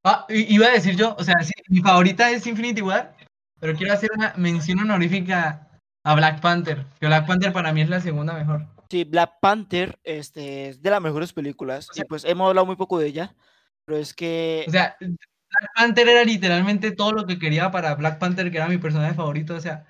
Ah, 0.04 0.26
iba 0.28 0.66
a 0.66 0.72
decir 0.72 0.96
yo, 0.96 1.16
o 1.18 1.24
sea, 1.24 1.34
sí, 1.42 1.52
mi 1.68 1.80
favorita 1.80 2.30
es 2.30 2.46
Infinity 2.46 2.82
War, 2.82 3.16
pero 3.58 3.74
quiero 3.74 3.94
hacer 3.94 4.10
una 4.14 4.34
mención 4.36 4.78
honorífica 4.80 5.68
a 6.04 6.14
Black 6.14 6.40
Panther, 6.40 6.84
que 7.00 7.06
Black 7.06 7.26
Panther 7.26 7.52
para 7.52 7.72
mí 7.72 7.80
es 7.80 7.88
la 7.88 8.00
segunda 8.00 8.34
mejor. 8.34 8.66
Sí, 8.90 9.04
Black 9.04 9.40
Panther 9.40 9.98
este, 10.04 10.68
es 10.68 10.82
de 10.82 10.90
las 10.90 11.00
mejores 11.00 11.32
películas. 11.32 11.88
O 11.90 11.94
sea- 11.94 12.04
y 12.04 12.06
pues 12.06 12.24
hemos 12.24 12.48
hablado 12.48 12.66
muy 12.66 12.76
poco 12.76 12.98
de 12.98 13.06
ella. 13.06 13.34
Pero 13.86 13.98
es 13.98 14.12
que. 14.14 14.64
O 14.68 14.70
sea, 14.70 14.96
Black 15.00 15.70
Panther 15.74 16.08
era 16.08 16.24
literalmente 16.24 16.92
todo 16.92 17.12
lo 17.12 17.26
que 17.26 17.38
quería 17.38 17.70
para 17.70 17.94
Black 17.94 18.18
Panther, 18.18 18.50
que 18.50 18.58
era 18.58 18.68
mi 18.68 18.78
personaje 18.78 19.14
favorito, 19.14 19.54
o 19.54 19.60
sea, 19.60 19.86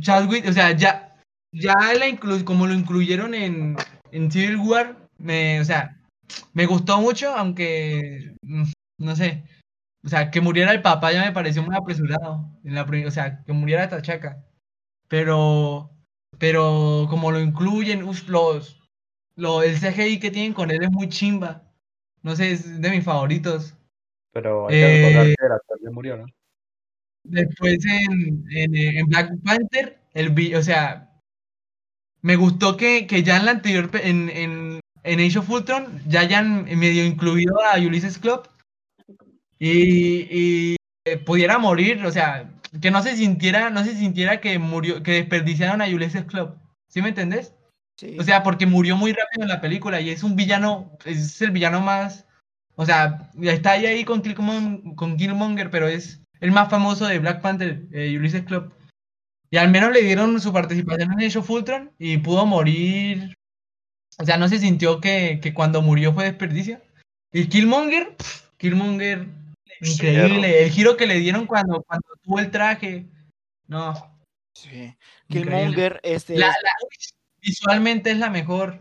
Chadwick, 0.00 0.46
o 0.48 0.52
sea, 0.52 0.72
ya, 0.72 1.16
ya 1.52 1.74
la 1.98 2.06
inclu- 2.06 2.44
como 2.44 2.66
lo 2.66 2.74
incluyeron 2.74 3.34
en, 3.34 3.76
en 4.12 4.30
Civil 4.30 4.56
War, 4.56 4.96
me, 5.18 5.60
o 5.60 5.64
sea, 5.64 5.97
me 6.52 6.66
gustó 6.66 7.00
mucho, 7.00 7.34
aunque, 7.34 8.34
mm, 8.42 8.64
no 8.98 9.16
sé, 9.16 9.44
o 10.04 10.08
sea, 10.08 10.30
que 10.30 10.40
muriera 10.40 10.72
el 10.72 10.82
papá 10.82 11.12
ya 11.12 11.24
me 11.24 11.32
pareció 11.32 11.62
muy 11.62 11.76
apresurado, 11.76 12.48
en 12.64 12.74
la, 12.74 12.82
o 12.82 13.10
sea, 13.10 13.42
que 13.44 13.52
muriera 13.52 13.88
Tachaca, 13.88 14.44
pero, 15.08 15.90
pero 16.38 17.06
como 17.10 17.30
lo 17.30 17.40
incluyen, 17.40 18.02
uf, 18.02 18.28
los, 18.28 18.80
lo, 19.36 19.62
el 19.62 19.76
CGI 19.76 20.20
que 20.20 20.30
tienen 20.30 20.52
con 20.52 20.70
él 20.70 20.82
es 20.82 20.90
muy 20.90 21.08
chimba, 21.08 21.64
no 22.22 22.36
sé, 22.36 22.52
es 22.52 22.80
de 22.80 22.90
mis 22.90 23.04
favoritos. 23.04 23.74
Pero 24.32 24.68
hay 24.68 24.74
que 24.74 24.96
recordar 24.96 25.26
Eh, 25.26 25.34
que 25.38 25.46
el 25.46 25.52
actor 25.52 25.78
ya 25.82 25.90
murió, 25.90 26.16
¿no? 26.16 26.26
Después 27.24 27.84
en, 27.84 28.44
en, 28.50 28.74
en 28.74 29.06
Black 29.06 29.32
Panther, 29.44 29.98
el 30.14 30.56
o 30.56 30.62
sea, 30.62 31.08
me 32.22 32.36
gustó 32.36 32.76
que, 32.76 33.06
que 33.06 33.22
ya 33.22 33.36
en 33.36 33.44
la 33.44 33.50
anterior, 33.52 33.90
en, 33.94 34.80
en 35.12 35.20
Age 35.20 35.38
of 35.38 35.50
Ultron, 35.50 36.00
ya 36.06 36.20
hayan 36.20 36.64
medio 36.64 37.04
incluido 37.04 37.54
a 37.64 37.78
Ulysses 37.78 38.18
Club 38.18 38.48
y, 39.58 40.26
y, 40.30 40.76
eh, 41.04 41.16
pudiera 41.18 41.58
morir, 41.58 42.04
o 42.04 42.10
sea, 42.12 42.50
que 42.80 42.90
no 42.90 43.02
se 43.02 43.16
sintiera, 43.16 43.70
no 43.70 43.84
se 43.84 43.94
sintiera 43.96 44.40
que 44.40 44.58
murió, 44.58 45.02
que 45.02 45.12
desperdiciaron 45.12 45.82
a 45.82 45.86
Ulysses 45.86 46.24
Club. 46.24 46.56
¿Sí 46.88 47.02
me 47.02 47.08
entendés? 47.10 47.54
sí, 47.96 48.16
O 48.18 48.22
sea, 48.22 48.42
porque 48.42 48.66
murió 48.66 48.96
muy 48.96 49.12
rápido 49.12 49.42
en 49.42 49.48
la 49.48 49.60
película 49.60 50.00
y 50.00 50.10
es 50.10 50.22
un 50.22 50.36
villano, 50.36 50.90
es 51.04 51.40
el 51.42 51.50
villano 51.50 51.80
más, 51.80 52.26
o 52.76 52.86
sea, 52.86 53.30
está 53.42 53.72
ahí, 53.72 53.86
ahí 53.86 54.04
con, 54.04 54.22
Killmon- 54.22 54.94
con 54.94 55.16
Killmonger, 55.16 55.70
pero 55.70 55.88
es 55.88 56.22
el 56.40 56.52
más 56.52 56.70
famoso 56.70 57.06
de 57.06 57.18
Black 57.18 57.40
Panther, 57.40 57.86
eh, 57.92 58.16
Ulysses 58.16 58.44
Club. 58.44 58.72
Y 59.50 59.56
al 59.56 59.70
menos 59.70 59.92
le 59.92 60.02
dieron 60.02 60.38
su 60.40 60.52
participación 60.52 61.12
en 61.12 61.26
Age 61.26 61.38
of 61.38 61.50
Ultron 61.50 61.90
y 61.98 62.18
pudo 62.18 62.44
morir. 62.46 63.34
O 64.16 64.24
sea, 64.24 64.36
no 64.36 64.48
se 64.48 64.58
sintió 64.58 65.00
que, 65.00 65.38
que 65.42 65.52
cuando 65.52 65.82
murió 65.82 66.12
fue 66.12 66.24
desperdicio. 66.24 66.80
Y 67.32 67.46
Killmonger, 67.48 68.16
Killmonger, 68.56 69.26
increíble. 69.80 70.64
El 70.64 70.70
giro 70.70 70.96
que 70.96 71.06
le 71.06 71.16
dieron 71.18 71.46
cuando, 71.46 71.82
cuando 71.82 72.08
tuvo 72.22 72.40
el 72.40 72.50
traje. 72.50 73.06
No, 73.66 73.94
sí. 74.54 74.96
increíble. 75.28 75.56
Killmonger, 75.58 76.00
este. 76.02 76.38
La- 76.38 76.48
la- 76.48 76.72
visualmente 77.40 78.10
es 78.10 78.18
la 78.18 78.30
mejor. 78.30 78.80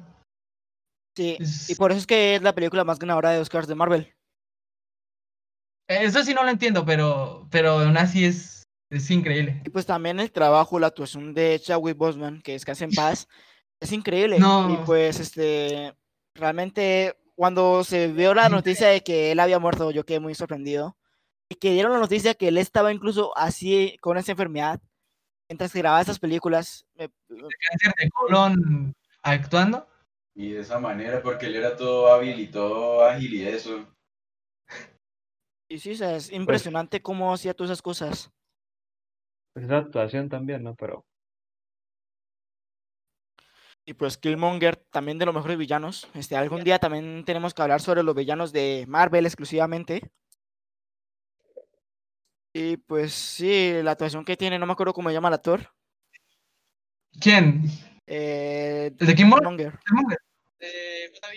sí, 1.16 1.38
Es- 1.40 1.70
Y 1.70 1.76
por 1.76 1.92
eso 1.92 2.00
es 2.00 2.08
que 2.08 2.36
es 2.36 2.42
la 2.42 2.56
película 2.56 2.84
más 2.84 2.98
ganadora 3.00 3.32
de 3.32 3.40
Oscars 3.40 3.68
de 3.68 3.76
Marvel. 3.76 4.14
Eso 5.90 6.24
sí 6.24 6.34
no 6.34 6.44
lo 6.44 6.50
entiendo, 6.50 6.86
pero, 6.86 7.48
pero 7.50 7.80
aún 7.80 7.98
así 7.98 8.26
es, 8.26 8.64
es 8.90 9.10
increíble. 9.10 9.62
Y 9.66 9.70
pues 9.70 9.86
también 9.86 10.20
el 10.20 10.32
trabajo, 10.32 10.80
la 10.80 10.88
actuación 10.88 11.34
de 11.34 11.60
Chadwick 11.60 11.98
Boseman, 11.98 12.42
que 12.42 12.54
descansa 12.54 12.84
en 12.84 12.92
paz, 12.92 13.28
es 13.80 13.92
increíble. 13.92 14.38
Y 14.38 14.40
No. 14.40 14.84
pues, 14.86 15.20
este, 15.20 15.96
realmente, 16.36 17.16
cuando 17.36 17.84
se 17.84 18.08
vio 18.08 18.34
la 18.34 18.50
noticia 18.50 18.88
de 18.88 19.02
que 19.02 19.32
él 19.32 19.40
había 19.40 19.60
muerto, 19.60 19.92
yo 19.92 20.06
quedé 20.06 20.20
muy 20.20 20.36
sorprendido. 20.36 20.98
Y 21.50 21.56
que 21.56 21.72
dieron 21.72 21.94
la 21.94 22.00
noticia 22.00 22.34
que 22.34 22.50
él 22.50 22.58
estaba 22.58 22.92
incluso 22.92 23.36
así, 23.38 23.98
con 24.02 24.18
esa 24.18 24.32
enfermedad, 24.32 24.82
mientras 25.50 25.72
que 25.72 25.80
grababa 25.80 26.02
esas 26.02 26.20
películas. 26.20 26.86
me- 26.96 27.10
Cáncer 27.30 27.94
de 28.00 28.10
colon 28.10 28.94
actuando. 29.22 29.88
Y 30.36 30.52
de 30.52 30.60
esa 30.62 30.78
manera, 30.80 31.22
porque 31.24 31.48
él 31.48 31.56
era 31.56 31.76
todo 31.76 32.12
hábil 32.14 32.40
y 32.40 32.48
todo 32.48 33.04
ágil 33.04 33.34
y 33.34 33.48
eso. 33.48 33.88
Y 35.70 35.80
sí, 35.80 35.92
o 35.92 35.96
sea, 35.96 36.16
es 36.16 36.32
impresionante 36.32 37.02
cómo 37.02 37.34
hacía 37.34 37.54
todas 37.54 37.72
esas 37.72 37.82
cosas. 37.82 38.32
Pues 39.54 39.66
esa 39.66 39.78
actuación 39.78 40.30
también, 40.30 40.64
¿no? 40.64 40.76
Pero 40.76 41.04
Y 43.90 43.94
pues 43.94 44.18
Killmonger, 44.18 44.76
también 44.76 45.18
de 45.18 45.26
los 45.26 45.34
mejores 45.34 45.58
villanos. 45.58 46.10
Este, 46.14 46.36
algún 46.36 46.62
día 46.62 46.78
también 46.78 47.24
tenemos 47.24 47.54
que 47.54 47.62
hablar 47.62 47.80
sobre 47.80 48.04
los 48.04 48.14
villanos 48.14 48.52
de 48.52 48.84
Marvel 48.86 49.26
exclusivamente. 49.26 50.12
Y 52.52 52.76
pues 52.76 53.14
sí, 53.14 53.72
la 53.82 53.92
actuación 53.92 54.26
que 54.26 54.36
tiene, 54.36 54.60
no 54.60 54.66
me 54.66 54.74
acuerdo 54.74 54.92
cómo 54.92 55.08
se 55.10 55.14
llama 55.14 55.30
el 55.30 55.36
actor. 55.36 55.72
¿Quién? 57.22 57.64
Eh, 58.06 58.92
¿El 59.00 59.08
de 59.08 59.16
Killmonger? 59.16 59.80
Killmonger, 59.86 60.20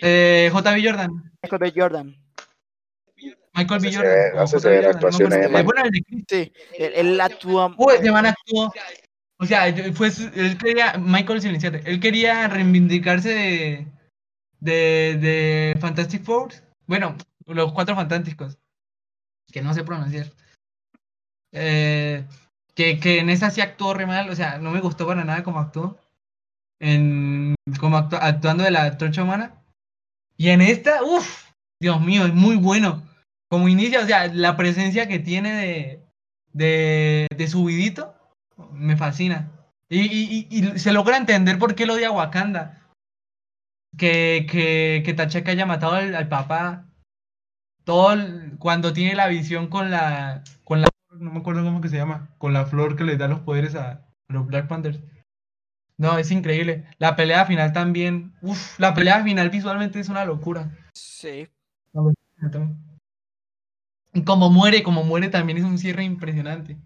Eh, 0.01 0.49
JB 0.51 0.83
Jordan. 0.83 1.31
Michael 1.41 1.59
B. 1.61 1.73
Jordan. 1.73 2.15
Michael 3.53 3.79
B. 3.79 3.95
Jordan. 3.95 4.39
hace 4.39 4.57
eh. 4.57 4.91
Eh, 4.91 5.63
bueno, 5.63 5.85
el 5.85 5.91
de 5.91 6.01
Chris. 6.01 6.25
Sí, 6.27 6.53
él, 6.77 6.91
él 6.95 7.21
actúa. 7.21 7.73
Uy, 7.77 7.93
actuó. 7.95 8.73
O 9.41 9.45
sea, 9.47 9.65
su- 9.75 10.31
él 10.35 10.55
quería, 10.59 10.99
Michael 10.99 11.41
Silenciate, 11.41 11.81
él 11.89 11.99
quería 11.99 12.47
reivindicarse 12.47 13.29
de, 13.29 13.87
de, 14.59 15.17
de 15.19 15.77
Fantastic 15.81 16.23
Four. 16.23 16.53
Bueno, 16.85 17.15
los 17.47 17.73
cuatro 17.73 17.95
fantásticos. 17.95 18.59
Que 19.51 19.63
no 19.63 19.73
sé 19.73 19.83
pronunciar. 19.83 20.27
Eh, 21.51 22.23
que, 22.75 22.99
que 22.99 23.17
en 23.19 23.31
esa 23.31 23.49
sí 23.49 23.61
actuó 23.61 23.95
re 23.95 24.05
mal, 24.05 24.29
o 24.29 24.35
sea, 24.35 24.59
no 24.59 24.69
me 24.69 24.79
gustó 24.79 25.07
para 25.07 25.25
nada 25.25 25.43
como 25.43 25.59
actuó. 25.59 25.97
En, 26.79 27.55
como 27.79 27.97
actu- 27.97 28.19
actuando 28.21 28.63
de 28.63 28.71
la 28.71 28.95
trocha 28.99 29.23
humana. 29.23 29.55
Y 30.37 30.49
en 30.49 30.61
esta, 30.61 31.03
uff, 31.03 31.49
Dios 31.81 31.99
mío, 31.99 32.27
es 32.27 32.33
muy 32.33 32.57
bueno. 32.57 33.01
Como 33.49 33.67
inicia, 33.69 34.01
o 34.01 34.05
sea, 34.05 34.27
la 34.27 34.55
presencia 34.55 35.07
que 35.07 35.17
tiene 35.17 35.51
de, 35.53 36.03
de, 36.53 37.27
de 37.35 37.47
subidito 37.47 38.15
me 38.73 38.97
fascina. 38.97 39.51
Y, 39.89 40.01
y- 40.01 40.47
y- 40.49 40.65
y 40.75 40.79
se 40.79 40.93
logra 40.93 41.17
entender 41.17 41.59
por 41.59 41.75
qué 41.75 41.85
lo 41.85 41.93
odia 41.93 42.11
Wakanda. 42.11 42.77
Que, 43.97 44.47
que, 44.49 45.03
que 45.05 45.13
T'Chaka 45.13 45.51
haya 45.51 45.65
matado 45.65 45.93
al, 45.93 46.15
al 46.15 46.29
papá. 46.29 46.85
Todo 47.83 48.15
cuando 48.59 48.93
tiene 48.93 49.15
la 49.15 49.27
visión 49.27 49.67
con 49.67 49.91
la, 49.91 50.43
con 50.63 50.81
la. 50.81 50.87
No 51.11 51.31
me 51.31 51.39
acuerdo 51.39 51.63
cómo 51.63 51.81
que 51.81 51.89
se 51.89 51.97
llama. 51.97 52.29
Con 52.37 52.53
la 52.53 52.65
flor 52.65 52.95
que 52.95 53.03
le 53.03 53.17
da 53.17 53.27
los 53.27 53.41
poderes 53.41 53.75
a 53.75 54.07
los 54.29 54.45
Black 54.47 54.67
Panthers. 54.67 54.99
No, 55.97 56.17
es 56.17 56.31
increíble. 56.31 56.85
La 56.97 57.15
pelea 57.15 57.45
final 57.45 57.73
también. 57.73 58.33
Uf, 58.41 58.79
la 58.79 58.93
pelea 58.93 59.23
final 59.23 59.49
visualmente 59.49 59.99
es 59.99 60.09
una 60.09 60.25
locura. 60.25 60.71
Sí, 60.93 61.47
Y 64.13 64.23
como 64.23 64.49
muere, 64.49 64.83
como 64.83 65.03
muere 65.03 65.29
también 65.29 65.57
es 65.57 65.63
un 65.63 65.77
cierre 65.77 66.03
impresionante. 66.03 66.77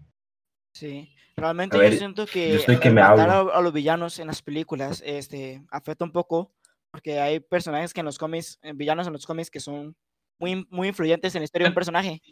sí. 0.74 1.12
Realmente 1.36 1.76
yo 1.76 1.98
siento 1.98 2.24
yo 2.24 2.32
que 2.32 2.54
estoy 2.56 2.78
que 2.78 2.88
el 2.88 2.94
me 2.94 3.02
matar 3.02 3.28
a, 3.28 3.40
a 3.40 3.60
los 3.60 3.72
villanos 3.72 4.18
en 4.18 4.28
las 4.28 4.40
películas 4.42 5.02
este, 5.04 5.62
afecta 5.70 6.04
un 6.04 6.12
poco. 6.12 6.52
Porque 6.90 7.20
hay 7.20 7.40
personajes 7.40 7.92
que 7.92 8.00
en 8.00 8.06
los 8.06 8.16
cómics, 8.18 8.58
eh, 8.62 8.72
villanos 8.74 9.06
en 9.06 9.12
los 9.12 9.26
cómics 9.26 9.50
que 9.50 9.60
son 9.60 9.94
muy, 10.38 10.66
muy 10.70 10.88
influyentes 10.88 11.34
en 11.34 11.40
la 11.42 11.44
historia 11.44 11.66
de 11.66 11.70
un 11.70 11.74
personaje. 11.74 12.22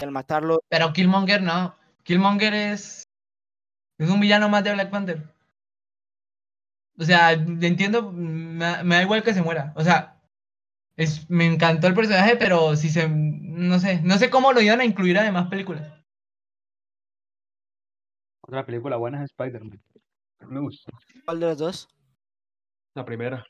Al 0.00 0.10
matarlo, 0.12 0.60
Pero 0.68 0.92
Killmonger 0.92 1.42
no. 1.42 1.74
Killmonger 2.04 2.54
es. 2.54 3.02
Es 3.98 4.08
un 4.08 4.20
villano 4.20 4.48
más 4.48 4.62
de 4.62 4.72
Black 4.72 4.90
Panther. 4.90 5.24
O 6.96 7.04
sea, 7.04 7.32
entiendo. 7.32 8.12
Me, 8.12 8.64
da- 8.64 8.84
me 8.84 8.96
da 8.96 9.02
igual 9.02 9.22
que 9.24 9.34
se 9.34 9.42
muera. 9.42 9.72
O 9.74 9.82
sea, 9.82 10.20
es, 10.96 11.28
me 11.30 11.46
encantó 11.46 11.86
el 11.88 11.94
personaje, 11.94 12.36
pero 12.36 12.76
si 12.76 12.90
se. 12.90 13.08
No 13.08 13.78
sé. 13.80 14.00
No 14.02 14.18
sé 14.18 14.30
cómo 14.30 14.52
lo 14.52 14.60
iban 14.60 14.80
a 14.80 14.84
incluir 14.84 15.18
a 15.18 15.22
demás 15.24 15.48
películas. 15.48 15.90
Otra 18.48 18.64
película 18.64 18.96
buena 18.96 19.22
es 19.22 19.30
Spider-Man. 19.30 19.80
Me 20.48 20.60
gusta. 20.60 20.90
¿cuál 21.24 21.40
de 21.40 21.46
los 21.46 21.58
dos? 21.58 21.88
La 22.94 23.04
primera. 23.04 23.44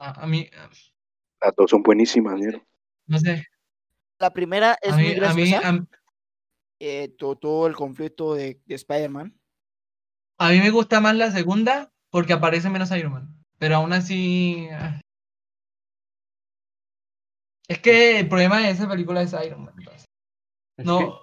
A, 0.00 0.22
a 0.22 0.26
mí. 0.26 0.48
Las 1.40 1.54
dos 1.56 1.70
son 1.70 1.82
buenísimas, 1.82 2.38
¿no? 2.40 2.60
No 3.06 3.18
sé. 3.18 3.46
La 4.18 4.30
primera 4.32 4.76
es 4.82 4.92
A 4.92 4.96
mí, 4.96 5.02
muy 5.04 5.12
a 5.12 5.34
mí, 5.34 5.50
graciosa. 5.50 5.68
a, 5.68 5.86
eh, 6.80 7.08
to- 7.16 7.36
todo, 7.36 7.66
el 7.68 7.76
conflicto 7.76 8.34
de, 8.34 8.60
de 8.66 8.74
Spider-Man. 8.74 9.38
a 10.38 10.50
mí 10.50 10.58
me 10.58 10.70
gusta 10.70 11.00
más 11.00 11.14
la 11.14 11.30
segunda 11.30 11.92
porque 12.10 12.32
aparece 12.32 12.70
menos 12.70 12.90
Iron 12.90 13.12
Man. 13.12 13.44
Pero 13.58 13.76
aún 13.76 13.92
así. 13.92 14.68
ah, 14.72 15.00
Es 17.68 17.78
que 17.78 18.18
el 18.20 18.28
problema 18.28 18.58
de 18.60 18.70
esa 18.70 18.88
película 18.88 19.22
es 19.22 19.32
Iron 19.46 19.64
Man. 19.64 19.74
No, 20.78 21.20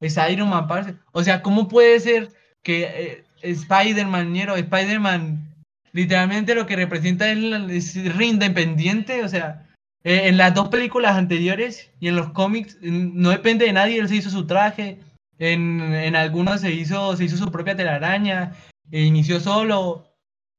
es 0.00 0.18
Iron 0.30 0.48
Man, 0.50 0.66
parce. 0.68 0.94
O 1.12 1.22
sea, 1.22 1.42
¿cómo 1.42 1.68
puede 1.68 1.98
ser 2.00 2.30
que 2.62 2.82
eh, 2.84 3.24
Spider-Man, 3.42 4.32
ñero, 4.32 4.56
Spider-Man, 4.56 5.54
literalmente 5.92 6.54
lo 6.54 6.66
que 6.66 6.76
representa 6.76 7.30
es, 7.30 7.38
la- 7.38 7.72
es 7.72 7.96
independiente? 7.96 9.22
O 9.24 9.28
sea, 9.28 9.66
eh, 10.04 10.22
en 10.28 10.36
las 10.36 10.54
dos 10.54 10.68
películas 10.68 11.16
anteriores 11.16 11.90
y 12.00 12.08
en 12.08 12.16
los 12.16 12.30
cómics 12.30 12.78
no 12.80 13.30
depende 13.30 13.66
de 13.66 13.72
nadie, 13.72 13.98
él 13.98 14.08
se 14.08 14.16
hizo 14.16 14.30
su 14.30 14.46
traje. 14.46 14.98
En, 15.38 15.80
en 15.92 16.16
algunos 16.16 16.62
se 16.62 16.72
hizo, 16.72 17.14
se 17.16 17.24
hizo 17.24 17.36
su 17.36 17.50
propia 17.52 17.76
telaraña, 17.76 18.54
e 18.90 19.02
inició 19.02 19.38
solo. 19.40 20.02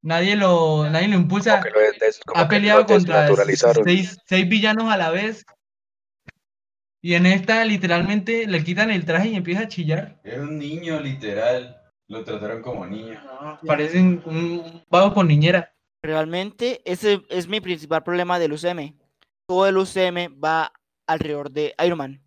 Nadie 0.03 0.35
lo, 0.35 0.88
nadie 0.89 1.07
lo 1.07 1.15
impulsa. 1.15 1.55
Lo 2.27 2.33
ha 2.38 2.47
peleado 2.47 2.79
contra 2.93 3.27
seis, 3.83 4.17
seis 4.27 4.47
villanos 4.47 4.91
a 4.91 4.97
la 4.97 5.09
vez. 5.09 5.43
Y 7.02 7.14
en 7.14 7.26
esta 7.26 7.64
literalmente 7.64 8.48
le 8.48 8.64
quitan 8.64 8.91
el 8.91 9.06
traje 9.06 9.30
y 9.30 9.36
empieza 9.36 9.62
a 9.62 9.68
chillar. 9.68 10.20
Era 10.24 10.41
un 10.41 10.58
niño, 10.58 11.00
literal. 11.00 11.82
Lo 12.08 12.24
trataron 12.24 12.62
como 12.62 12.86
niño. 12.86 13.22
Parece 13.66 14.00
un, 14.00 14.22
un 14.26 14.84
vago 14.89 15.14
con 15.14 15.28
niñera. 15.28 15.74
Realmente 16.02 16.82
ese 16.86 17.22
es 17.30 17.48
mi 17.48 17.60
principal 17.60 18.04
problema 18.04 18.39
del 18.39 18.54
UCM. 18.54 18.98
Todo 19.48 19.68
el 19.68 19.78
UCM 19.78 20.39
va 20.43 20.72
alrededor 21.08 21.52
de 21.52 21.74
Iron 21.84 21.98
Man. 21.98 22.24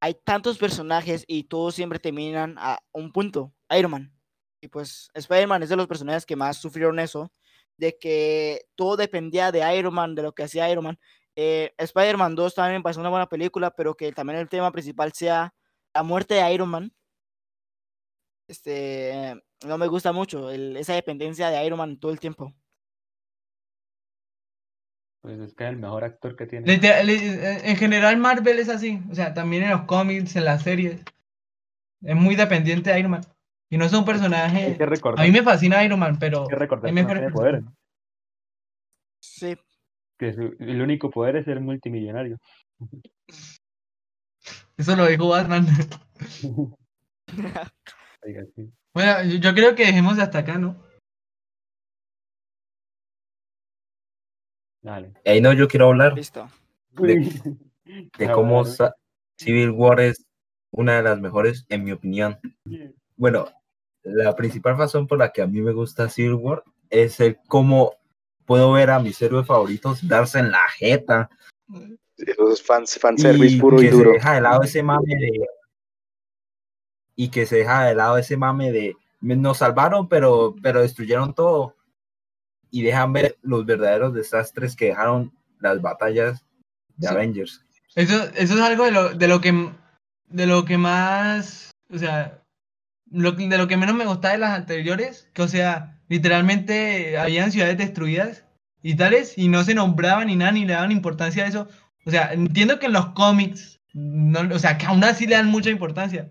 Hay 0.00 0.14
tantos 0.14 0.58
personajes 0.58 1.24
y 1.28 1.44
todos 1.44 1.74
siempre 1.74 2.00
terminan 2.00 2.56
a 2.58 2.80
un 2.92 3.12
punto, 3.12 3.54
Iron 3.70 3.92
Man. 3.92 4.12
Y 4.60 4.68
pues 4.68 5.10
Spider-Man 5.14 5.62
es 5.62 5.68
de 5.68 5.76
los 5.76 5.86
personajes 5.86 6.26
que 6.26 6.36
más 6.36 6.56
sufrieron 6.56 6.98
eso, 6.98 7.32
de 7.76 7.96
que 7.98 8.66
todo 8.76 8.96
dependía 8.96 9.50
de 9.50 9.76
Iron 9.76 9.94
Man, 9.94 10.14
de 10.14 10.22
lo 10.22 10.32
que 10.32 10.44
hacía 10.44 10.70
Iron 10.70 10.84
Man. 10.84 10.98
Eh, 11.36 11.72
Spider-Man 11.78 12.34
2 12.34 12.54
también 12.54 12.78
me 12.80 12.82
parece 12.82 13.00
una 13.00 13.08
buena 13.08 13.26
película, 13.28 13.70
pero 13.70 13.94
que 13.94 14.12
también 14.12 14.38
el 14.38 14.48
tema 14.48 14.70
principal 14.70 15.12
sea 15.12 15.54
la 15.94 16.02
muerte 16.02 16.34
de 16.34 16.52
Iron 16.52 16.68
Man. 16.68 16.92
Este, 18.48 19.40
no 19.66 19.78
me 19.78 19.86
gusta 19.86 20.12
mucho 20.12 20.50
el- 20.50 20.76
esa 20.76 20.94
dependencia 20.94 21.48
de 21.48 21.64
Iron 21.64 21.78
Man 21.78 21.98
todo 21.98 22.12
el 22.12 22.20
tiempo. 22.20 22.52
Pues 25.22 25.38
es 25.38 25.54
que 25.54 25.64
es 25.64 25.70
el 25.70 25.76
mejor 25.76 26.02
actor 26.04 26.34
que 26.36 26.46
tiene. 26.46 26.66
Literal- 26.66 27.06
le- 27.06 27.70
En 27.70 27.76
general 27.76 28.16
Marvel 28.16 28.58
es 28.58 28.68
así. 28.68 29.00
O 29.10 29.14
sea, 29.14 29.32
también 29.32 29.62
en 29.62 29.70
los 29.70 29.82
cómics, 29.82 30.34
en 30.36 30.44
las 30.44 30.62
series. 30.62 31.00
Es 32.02 32.16
muy 32.16 32.34
dependiente 32.34 32.90
de 32.90 32.98
Iron 32.98 33.12
Man. 33.12 33.22
Y 33.70 33.78
no 33.78 33.84
es 33.84 33.92
un 33.92 34.00
Hay 34.00 34.04
personaje... 34.04 34.76
que 34.76 34.84
recordar, 34.84 35.24
A 35.24 35.26
mí 35.26 35.32
me 35.32 35.42
fascina 35.42 35.82
Iron 35.84 36.00
Man, 36.00 36.18
pero... 36.18 36.42
hay 36.42 36.48
que 36.48 36.56
recordar 36.56 36.86
hay 36.90 36.94
que 36.94 37.02
no 37.02 37.08
mejores 37.08 37.22
tiene 37.22 37.32
poderes. 37.34 37.64
Sí, 39.22 39.56
Que 40.18 40.32
su- 40.34 40.54
el 40.58 40.80
único 40.82 41.10
poder 41.10 41.36
es 41.36 41.44
ser 41.44 41.60
multimillonario. 41.60 42.38
Eso 44.76 44.96
lo 44.96 45.06
dijo 45.06 45.28
Batman. 45.28 45.66
Bueno, 48.94 49.24
yo, 49.24 49.36
yo 49.38 49.54
creo 49.54 49.74
que 49.74 49.86
dejemos 49.86 50.18
hasta 50.18 50.38
acá, 50.38 50.58
¿no? 50.58 50.76
Dale. 54.82 55.12
Ahí 55.24 55.40
no, 55.40 55.52
yo 55.52 55.66
quiero 55.68 55.86
hablar 55.88 56.14
listo. 56.14 56.48
de, 56.90 57.32
de 58.18 58.32
cómo 58.32 58.64
sa- 58.64 58.94
Civil 59.38 59.70
War 59.70 60.00
es 60.00 60.26
una 60.70 60.96
de 60.96 61.02
las 61.02 61.20
mejores, 61.20 61.64
en 61.68 61.84
mi 61.84 61.92
opinión. 61.92 62.38
Bueno, 63.16 63.46
la 64.02 64.34
principal 64.36 64.76
razón 64.76 65.06
por 65.06 65.18
la 65.18 65.32
que 65.32 65.42
a 65.42 65.46
mí 65.46 65.60
me 65.60 65.72
gusta 65.72 66.08
Civil 66.08 66.34
War 66.34 66.62
es 66.90 67.18
el 67.20 67.38
cómo 67.48 67.94
puedo 68.46 68.72
ver 68.72 68.90
a 68.90 68.98
mis 68.98 69.20
héroes 69.22 69.46
favoritos 69.46 70.06
darse 70.06 70.38
en 70.38 70.50
la 70.50 70.60
jeta 70.78 71.30
Eso 72.16 72.50
es 72.52 72.62
fans, 72.62 72.98
fanservice 73.00 73.56
y 73.56 73.60
puro 73.60 73.78
y 73.80 73.84
que 73.86 73.90
se 73.90 73.96
duro. 73.96 74.10
deja 74.12 74.34
de 74.34 74.40
lado 74.40 74.62
ese 74.62 74.82
mame 74.82 75.14
de 75.16 75.46
y 77.16 77.28
que 77.28 77.46
se 77.46 77.56
deja 77.56 77.84
de 77.84 77.94
lado 77.94 78.16
ese 78.18 78.36
mame 78.36 78.72
de 78.72 78.96
"Me- 79.20 79.36
nos 79.36 79.58
salvaron 79.58 80.08
pero 80.08 80.54
pero 80.62 80.80
destruyeron 80.80 81.34
todo 81.34 81.76
y 82.70 82.82
dejan 82.82 83.12
ver 83.12 83.36
los 83.42 83.66
verdaderos 83.66 84.14
desastres 84.14 84.74
que 84.76 84.86
dejaron 84.86 85.32
las 85.60 85.80
batallas 85.82 86.44
de 86.96 87.08
Sí. 87.08 87.14
Avengers 87.14 87.64
Eso, 87.94 88.24
eso 88.34 88.54
es 88.54 88.60
algo 88.60 88.84
de 88.84 88.90
lo, 88.92 89.08
de 89.14 89.28
lo 89.28 89.40
que 89.40 89.70
de 90.28 90.46
lo 90.46 90.64
que 90.64 90.78
más, 90.78 91.70
o 91.90 91.98
sea, 91.98 92.42
lo, 93.10 93.32
de 93.32 93.58
lo 93.58 93.68
que 93.68 93.76
menos 93.76 93.94
me 93.94 94.06
gustaba 94.06 94.32
de 94.32 94.38
las 94.38 94.56
anteriores, 94.56 95.28
que 95.34 95.42
o 95.42 95.48
sea, 95.48 96.00
literalmente 96.12 97.16
habían 97.18 97.50
ciudades 97.52 97.78
destruidas 97.78 98.44
y 98.82 98.96
tales, 98.96 99.38
y 99.38 99.48
no 99.48 99.64
se 99.64 99.74
nombraban 99.74 100.26
ni 100.26 100.36
nada, 100.36 100.52
ni 100.52 100.66
le 100.66 100.74
daban 100.74 100.92
importancia 100.92 101.44
a 101.44 101.48
eso. 101.48 101.68
O 102.04 102.10
sea, 102.10 102.32
entiendo 102.34 102.78
que 102.78 102.86
en 102.86 102.92
los 102.92 103.06
cómics, 103.14 103.80
no, 103.94 104.40
o 104.54 104.58
sea, 104.58 104.76
que 104.76 104.84
aún 104.86 105.02
así 105.04 105.26
le 105.26 105.36
dan 105.36 105.48
mucha 105.48 105.70
importancia. 105.70 106.30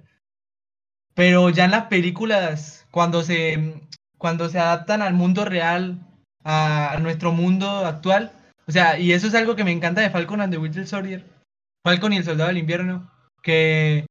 Pero 1.16 1.50
ya 1.50 1.66
en 1.66 1.72
las 1.72 1.86
películas, 1.86 2.86
cuando 2.92 3.24
se, 3.24 3.82
cuando 4.18 4.50
se 4.50 4.60
adaptan 4.60 5.02
al 5.02 5.14
mundo 5.14 5.46
real, 5.46 6.00
a, 6.44 6.98
nuestro 7.02 7.32
mundo 7.32 7.68
actual, 7.86 8.32
o 8.68 8.72
sea, 8.72 9.00
y 9.00 9.12
eso 9.14 9.28
es 9.28 9.36
algo 9.36 9.56
que 9.56 9.64
me 9.64 9.72
encanta 9.72 10.02
de 10.02 10.10
Falcon 10.10 10.42
and 10.42 10.54
the 10.54 10.60
Winter 10.60 10.86
Soldier, 10.88 11.26
Falcon 11.84 12.14
y 12.14 12.18
el 12.18 12.24
Soldado 12.24 12.50
del 12.50 12.60
Invierno, 12.60 13.12
que, 13.42 14.06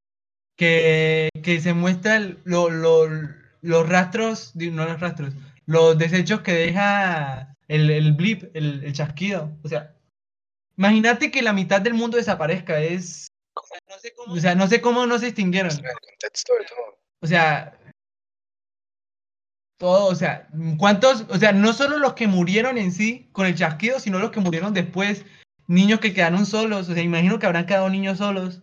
que, 0.57 1.29
que 1.43 1.61
se 1.61 1.75
muestran 1.75 2.39
lo- 2.45 2.71
lo- 2.71 3.09
los 3.62 3.89
rastros, 3.89 4.53
no 4.57 4.85
los 4.87 5.01
rastros, 5.01 5.35
los 5.71 5.97
desechos 5.97 6.41
que 6.41 6.53
deja 6.53 7.55
el, 7.68 7.91
el 7.91 8.12
blip, 8.14 8.43
el, 8.55 8.83
el 8.83 8.93
chasquido. 8.93 9.57
O 9.62 9.68
sea, 9.68 9.95
imagínate 10.77 11.31
que 11.31 11.43
la 11.43 11.53
mitad 11.53 11.81
del 11.81 11.95
mundo 11.95 12.16
desaparezca, 12.16 12.81
es... 12.81 13.29
O 14.27 14.37
sea, 14.37 14.57
no 14.57 14.66
sé 14.66 14.81
cómo 14.81 15.07
no 15.07 15.16
se 15.21 15.29
extinguieron. 15.29 15.71
El 15.71 15.79
contexto 15.79 16.55
de 16.55 16.64
todo. 16.64 16.99
O 17.21 17.27
sea, 17.29 17.79
todo, 19.79 20.07
o 20.07 20.14
sea, 20.16 20.49
¿cuántos? 20.77 21.25
O 21.29 21.37
sea, 21.37 21.53
no 21.53 21.73
solo 21.73 21.99
los 21.99 22.14
que 22.14 22.27
murieron 22.27 22.77
en 22.77 22.91
sí 22.91 23.29
con 23.31 23.47
el 23.47 23.55
chasquido, 23.55 24.01
sino 24.01 24.18
los 24.18 24.33
que 24.33 24.41
murieron 24.41 24.75
después, 24.75 25.25
niños 25.68 26.01
que 26.01 26.12
quedaron 26.12 26.47
solos, 26.47 26.89
o 26.89 26.95
sea, 26.95 27.03
imagino 27.03 27.39
que 27.39 27.47
habrán 27.47 27.66
quedado 27.66 27.89
niños 27.91 28.18
solos, 28.18 28.61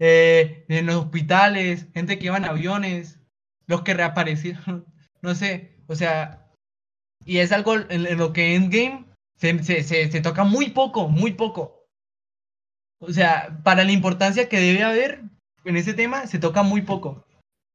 eh, 0.00 0.64
en 0.68 0.86
los 0.86 0.96
hospitales, 0.96 1.86
gente 1.94 2.18
que 2.18 2.26
iba 2.26 2.36
en 2.36 2.44
aviones, 2.44 3.20
los 3.66 3.82
que 3.82 3.94
reaparecieron, 3.94 4.84
no 5.22 5.36
sé, 5.36 5.76
o 5.86 5.94
sea, 5.94 6.39
y 7.24 7.38
es 7.38 7.52
algo 7.52 7.76
en, 7.76 8.06
en 8.06 8.18
lo 8.18 8.32
que 8.32 8.54
Endgame 8.54 9.04
se, 9.36 9.62
se, 9.62 9.82
se, 9.82 10.10
se 10.10 10.20
toca 10.20 10.44
muy 10.44 10.70
poco, 10.70 11.08
muy 11.08 11.32
poco. 11.32 11.84
O 13.02 13.12
sea, 13.12 13.58
para 13.64 13.84
la 13.84 13.92
importancia 13.92 14.48
que 14.48 14.60
debe 14.60 14.82
haber 14.82 15.22
en 15.64 15.76
ese 15.76 15.94
tema, 15.94 16.26
se 16.26 16.38
toca 16.38 16.62
muy 16.62 16.82
poco. 16.82 17.24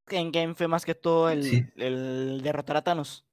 En 0.10 0.32
Game 0.32 0.54
fue 0.54 0.68
más 0.68 0.86
que 0.86 0.94
todo 0.94 1.30
el, 1.30 1.44
Sí. 1.44 1.66
el 1.78 2.42
derrotar 2.44 2.78
a 2.78 2.84
Thanos. 2.84 3.26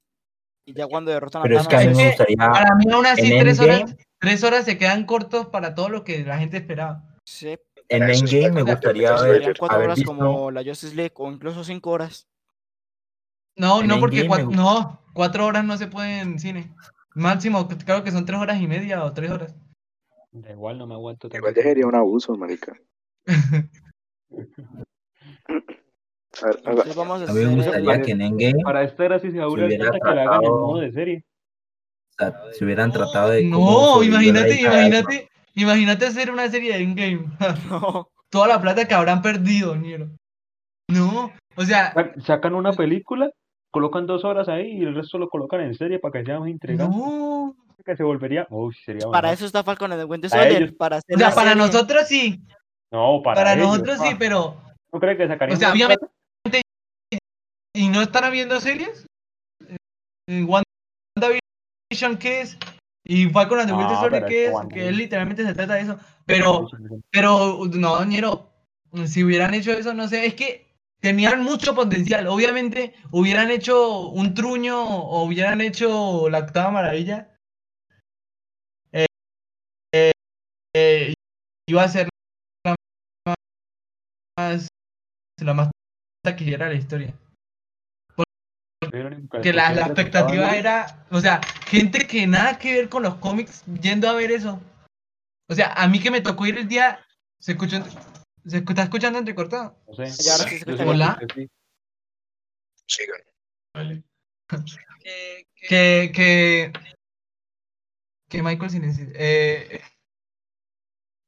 Y 0.67 0.75
ya 0.75 0.87
cuando 0.87 1.11
derrotan 1.11 1.43
pero 1.43 1.59
a 1.59 1.61
es 1.63 1.69
que 1.69 1.77
a 1.77 1.81
mí 1.81 1.85
Thanos, 1.87 1.99
me 1.99 2.09
gustaría 2.09 2.37
Para 2.37 2.75
mí 2.77 2.85
aún 2.93 3.07
así 3.07 3.33
en 3.33 3.41
tres 3.41 3.61
Endgame- 3.61 3.83
horas, 3.83 3.97
tres 4.21 4.45
horas 4.45 4.65
se 4.65 4.79
quedan 4.79 5.05
cortos 5.05 5.47
para 5.49 5.75
todo 5.75 5.89
lo 5.91 6.05
que 6.05 6.25
la 6.25 6.39
gente 6.39 6.57
esperaba. 6.57 7.05
sí, 7.27 7.57
en 7.89 8.03
es 8.05 8.21
Endgame 8.23 8.53
me 8.53 8.63
gustaría 8.63 9.19
serían 9.19 9.55
cuatro 9.59 9.77
haber 9.77 9.87
horas 9.89 9.99
visto 9.99 10.17
como 10.17 10.51
la 10.51 10.63
Justice 10.65 10.95
League 10.95 11.13
o 11.17 11.31
incluso 11.31 11.63
cinco 11.65 11.91
horas. 11.91 12.27
No, 13.57 13.81
En 13.81 13.89
no, 13.89 14.01
porque 14.01 14.21
Endgame 14.21 14.45
cua- 14.45 14.51
me 14.51 14.57
no, 14.57 15.01
cuatro 15.13 15.47
horas 15.47 15.65
no 15.65 15.77
se 15.77 15.87
puede 15.87 16.21
en 16.21 16.39
cine. 16.39 16.75
Máximo, 17.15 17.69
creo 17.69 18.03
que 18.03 18.11
son 18.11 18.25
tres 18.25 18.39
horas 18.41 18.61
y 18.61 18.67
media 18.67 19.05
o 19.05 19.13
tres 19.13 19.31
horas. 19.31 19.55
Da 20.33 20.51
igual, 20.51 20.79
no 20.79 20.87
me 20.87 20.95
aguanto 20.95 21.29
tanto 21.29 21.37
Igual 21.37 21.55
ya 21.55 21.63
sería 21.63 21.87
un 21.87 21.95
abuso, 21.95 22.35
marica. 22.37 22.75
A 26.41 26.47
ver, 26.47 26.57
Entonces 26.65 26.97
vamos 26.97 27.21
a 27.21 27.31
a 27.31 27.35
mí 27.35 27.41
me 27.41 27.47
hacer 27.47 27.57
gustaría 27.57 28.03
que 28.03 28.13
en 28.13 28.21
Endgame 28.23 28.63
Para 28.65 28.83
esta 28.85 29.05
era 29.05 29.19
si 29.19 29.31
se 29.31 29.41
aburre 29.41 29.67
hubiera 29.67 29.85
hasta 29.87 29.99
que 29.99 30.15
la 30.15 30.23
hagan 30.23 30.35
en 30.37 30.41
tratado- 30.41 30.59
modo 30.67 30.81
de 30.81 30.93
serie. 30.93 31.25
o 32.09 32.15
sea, 32.19 32.43
se 32.53 32.65
hubieran 32.65 32.91
tratado 32.93 33.31
de 33.31 33.45
No, 33.45 34.03
imagínate, 34.03 34.61
imagínate, 34.61 35.29
imagínate 35.55 36.07
hacer 36.07 36.31
una 36.31 36.49
serie 36.49 36.73
de 36.73 36.83
Endgame. 36.83 37.27
No, 37.71 38.09
Toda 38.31 38.49
la 38.49 38.63
plata 38.63 38.89
que 38.89 38.95
habrán 38.95 39.21
perdido, 39.21 39.77
Niero. 39.77 40.09
No, 40.89 41.31
o 41.55 41.65
sea, 41.65 41.93
Sa- 41.93 42.13
Sacan 42.25 42.55
una 42.55 42.73
película, 42.73 43.31
colocan 43.73 44.07
dos 44.07 44.25
horas 44.25 44.49
ahí 44.49 44.71
y 44.79 44.83
el 44.83 44.95
resto 44.95 45.19
lo 45.19 45.29
colocan 45.29 45.63
en 45.63 45.75
serie 45.75 45.99
para 45.99 46.21
que 46.21 46.25
sea 46.27 46.39
más 46.39 46.49
intrigante. 46.49 46.97
no. 46.97 47.57
Que 47.85 47.97
se 47.97 48.05
volvería. 48.05 48.47
Uy, 48.49 48.73
sería 48.85 49.09
para 49.11 49.33
eso 49.33 49.45
está 49.45 49.65
Falcon 49.65 49.91
and 49.91 50.01
the 50.03 50.05
Winter 50.05 50.31
Soldier, 50.31 50.63
ellos. 50.63 50.73
para 50.79 50.99
hacer 50.99 51.17
O 51.17 51.19
sea, 51.19 51.31
para 51.35 51.51
serie. 51.51 51.67
nosotros 51.67 52.07
sí, 52.07 52.41
No, 52.93 53.21
para, 53.25 53.35
para 53.41 53.55
ellos, 53.55 53.67
nosotros 53.67 53.99
sí, 53.99 54.15
pero 54.17 54.57
¿No 54.93 55.01
crees 55.01 55.19
que 55.19 55.27
sacarían 55.27 55.57
O 55.57 55.59
sea, 55.59 55.73
obviamente- 55.73 56.07
plata? 56.45 56.61
¿Y 57.75 57.89
no 57.89 58.03
están 58.03 58.23
habiendo 58.23 58.61
series? 58.61 59.05
Eh, 60.29 60.45
WandaVision, 60.45 62.19
¿qué 62.21 62.43
es? 62.43 62.57
Y 63.05 63.29
Falcon 63.31 63.59
and 63.59 63.69
the 63.71 63.75
Winter 63.75 63.97
Soldier, 63.97 64.11
pero 64.23 64.27
¿qué 64.29 64.45
es 64.47 64.53
es? 64.53 64.67
Que 64.73 64.89
él 64.89 64.97
literalmente 64.99 65.45
se 65.45 65.55
trata 65.55 65.75
de 65.75 65.81
eso. 65.81 65.99
Pero, 66.25 66.69
pero, 67.11 67.59
no, 67.75 68.05
Ñero, 68.05 68.53
si 69.07 69.25
hubieran 69.25 69.55
hecho 69.55 69.73
eso, 69.73 69.93
no 69.93 70.07
sé, 70.07 70.25
es 70.27 70.35
que 70.35 70.72
tenían 71.03 71.43
mucho 71.43 71.75
potencial. 71.75 72.27
Obviamente, 72.29 72.95
hubieran 73.11 73.51
hecho 73.51 74.09
un 74.09 74.33
truño 74.35 74.81
o 74.81 75.25
hubieran 75.25 75.61
hecho 75.61 76.31
la 76.31 76.39
octava 76.39 76.71
maravilla. 76.71 77.29
Eh, 78.93 79.07
eh, 79.93 80.13
eh, 80.75 81.13
iba 81.69 81.83
a 81.83 81.89
ser 81.89 82.09
la 82.65 82.77
más, 84.39 84.69
la 85.41 85.55
más 85.55 85.71
taquillera 86.25 86.67
de 86.67 86.75
la 86.75 86.79
historia. 86.79 87.15
Que 89.43 89.53
la, 89.53 89.73
la 89.73 89.87
expectativa 89.87 90.55
era, 90.55 91.07
o 91.11 91.21
sea, 91.21 91.41
gente 91.67 92.07
que 92.07 92.27
nada 92.27 92.59
que 92.59 92.75
ver 92.75 92.89
con 92.89 93.03
los 93.03 93.17
cómics 93.17 93.65
yendo 93.81 94.09
a 94.09 94.13
ver 94.15 94.31
eso. 94.31 94.61
O 95.49 95.55
sea, 95.55 95.73
a 95.73 95.89
mí 95.89 96.01
que 96.01 96.11
me 96.11 96.21
tocó 96.21 96.47
ir 96.47 96.59
el 96.59 96.69
día, 96.69 97.05
¿se 97.41 97.53
escuchó? 97.53 97.79
¿Se 98.47 98.59
está 98.59 98.83
escuchando 98.83 99.19
entrecortado? 99.19 99.77
No 99.87 99.95
sé. 99.95 100.23
Ya, 100.23 100.33
ahora 100.33 100.45
sí 100.45 100.51
se 100.51 100.57
escucha 100.57 100.85
Hola. 100.87 101.17
creo 101.17 101.29
que. 101.29 101.49
Que, 105.69 106.11
que, 106.15 106.73
que 108.29 108.43
Michael 108.43 108.71
silencio. 108.71 109.07
Eh, 109.15 109.81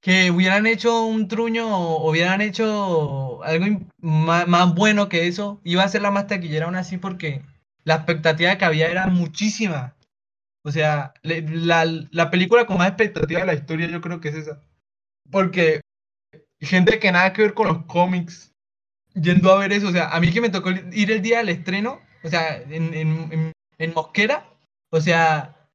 que 0.02 0.30
hubieran 0.30 0.66
hecho 0.66 1.06
un 1.06 1.28
truño 1.28 1.66
o 1.66 2.10
hubieran 2.10 2.40
hecho 2.42 3.42
algo 3.42 3.80
ma- 4.00 4.44
más, 4.44 4.74
bueno 4.74 5.08
que 5.08 5.26
eso, 5.26 5.60
iba 5.64 5.82
a 5.82 5.88
ser 5.88 6.02
la 6.02 6.10
más 6.10 6.26
taquillera 6.26 6.66
aún 6.66 6.76
así 6.76 6.98
porque 6.98 7.42
la 7.84 7.94
expectativa 7.96 8.58
que 8.58 8.64
había 8.66 8.88
era 8.88 9.06
muchísima. 9.06 9.94
O 10.62 10.70
sea, 10.72 11.14
le- 11.22 11.42
la, 11.42 11.84
la 12.10 12.30
película 12.30 12.66
con 12.66 12.78
más 12.78 12.88
expectativa 12.88 13.40
de 13.40 13.46
la 13.46 13.54
historia 13.54 13.88
yo 13.88 14.00
creo 14.02 14.20
que 14.20 14.28
es 14.28 14.34
esa. 14.34 14.60
Porque 15.30 15.80
gente 16.60 16.98
que 16.98 17.12
nada 17.12 17.32
que 17.32 17.42
ver 17.42 17.54
con 17.54 17.68
los 17.68 17.84
cómics 17.86 18.52
yendo 19.14 19.52
a 19.52 19.58
ver 19.58 19.72
eso, 19.72 19.88
o 19.88 19.92
sea, 19.92 20.08
a 20.10 20.20
mí 20.20 20.32
que 20.32 20.40
me 20.40 20.50
tocó 20.50 20.70
ir 20.70 21.10
el 21.12 21.22
día 21.22 21.38
del 21.38 21.50
estreno, 21.50 22.00
o 22.22 22.28
sea, 22.28 22.56
en, 22.62 22.92
en, 22.94 23.32
en, 23.32 23.52
en 23.78 23.94
Mosquera, 23.94 24.48
o 24.90 25.00
sea, 25.00 25.68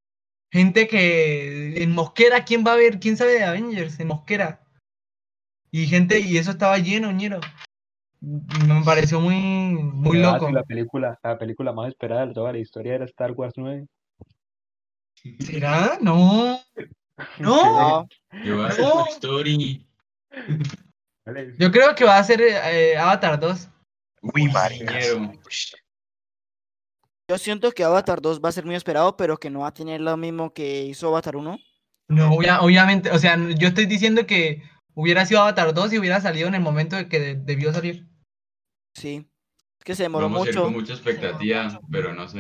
gente 0.52 0.88
que 0.88 1.82
en 1.84 1.92
Mosquera, 1.92 2.44
¿quién 2.44 2.66
va 2.66 2.74
a 2.74 2.78
ver? 2.78 3.00
¿Quién 3.00 3.16
sabe 3.18 3.34
de 3.34 3.44
Avengers? 3.44 4.00
En 4.00 4.08
Mosquera. 4.08 4.62
Y 5.72 5.86
gente, 5.88 6.20
y 6.20 6.38
eso 6.38 6.52
estaba 6.52 6.78
lleno, 6.80 7.12
ñero. 7.12 7.40
Me 8.22 8.84
pareció 8.84 9.22
muy, 9.22 9.36
muy 9.74 10.18
Ah, 10.24 10.34
loco. 10.34 10.48
sí, 10.48 10.54
la 10.54 10.64
película, 10.64 11.20
la 11.24 11.38
película 11.38 11.72
más 11.72 11.88
esperada 11.90 12.26
de 12.26 12.34
toda 12.34 12.52
la 12.52 12.58
historia 12.58 12.96
era 12.96 13.06
Star 13.06 13.32
Wars 13.32 13.54
9. 13.56 13.86
¿Será? 15.40 15.98
No. 16.02 16.60
No. 17.38 18.06
No, 18.06 18.08
¿Qué 18.44 18.52
va 18.52 18.68
a 18.68 18.72
ser 18.72 18.86
No. 18.86 19.04
Toy 19.04 19.10
Story? 19.12 19.86
Yo 21.58 21.72
creo 21.72 21.94
que 21.96 22.06
va 22.06 22.18
a 22.18 22.24
ser 22.24 22.42
eh, 22.42 22.98
Avatar 22.98 23.40
2. 23.40 23.70
Uy, 24.34 24.48
marica. 24.52 24.92
Ñero. 25.00 25.32
yo 27.30 27.38
siento 27.38 27.72
que 27.72 27.84
Avatar 27.84 28.22
2 28.22 28.42
va 28.44 28.50
a 28.50 28.52
ser 28.52 28.66
muy 28.66 28.76
esperado, 28.76 29.16
pero 29.16 29.38
que 29.38 29.50
no 29.50 29.60
va 29.60 29.68
a 29.68 29.74
tener 29.74 30.02
lo 30.02 30.18
mismo 30.18 30.54
que 30.54 30.86
hizo 30.86 31.08
Avatar 31.10 31.36
1. 31.36 31.58
No, 32.10 32.32
obvia- 32.34 32.62
obviamente, 32.62 33.12
o 33.12 33.20
sea, 33.20 33.38
yo 33.38 33.68
estoy 33.68 33.86
diciendo 33.86 34.26
que 34.26 34.64
hubiera 34.96 35.26
sido 35.28 35.42
Avatar 35.42 35.74
2 35.74 35.94
y 35.94 36.00
hubiera 36.00 36.20
salido 36.20 36.48
en 36.48 36.56
el 36.56 36.62
momento 36.62 36.96
de 36.96 37.08
que 37.08 37.20
de- 37.20 37.36
debió 37.36 37.72
salir. 37.72 38.08
Sí. 38.96 39.30
Es 39.78 39.86
que 39.86 39.96
se 39.96 40.04
demoró 40.04 40.26
Vamos 40.26 40.48
a 40.48 40.50
ir 40.50 40.56
mucho. 40.56 40.64
con 40.64 40.74
mucha 40.74 40.94
expectativa, 40.94 41.80
pero 41.92 42.14
no 42.14 42.28
sé. 42.28 42.40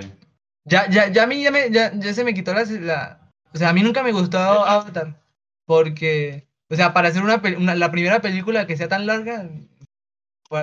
Ya, 0.65 0.89
ya, 0.89 1.07
ya 1.09 1.23
a 1.23 1.27
mí 1.27 1.41
ya, 1.43 1.51
me, 1.51 1.69
ya, 1.71 1.93
ya 1.93 2.13
se 2.13 2.23
me 2.23 2.33
quitó 2.33 2.53
la, 2.53 2.63
la- 2.63 3.31
O 3.53 3.57
sea, 3.57 3.69
a 3.69 3.73
mí 3.73 3.81
nunca 3.83 4.01
me 4.03 4.11
gustó 4.11 4.37
Avatar. 4.39 5.21
Porque, 5.65 6.48
o 6.69 6.75
sea, 6.75 6.93
para 6.93 7.09
hacer 7.09 7.23
una, 7.23 7.41
una- 7.57 7.75
la 7.75 7.91
primera 7.91 8.21
película 8.21 8.65
que 8.67 8.77
sea 8.77 8.87
tan 8.87 9.05
larga, 9.05 9.49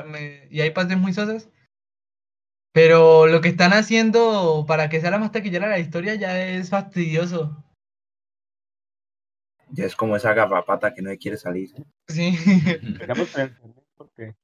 me- 0.06 0.48
y 0.50 0.60
hay 0.60 0.70
partes 0.70 0.96
muy 0.98 1.12
sosas. 1.12 1.48
Pero 2.72 3.26
lo 3.26 3.40
que 3.40 3.48
están 3.48 3.72
haciendo 3.72 4.64
para 4.68 4.88
que 4.90 5.00
sea 5.00 5.10
la 5.10 5.18
más 5.18 5.32
taquillera 5.32 5.66
de 5.66 5.72
la 5.72 5.78
historia 5.78 6.14
ya 6.14 6.46
es 6.46 6.68
fastidioso. 6.70 7.62
Ya 9.70 9.84
es 9.86 9.96
como 9.96 10.14
esa 10.16 10.32
garrapata 10.34 10.92
que 10.94 11.02
no 11.02 11.10
quiere 11.16 11.36
salir. 11.38 11.70
Sí. 12.08 12.36
Porque 13.96 14.34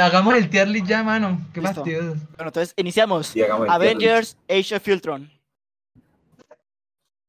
hagamos 0.00 0.34
el 0.34 0.50
tier 0.50 0.66
list 0.68 0.86
ya, 0.86 1.04
mano. 1.04 1.38
Qué 1.54 1.60
Listo. 1.60 1.76
fastidioso. 1.76 2.14
Bueno, 2.36 2.48
entonces 2.48 2.74
iniciamos. 2.76 3.32
Avengers 3.68 4.36
Age 4.48 4.74
of 4.74 4.88
Ultron. 4.88 5.30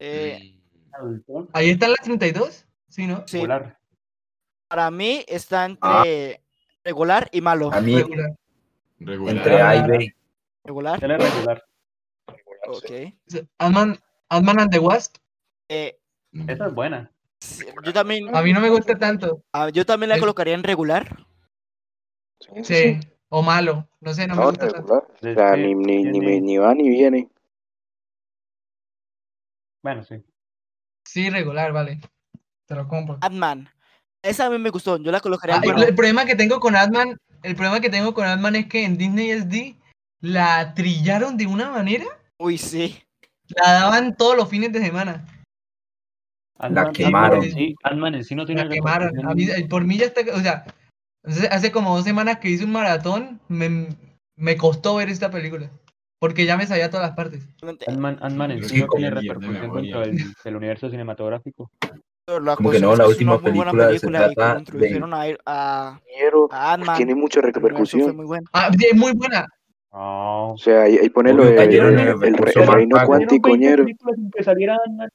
Eh, 0.00 0.58
Ahí 1.52 1.70
están 1.70 1.90
las 1.90 2.00
32. 2.00 2.66
Sí, 2.90 3.06
¿no? 3.06 3.24
sí, 3.26 3.38
volar. 3.38 3.78
para 4.68 4.90
mí 4.90 5.24
está 5.28 5.64
entre 5.64 5.80
Ah. 5.82 6.04
regular 6.84 7.28
y 7.32 7.40
malo. 7.40 7.72
A 7.72 7.80
mí, 7.80 7.96
Regular. 7.96 8.30
Regular. 8.98 9.36
entre 9.36 9.62
A 9.62 9.76
y 9.76 9.82
B. 9.88 10.14
Regular. 10.64 11.02
Él 11.04 11.10
es 11.12 11.34
regular. 11.34 11.64
Ok. 12.68 12.90
Ant-Man 13.58 14.60
and 14.60 14.70
the 14.70 14.78
Wasp. 14.78 15.16
Eh, 15.68 15.98
Esa 16.48 16.66
es 16.66 16.74
buena. 16.74 17.10
sí, 17.40 17.64
yo 17.84 17.92
también, 17.92 18.34
A 18.36 18.42
mí 18.42 18.52
no 18.52 18.60
me 18.60 18.68
gusta 18.70 18.98
tanto. 18.98 19.42
ah, 19.52 19.70
yo 19.70 19.86
también 19.86 20.10
la 20.10 20.18
colocaría 20.18 20.54
en 20.54 20.62
regular. 20.64 21.24
Sí, 22.40 22.64
sí, 22.64 22.74
Sí. 22.74 23.00
O 23.32 23.42
malo. 23.42 23.88
No 24.00 24.12
sé, 24.12 24.26
no 24.26 24.34
me 24.34 24.44
gusta 24.44 24.68
tanto. 24.68 24.78
regular. 24.80 25.04
O 25.20 25.34
sea, 25.34 25.56
ni, 25.56 25.74
ni, 25.74 26.02
ni, 26.04 26.40
ni 26.40 26.56
va 26.58 26.74
ni 26.74 26.88
viene. 26.88 27.30
Bueno, 29.82 30.04
sí. 30.04 30.22
Sí, 31.04 31.30
regular, 31.30 31.72
vale. 31.72 32.00
Te 32.70 32.76
lo 32.76 32.86
compro. 32.86 33.18
Ant-Man. 33.20 33.68
Esa 34.22 34.46
a 34.46 34.50
mí 34.50 34.56
me 34.58 34.70
gustó. 34.70 34.96
Yo 34.98 35.10
la 35.10 35.18
colocaría 35.18 35.56
Ah, 35.56 35.60
bueno. 35.64 35.82
el 35.82 35.92
problema 35.92 36.24
que 36.24 36.36
tengo 36.36 36.60
con 36.60 36.76
Ant-Man, 36.76 37.16
el 37.42 37.56
problema 37.56 37.80
que 37.80 37.90
tengo 37.90 38.14
con 38.14 38.24
Ant-Man 38.26 38.54
es 38.54 38.66
que 38.68 38.84
en 38.84 38.96
Disney 38.96 39.30
SD 39.32 39.76
la 40.20 40.72
trillaron 40.74 41.36
de 41.36 41.48
una 41.48 41.68
manera, 41.70 42.04
Uy, 42.38 42.58
sí. 42.58 43.02
la 43.48 43.72
daban 43.72 44.16
todos 44.16 44.36
los 44.36 44.48
fines 44.48 44.72
de 44.72 44.78
semana. 44.84 45.26
Ant-Man- 46.60 46.92
quemaron. 46.92 47.42
Sí- 47.42 47.74
Ant-Man 47.82 48.14
en 48.14 48.24
sí 48.24 48.36
no 48.36 48.46
tiene 48.46 48.64
La 48.64 48.70
quemaron. 48.72 49.26
A 49.28 49.34
mí, 49.34 49.48
por 49.68 49.84
mí 49.84 49.98
ya 49.98 50.06
está, 50.06 50.20
o 50.32 50.38
sea, 50.38 50.64
hace, 51.50 51.72
como 51.72 51.96
dos 51.96 52.04
semanas 52.04 52.38
que 52.38 52.50
hice 52.50 52.64
un 52.64 52.70
maratón, 52.70 53.40
me, 53.48 53.88
me 54.36 54.56
costó 54.56 54.94
ver 54.94 55.08
esta 55.08 55.28
película, 55.32 55.72
porque 56.20 56.44
ya 56.46 56.56
me 56.56 56.68
sabía 56.68 56.88
todas 56.88 57.04
las 57.08 57.16
partes. 57.16 57.48
Ant-Man, 57.88 58.18
Ant-Man 58.22 58.52
en 58.52 58.68
sí 58.68 58.80
no 58.80 58.86
tiene 58.86 59.10
repercusión 59.10 59.72
dentro 59.74 60.00
del, 60.02 60.18
del 60.44 60.56
universo 60.56 60.88
cinematográfico. 60.88 61.68
La 62.38 62.56
Como 62.56 62.70
que 62.70 62.78
no, 62.78 62.94
la 62.94 63.08
última 63.08 63.36
buena 63.36 63.72
película 63.72 63.84
se 63.84 63.88
película 63.88 64.30
y 64.30 64.34
trata 64.34 64.58
introdujeron 64.60 65.14
a, 65.14 65.24
a, 65.46 66.00
a 66.50 66.72
Ant-Man. 66.74 66.96
tiene 66.96 67.14
mucha 67.14 67.40
repercusión. 67.40 68.14
muy. 68.14 68.38
Ah, 68.52 68.70
sí, 68.78 68.86
es 68.92 68.96
muy 68.96 69.12
buena. 69.12 69.46
No. 69.92 70.52
O 70.52 70.58
sea, 70.58 70.82
ahí, 70.82 70.98
ahí 70.98 71.08
pone 71.10 71.32
lo 71.32 71.42
Obvio, 71.42 71.50
de 71.50 71.56
cayeron 71.56 71.98
en 71.98 72.08
el, 72.08 72.08
el 72.08 72.22
el 72.22 72.66
más 72.66 72.74
reino 72.74 72.96
cuántico, 73.04 73.48
Hicieron 73.48 73.86
20 73.86 73.92
ñero. 73.92 75.08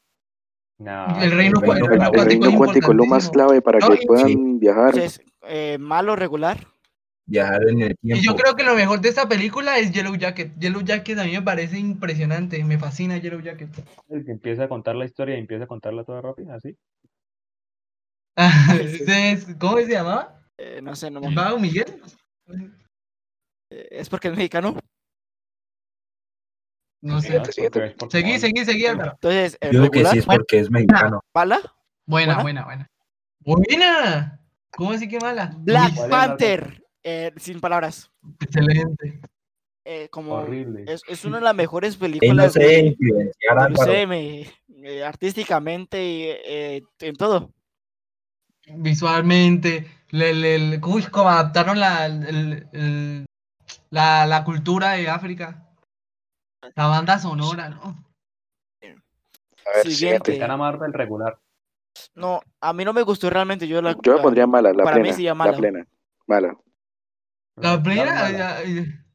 No, 0.78 1.06
El 1.22 1.32
reino, 1.32 1.32
el 1.32 1.32
reino 1.32 1.60
el 1.60 1.66
cuántico. 1.66 2.22
El 2.22 2.26
reino 2.26 2.50
es 2.50 2.56
cuántico 2.56 2.92
es 2.92 2.98
lo 2.98 3.06
más 3.06 3.30
clave 3.30 3.62
para 3.62 3.80
No, 3.80 3.90
que 3.92 4.06
puedan 4.06 4.60
viajar. 4.60 4.94
Entonces, 4.94 5.22
eh, 5.44 5.78
malo, 5.80 6.16
regular. 6.18 6.68
Viajar 7.28 7.62
en 7.70 7.82
el 7.82 7.98
tiempo. 7.98 8.22
Y 8.22 8.26
yo 8.26 8.36
creo 8.36 8.56
que 8.56 8.64
lo 8.64 8.76
mejor 8.76 9.00
de 9.00 9.10
esta 9.10 9.28
película 9.28 9.80
es 9.80 9.92
Yellow 9.92 10.16
Jacket. 10.16 10.54
Yellow 10.60 10.82
Jacket 10.82 11.18
a 11.18 11.24
mí 11.24 11.32
me 11.32 11.42
parece 11.42 11.80
impresionante, 11.80 12.64
me 12.64 12.78
fascina 12.78 13.18
Yellow 13.18 13.40
Jacket. 13.40 13.70
El 14.10 14.26
que 14.26 14.32
empieza 14.32 14.66
a 14.66 14.70
contar 14.70 14.96
la 14.96 15.06
historia 15.06 15.36
y 15.36 15.40
empieza 15.40 15.64
a 15.64 15.68
contarla 15.68 16.04
toda 16.04 16.22
rápida, 16.22 16.56
así. 16.56 16.76
Es- 19.06 19.56
¿Cómo 19.60 19.78
se 19.78 19.88
llamaba? 19.88 20.42
Eh, 20.58 20.82
no 20.82 20.96
sé, 20.96 21.10
no 21.12 21.22
me 21.22 21.34
¿Vago 21.34 21.60
Miguel? 21.60 22.02
eh, 23.70 23.88
Es 23.92 24.10
porque 24.10 24.28
es 24.30 24.36
mexicano. 24.36 24.78
No 27.02 27.22
sé. 27.22 27.40
Seguí, 28.10 28.34
no- 28.34 28.40
seguí, 28.40 28.66
seguí, 28.66 28.86
Álvaro. 28.88 29.12
Entonces, 29.14 29.58
eh, 29.62 29.70
Yo 29.72 29.82
digo 29.82 29.92
que 29.92 30.00
regular, 30.00 30.14
sí 30.14 30.20
es 30.20 30.26
porque 30.26 30.60
es 30.60 30.72
mexicano. 30.72 31.22
mala. 31.34 31.60
Buena, 32.08 32.42
¿Buena? 32.42 32.42
buena, 32.42 32.66
buena. 32.66 32.92
¡Buena! 33.42 34.42
¿Cómo 34.76 34.92
así 34.92 35.08
que 35.08 35.20
mala? 35.20 35.54
Black 35.60 35.94
¿Cuál 35.96 36.06
es 36.06 36.12
la 36.12 36.28
Panther. 36.28 36.84
eh, 37.04 37.32
sin 37.38 37.60
palabras. 37.62 38.12
Excelente. 38.42 39.22
Eh, 39.88 40.10
como 40.10 40.34
Horrible. 40.34 40.84
es, 40.88 41.04
es 41.08 41.26
una 41.26 41.38
de 41.38 41.44
las 41.44 41.56
mejores 41.56 41.94
Él 41.94 42.00
no 42.00 42.06
películas 42.20 42.54
se 42.54 42.60
de-. 42.60 42.96
UCM, 43.72 44.52
eh, 44.84 45.04
artísticamente 45.04 46.04
y 46.04 46.24
eh, 46.28 46.82
en 47.02 47.16
todo. 47.16 47.54
Visualmente, 48.68 49.88
le, 50.10 50.34
le, 50.34 50.60
le- 50.60 50.82
uy, 50.84 51.04
cómo 51.04 51.30
adaptaron 51.30 51.80
la, 51.80 52.06
el- 52.08 52.68
el- 52.72 53.26
la, 53.90 54.26
la 54.26 54.44
cultura 54.44 54.92
de 54.92 55.10
África. 55.10 55.62
La 56.76 56.88
banda 56.88 57.20
sonora, 57.20 57.70
¿no? 57.70 58.06
A 59.68 59.78
ver, 59.78 59.84
Siguiente. 59.88 60.32
Capitana 60.32 60.58
Marvel 60.58 60.94
regular. 60.94 61.40
No, 62.14 62.42
a 62.62 62.74
mí 62.74 62.86
no 62.86 62.94
me 62.94 63.02
gustó 63.04 63.30
realmente. 63.30 63.68
Yo 63.68 63.82
la, 63.82 63.96
Yo 64.04 64.16
la 64.18 64.22
pondría 64.22 64.46
mala, 64.48 64.74
la 64.74 64.84
para 64.84 64.98
mí 64.98 65.04
plena. 65.04 65.16
sí 65.16 65.24
La 65.24 65.54
plena. 65.54 65.86
Mala. 66.28 66.58
La 67.56 67.82
plena, 67.82 68.30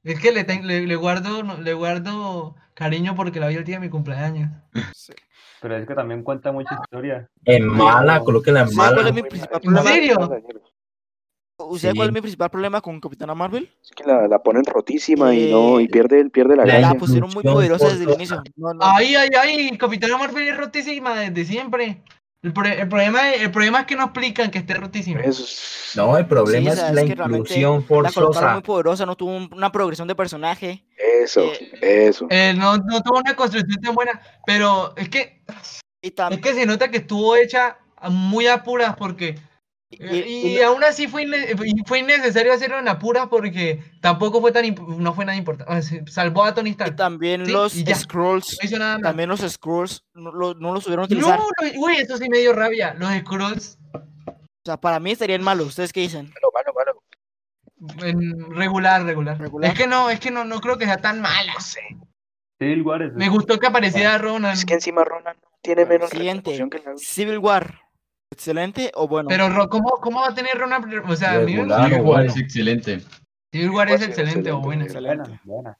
es 0.03 0.19
que 0.21 0.33
le, 0.33 0.45
ten- 0.45 0.67
le, 0.67 0.87
le 0.87 0.97
guardo, 0.97 1.43
no, 1.43 1.61
le 1.61 1.75
guardo 1.75 2.57
cariño 2.75 3.15
porque 3.15 3.39
la 3.39 3.49
vi 3.49 3.57
el 3.57 3.65
día 3.65 3.77
de 3.77 3.81
mi 3.87 3.91
cumpleaños. 3.91 4.51
Pero 5.61 5.77
es 5.77 5.87
que 5.87 5.95
también 5.95 6.23
cuenta 6.23 6.53
mucha 6.53 6.75
historia. 6.75 7.29
En 7.45 7.67
mala, 7.67 8.19
No. 8.19 8.25
colóquela 8.25 8.61
en 8.63 8.69
¿Sabes 8.71 8.93
cuál 8.95 9.07
es 9.09 9.13
mala. 9.13 9.13
mi 9.13 9.23
principal 9.29 9.61
¿En 9.63 9.73
problema? 9.75 9.91
serio? 9.91 10.15
¿Sabes 10.17 10.47
cuál 11.59 11.75
es 11.77 12.07
Sí. 12.09 12.13
mi 12.15 12.21
principal 12.23 12.51
problema 12.51 12.81
con 12.81 12.99
Capitana 13.01 13.35
Marvel? 13.35 13.71
Es 13.83 13.91
que 13.91 14.05
la, 14.05 14.27
la 14.27 14.43
ponen 14.43 14.65
rotísima 14.65 15.35
y 15.35 15.51
no, 15.53 15.79
y 15.79 15.85
Eh, 15.85 15.89
pierde, 15.89 16.21
el- 16.21 16.31
pierde 16.31 16.57
la 16.57 16.65
la 16.65 16.81
La 16.81 16.95
pusieron 16.95 17.29
muy 17.35 17.43
poderosa 17.43 17.89
desde 17.89 18.05
el 18.05 18.11
inicio. 18.13 18.43
No, 18.57 18.73
no. 18.73 18.81
Ay, 18.83 19.15
ay, 19.15 19.29
ay, 19.39 19.77
Capitana 19.77 20.17
Marvel 20.17 20.49
es 20.49 20.57
rotísima 20.57 21.21
desde 21.21 21.45
siempre. 21.45 22.03
El, 22.43 22.55
pro- 22.55 22.65
el 22.65 22.89
problema, 22.89 23.35
el 23.35 23.51
problema 23.51 23.81
es 23.81 23.87
que 23.87 23.97
no 23.97 24.05
explican 24.05 24.51
que 24.51 24.59
esté 24.59 24.73
rotísimo. 24.75 25.21
Eso 25.21 25.43
es- 25.45 25.93
No, 25.95 26.17
el 26.17 26.27
problema 26.27 26.71
Sí, 26.71 26.79
es 26.81 26.93
la 26.95 27.03
es 27.03 27.11
inclusión 27.11 27.81
La 27.81 27.87
colocaron 27.87 28.13
forzosa. 28.13 28.53
muy 28.55 28.63
poderosa, 28.63 29.05
no 29.07 29.15
tuvo 29.17 29.37
un- 29.37 29.51
una 29.53 29.71
progresión 29.71 30.09
de 30.09 30.15
personaje. 30.15 30.83
Eso, 30.97 31.43
Eh, 31.43 32.07
eso. 32.09 32.27
Eh, 32.31 32.55
no, 32.57 32.79
no 32.79 33.03
tuvo 33.03 33.19
una 33.19 33.37
construcción 33.37 33.79
tan 33.83 33.95
buena, 33.95 34.21
pero 34.47 34.95
es 34.97 35.11
que, 35.11 35.43
Y, 36.01 36.09
es 36.09 36.41
que 36.41 36.55
se 36.55 36.65
nota 36.65 36.91
que 36.91 36.99
estuvo 36.99 37.37
hecha 37.37 37.77
a 37.97 38.09
muy 38.09 38.47
apuras 38.47 38.97
porque... 38.97 39.37
y- 39.91 40.07
y- 40.19 40.47
Y, 40.57 40.63
aún 40.63 40.85
así 40.85 41.09
fue, 41.09 41.27
fue 41.85 41.99
innecesario 41.99 42.53
hacerlo 42.53 42.79
en 42.79 42.87
apuras 42.89 43.27
porque 43.29 43.83
tampoco 44.01 44.41
fue 44.41 44.53
tan 44.53 44.65
no 44.99 45.13
fue 45.15 45.25
nada 45.25 45.37
importante. 45.37 46.07
Salvó 46.11 46.45
a 46.45 46.55
Tony 46.55 46.71
y 46.71 46.73
Stark. 46.73 46.97
también 46.97 47.45
Sí, 47.45 47.53
los 47.53 47.75
y. 47.75 47.85
Scrolls, 47.95 48.57
No 48.63 48.69
hizo 48.69 48.79
nada 48.79 48.95
más. 48.95 49.03
también 49.03 49.29
los 49.29 49.41
Scrolls 49.41 50.05
no, 50.15 50.31
lo- 50.33 50.55
no 50.55 50.73
los 50.73 50.85
supieron 50.85 51.05
utilizar. 51.07 51.39
No, 51.39 51.47
no, 51.61 51.79
güey, 51.81 51.97
eso 51.99 52.17
sí 52.19 52.29
me 52.29 52.39
dio 52.39 52.53
rabia. 52.53 52.95
Los 52.95 53.13
Skrulls 53.19 53.79
O 53.93 54.65
sea, 54.65 54.77
para 54.77 55.01
mí 55.01 55.15
serían 55.17 55.43
malos. 55.43 55.67
¿Ustedes 55.69 55.93
qué 55.93 56.01
dicen? 56.01 56.33
Malo, 56.35 56.51
malo, 56.55 56.73
malo. 56.75 58.07
en 58.07 58.51
regular, 58.55 59.03
regular, 59.05 59.39
Regular. 59.39 59.71
Es 59.73 59.77
que 59.79 59.87
no, 59.87 60.11
es 60.11 60.21
que 60.21 60.31
no, 60.31 60.45
no 60.45 60.61
creo 60.61 60.77
que 60.79 60.85
sea 60.85 60.99
tan 60.99 61.21
sé. 61.61 61.81
Civil 62.59 62.83
War 62.83 63.03
es 63.03 63.15
Me 63.15 63.29
gustó 63.31 63.59
que 63.59 63.67
apareciera 63.67 64.19
Ronan. 64.19 64.53
Es 64.53 64.67
que 64.67 64.75
encima 64.75 65.03
Ronan 65.03 65.37
tiene 65.63 65.87
menos 65.87 66.11
que 66.11 66.19
la 66.19 66.23
Civil 66.99 67.39
War. 67.39 67.81
¿Excelente 68.31 68.93
o 68.95 69.09
bueno? 69.09 69.29
Pero 69.29 69.49
Ro- 69.49 69.69
¿cómo, 69.69 69.91
¿cómo 70.01 70.21
va 70.21 70.29
a 70.29 70.35
tener 70.35 70.57
Ronan? 70.57 70.85
O 71.09 71.17
sea, 71.17 71.35
a 71.35 71.39
mí 71.41 71.55
me- 71.55 71.59
Regular. 71.63 71.89
Civil 71.89 72.01
War 72.01 72.05
bueno. 72.05 72.31
es 72.33 72.37
excelente. 72.39 73.01
Civil 73.53 73.71
War 73.71 73.91
es 73.91 74.03
excelente 74.03 74.53
o 74.53 74.61
buena. 74.61 74.85
excelente. 74.85 75.41
buena. 75.45 75.77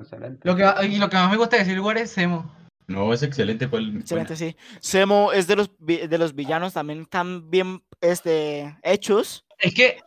Excelente. 0.00 0.40
Lo 0.44 0.54
que, 0.54 0.86
y 0.86 0.98
lo 0.98 1.08
que 1.10 1.16
más 1.16 1.30
me 1.30 1.36
gusta 1.36 1.56
de 1.56 1.64
Civil 1.64 1.80
War 1.80 1.98
es 1.98 2.14
Zemo. 2.14 2.54
No, 2.86 3.12
es 3.12 3.22
excelente. 3.22 3.68
¿cuál- 3.68 3.96
Excelente, 3.98 4.36
sí. 4.36 4.56
Semo 4.80 5.32
es 5.32 5.46
de 5.48 5.56
los, 5.56 5.70
de 5.80 6.18
los 6.18 6.34
villanos 6.34 6.72
también 6.74 7.04
tan 7.06 7.50
bien 7.50 7.82
este, 8.00 8.78
hechos. 8.82 9.44
Es 9.58 9.74
que 9.74 10.00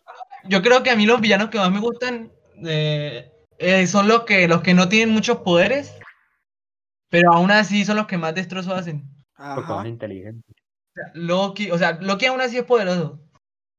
yo 0.46 0.62
creo 0.62 0.82
que 0.82 0.90
a 0.90 0.96
mí 0.96 1.06
los 1.06 1.20
villanos 1.22 1.50
que 1.50 1.58
más 1.60 1.70
me 1.72 1.80
gustan 1.80 2.32
eh, 2.66 3.30
eh, 3.60 3.86
son 3.88 4.08
los 4.08 4.24
que, 4.24 4.48
los 4.48 4.62
que 4.62 4.74
no 4.74 4.88
tienen 4.88 5.14
muchos 5.14 5.40
poderes, 5.40 5.94
pero 7.10 7.34
aún 7.34 7.52
así 7.52 7.84
son 7.86 7.98
los 7.98 8.08
que 8.08 8.18
más 8.18 8.34
destrozos 8.34 8.74
hacen. 8.74 9.04
Porque 9.36 9.68
son 9.68 9.88
inteligentes. 9.88 10.56
Loki, 11.14 11.72
o 11.72 11.78
sea, 11.78 11.98
Loki 12.02 12.26
aún 12.26 12.42
así 12.42 12.58
es 12.58 12.64
poderoso. 12.64 13.20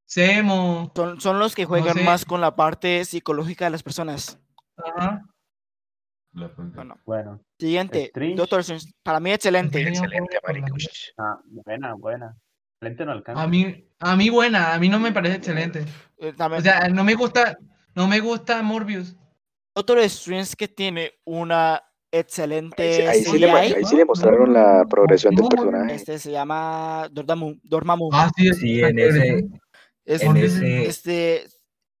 Zemo. 0.09 0.91
Son, 0.95 1.19
son 1.19 1.39
los 1.39 1.55
que 1.55 1.65
juegan 1.65 1.95
sé. 1.97 2.03
más 2.03 2.25
con 2.25 2.41
la 2.41 2.55
parte 2.55 3.03
psicológica 3.05 3.65
de 3.65 3.71
las 3.71 3.83
personas. 3.83 4.39
Ajá. 4.77 5.23
Bueno, 6.33 6.99
Bueno, 7.05 7.41
siguiente. 7.59 8.05
Strange. 8.05 8.35
Doctor 8.35 8.59
Strange. 8.61 8.91
Para 9.03 9.19
mí, 9.19 9.31
excelente. 9.31 9.79
Sí. 9.79 9.87
Excelente, 9.87 10.37
ah, 11.17 11.39
buena, 11.45 11.93
buena. 11.93 12.35
Excelente 12.75 13.05
no 13.05 13.11
alcanza. 13.11 13.41
A 13.43 13.47
mí, 13.47 13.87
a 13.99 14.15
mí 14.15 14.29
buena, 14.29 14.73
a 14.73 14.79
mí 14.79 14.89
no 14.89 14.99
me 14.99 15.11
parece 15.11 15.35
excelente. 15.37 15.85
Eh, 16.17 16.33
también, 16.33 16.61
O 16.61 16.63
sea, 16.63 16.89
no 16.89 17.03
me 17.03 17.13
gusta, 17.13 17.57
no 17.93 18.07
me 18.07 18.19
gusta 18.19 18.61
Morbius. 18.63 19.15
Doctor 19.75 19.99
Strange 19.99 20.55
que 20.55 20.67
tiene 20.67 21.13
una 21.23 21.83
excelente 22.19 22.83
Ahí, 22.83 22.93
sí- 22.93 23.01
ahí 23.07 23.23
sí 23.23 23.39
le, 23.39 23.47
CGI. 23.47 23.73
ahí 23.75 23.85
sí 23.85 23.95
le 23.95 24.05
mostraron 24.05 24.53
la 24.53 24.85
progresión 24.89 25.35
del 25.35 25.47
personaje. 25.47 25.95
Este 25.95 26.19
se 26.19 26.31
llama 26.31 27.09
Dormammu. 27.11 27.55
Dormammu. 27.63 28.09
Ah, 28.13 28.29
sí, 28.37 28.53
Sí, 28.53 28.81
en 28.81 28.99
ese, 28.99 29.45
Es- 30.05 30.21
en 30.21 30.31
Morbius- 30.31 30.43
ese, 30.43 30.85
este, 30.87 31.43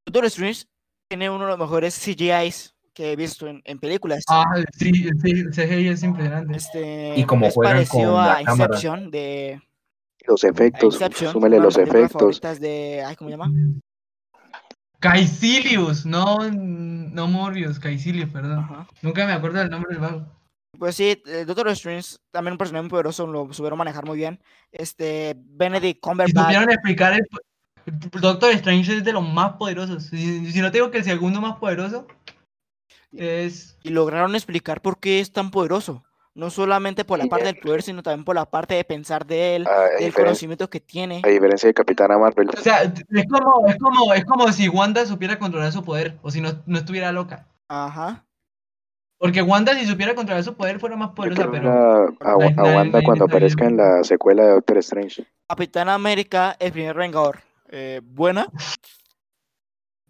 Doctor 0.05 0.25
Strange 0.25 0.65
tiene 1.09 1.29
uno 1.29 1.45
de 1.45 1.51
los 1.51 1.59
mejores 1.59 1.93
CGIs 1.95 2.75
que 2.93 3.11
he 3.11 3.15
visto 3.15 3.47
en, 3.47 3.61
en 3.65 3.79
películas. 3.79 4.23
Ah, 4.29 4.43
sí, 4.77 4.91
sí, 4.93 5.31
el 5.31 5.51
CGI 5.53 5.87
es 5.87 6.03
impresionante. 6.03 6.55
Este, 6.57 7.13
Y 7.17 7.23
como 7.25 7.47
es 7.47 7.53
juegan 7.55 7.75
parecido 7.77 8.13
con 8.13 8.23
la 8.23 8.33
a 8.37 8.43
cámara. 8.43 8.75
Inception 8.75 9.09
de 9.11 9.61
Los 10.27 10.43
efectos, 10.43 10.93
Inception, 10.95 11.31
súmele 11.33 11.59
los 11.59 11.77
efectos. 11.77 12.39
de, 12.59 13.03
ay, 13.05 13.15
¿cómo 13.15 13.29
se 13.29 13.37
llama? 13.37 13.51
Caecilius, 15.03 16.05
no, 16.05 16.49
no 16.49 17.27
Morbius, 17.27 17.77
Caecilius, 17.77 18.29
perdón. 18.29 18.59
Ajá. 18.59 18.87
Nunca 19.01 19.25
me 19.25 19.33
acuerdo 19.33 19.59
del 19.59 19.69
nombre 19.69 19.91
del 19.91 19.99
vago. 19.99 20.25
Pues 20.79 20.95
sí, 20.95 21.21
el 21.25 21.45
Doctor 21.45 21.67
Strange, 21.67 22.15
también 22.31 22.53
un 22.53 22.57
personaje 22.57 22.83
muy 22.83 22.89
poderoso, 22.89 23.27
lo 23.27 23.51
supieron 23.51 23.77
manejar 23.77 24.05
muy 24.05 24.15
bien. 24.15 24.41
Este, 24.71 25.35
Benedict 25.37 25.97
Y 25.97 25.99
Cumberbatch, 25.99 26.45
supieron 26.45 26.71
explicar 26.71 27.11
el, 27.15 27.27
el 27.85 28.21
Doctor 28.21 28.51
Strange 28.53 28.95
es 28.95 29.03
de 29.03 29.11
los 29.11 29.27
más 29.27 29.57
poderosos. 29.57 30.05
Si, 30.05 30.49
si 30.49 30.61
no 30.61 30.71
te 30.71 30.77
digo 30.77 30.89
que 30.89 30.99
el 30.99 31.03
segundo 31.03 31.41
más 31.41 31.57
poderoso 31.57 32.07
es 33.11 33.77
y 33.83 33.89
lograron 33.89 34.35
explicar 34.35 34.81
por 34.81 35.01
qué 35.01 35.19
es 35.19 35.33
tan 35.33 35.51
poderoso. 35.51 36.05
No 36.35 36.49
solamente 36.49 37.05
por 37.05 37.19
la 37.19 37.25
parte 37.27 37.45
del 37.45 37.57
poder, 37.57 37.83
sino 37.83 38.01
también 38.01 38.25
por 38.25 38.33
la 38.35 38.45
parte 38.49 38.73
de 38.73 38.83
pensar 38.83 39.25
de 39.27 39.55
él, 39.55 39.67
A, 39.67 39.71
a 39.71 39.89
del 39.99 40.13
conocimiento 40.13 40.67
que 40.69 40.79
tiene. 40.79 41.21
a 41.23 41.27
diferencia 41.27 41.67
de 41.67 41.73
Capitana 41.75 42.17
Marvel. 42.17 42.49
O 42.49 42.59
sea, 42.59 42.81
es 42.83 43.25
como, 43.29 43.67
es 43.67 43.77
como, 43.77 44.13
es 44.15 44.25
como 44.25 44.51
si 44.51 44.67
Wanda 44.67 45.05
supiera 45.05 45.37
controlar 45.37 45.71
su 45.71 45.83
poder, 45.83 46.17
o 46.23 46.31
si 46.31 46.41
no, 46.41 46.49
no 46.65 46.79
estuviera 46.79 47.11
loca. 47.11 47.47
Ajá. 47.67 48.25
Porque 49.19 49.41
Wanda, 49.43 49.73
si 49.75 49.85
supiera 49.85 50.15
controlar 50.15 50.43
su 50.43 50.55
poder, 50.55 50.79
fuera 50.79 50.95
más 50.95 51.11
poderosa, 51.11 51.49
pero. 51.51 51.71
a, 52.19 52.35
Wanda 52.35 53.01
cuando 53.03 53.25
aparezca 53.25 53.65
en 53.65 53.77
la 53.77 54.03
secuela 54.03 54.43
de 54.43 54.49
Doctor 54.53 54.77
Strange. 54.79 55.27
Capitán 55.47 55.87
América, 55.87 56.55
el 56.59 56.71
primer 56.71 56.95
Vengador. 56.95 57.39
Eh, 57.69 58.01
buena. 58.03 58.47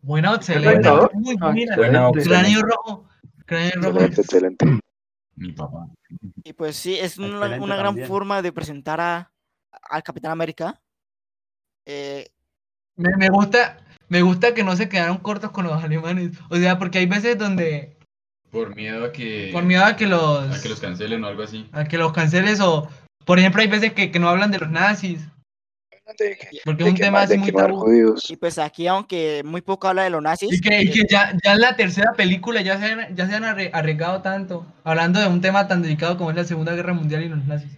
Buena 0.01 0.33
excelente. 0.35 0.89
Buena. 0.89 1.09
Muy 1.13 1.35
Ah, 1.41 1.51
buena. 1.75 2.11
Cráneo 2.23 2.61
rojo. 2.61 3.07
Cráneo 3.45 3.71
rojo. 3.75 3.99
Excelente, 4.05 4.21
excelente. 4.21 4.65
Mi 5.35 5.51
papá. 5.51 5.87
Y 6.43 6.53
pues 6.53 6.75
sí, 6.75 6.95
es 6.97 7.17
una, 7.17 7.57
una 7.59 7.75
gran 7.75 7.87
también. 7.87 8.07
forma 8.07 8.41
de 8.41 8.51
presentar 8.51 9.01
a, 9.01 9.31
al 9.89 10.03
Capitán 10.03 10.31
América. 10.31 10.79
Eh, 11.85 12.29
Me, 12.95 13.15
me 13.17 13.29
gusta, 13.29 13.77
me 14.09 14.21
gusta 14.21 14.53
que 14.53 14.63
no 14.63 14.75
se 14.75 14.87
quedaron 14.89 15.17
cortos 15.17 15.51
con 15.51 15.65
los 15.65 15.83
alemanes. 15.83 16.37
O 16.49 16.55
sea, 16.57 16.77
porque 16.77 16.99
hay 16.99 17.07
veces 17.07 17.37
donde, 17.37 17.97
Por 18.51 18.75
miedo 18.75 19.05
a 19.05 19.11
que, 19.11 19.49
por 19.51 19.63
miedo 19.63 19.83
a 19.83 19.95
que 19.95 20.05
los, 20.07 20.57
a 20.57 20.61
que 20.61 20.69
los 20.69 20.79
cancelen 20.79 21.23
o 21.23 21.27
algo 21.27 21.43
así. 21.43 21.67
a 21.71 21.85
que 21.85 21.97
los 21.97 22.13
canceles 22.13 22.59
o, 22.61 22.87
por 23.25 23.39
ejemplo, 23.39 23.61
hay 23.61 23.67
veces 23.67 23.93
que, 23.93 24.11
que 24.11 24.19
no 24.19 24.29
hablan 24.29 24.51
de 24.51 24.59
los 24.59 24.69
nazis. 24.69 25.27
De, 26.05 26.37
que- 26.37 26.49
Porque 26.65 26.83
de 26.83 26.89
es 26.89 26.93
un 26.95 26.99
tema 26.99 27.21
así 27.21 27.33
de 27.33 27.37
muy 27.39 27.51
tabú. 27.53 27.77
judíos. 27.79 28.29
y 28.29 28.35
pues 28.35 28.57
aquí, 28.57 28.87
aunque 28.87 29.41
muy 29.45 29.61
poco 29.61 29.87
habla 29.87 30.03
de 30.03 30.09
los 30.09 30.21
nazis, 30.21 30.51
Y 30.53 30.59
que, 30.61 30.81
y 30.83 30.87
eh, 30.87 30.91
que 30.91 31.03
ya, 31.09 31.31
ya 31.43 31.53
en 31.53 31.61
la 31.61 31.75
tercera 31.77 32.11
película 32.13 32.61
ya 32.61 32.77
se 32.77 32.85
han, 32.85 33.15
ya 33.15 33.25
se 33.27 33.35
han 33.35 33.45
arriesgado 33.45 34.21
tanto, 34.21 34.65
hablando 34.83 35.19
de 35.21 35.27
un 35.27 35.39
tema 35.39 35.67
tan 35.67 35.81
delicado 35.81 36.17
como 36.17 36.29
es 36.31 36.35
la 36.35 36.43
Segunda 36.43 36.75
Guerra 36.75 36.93
Mundial 36.93 37.23
y 37.23 37.29
los 37.29 37.45
nazis. 37.45 37.71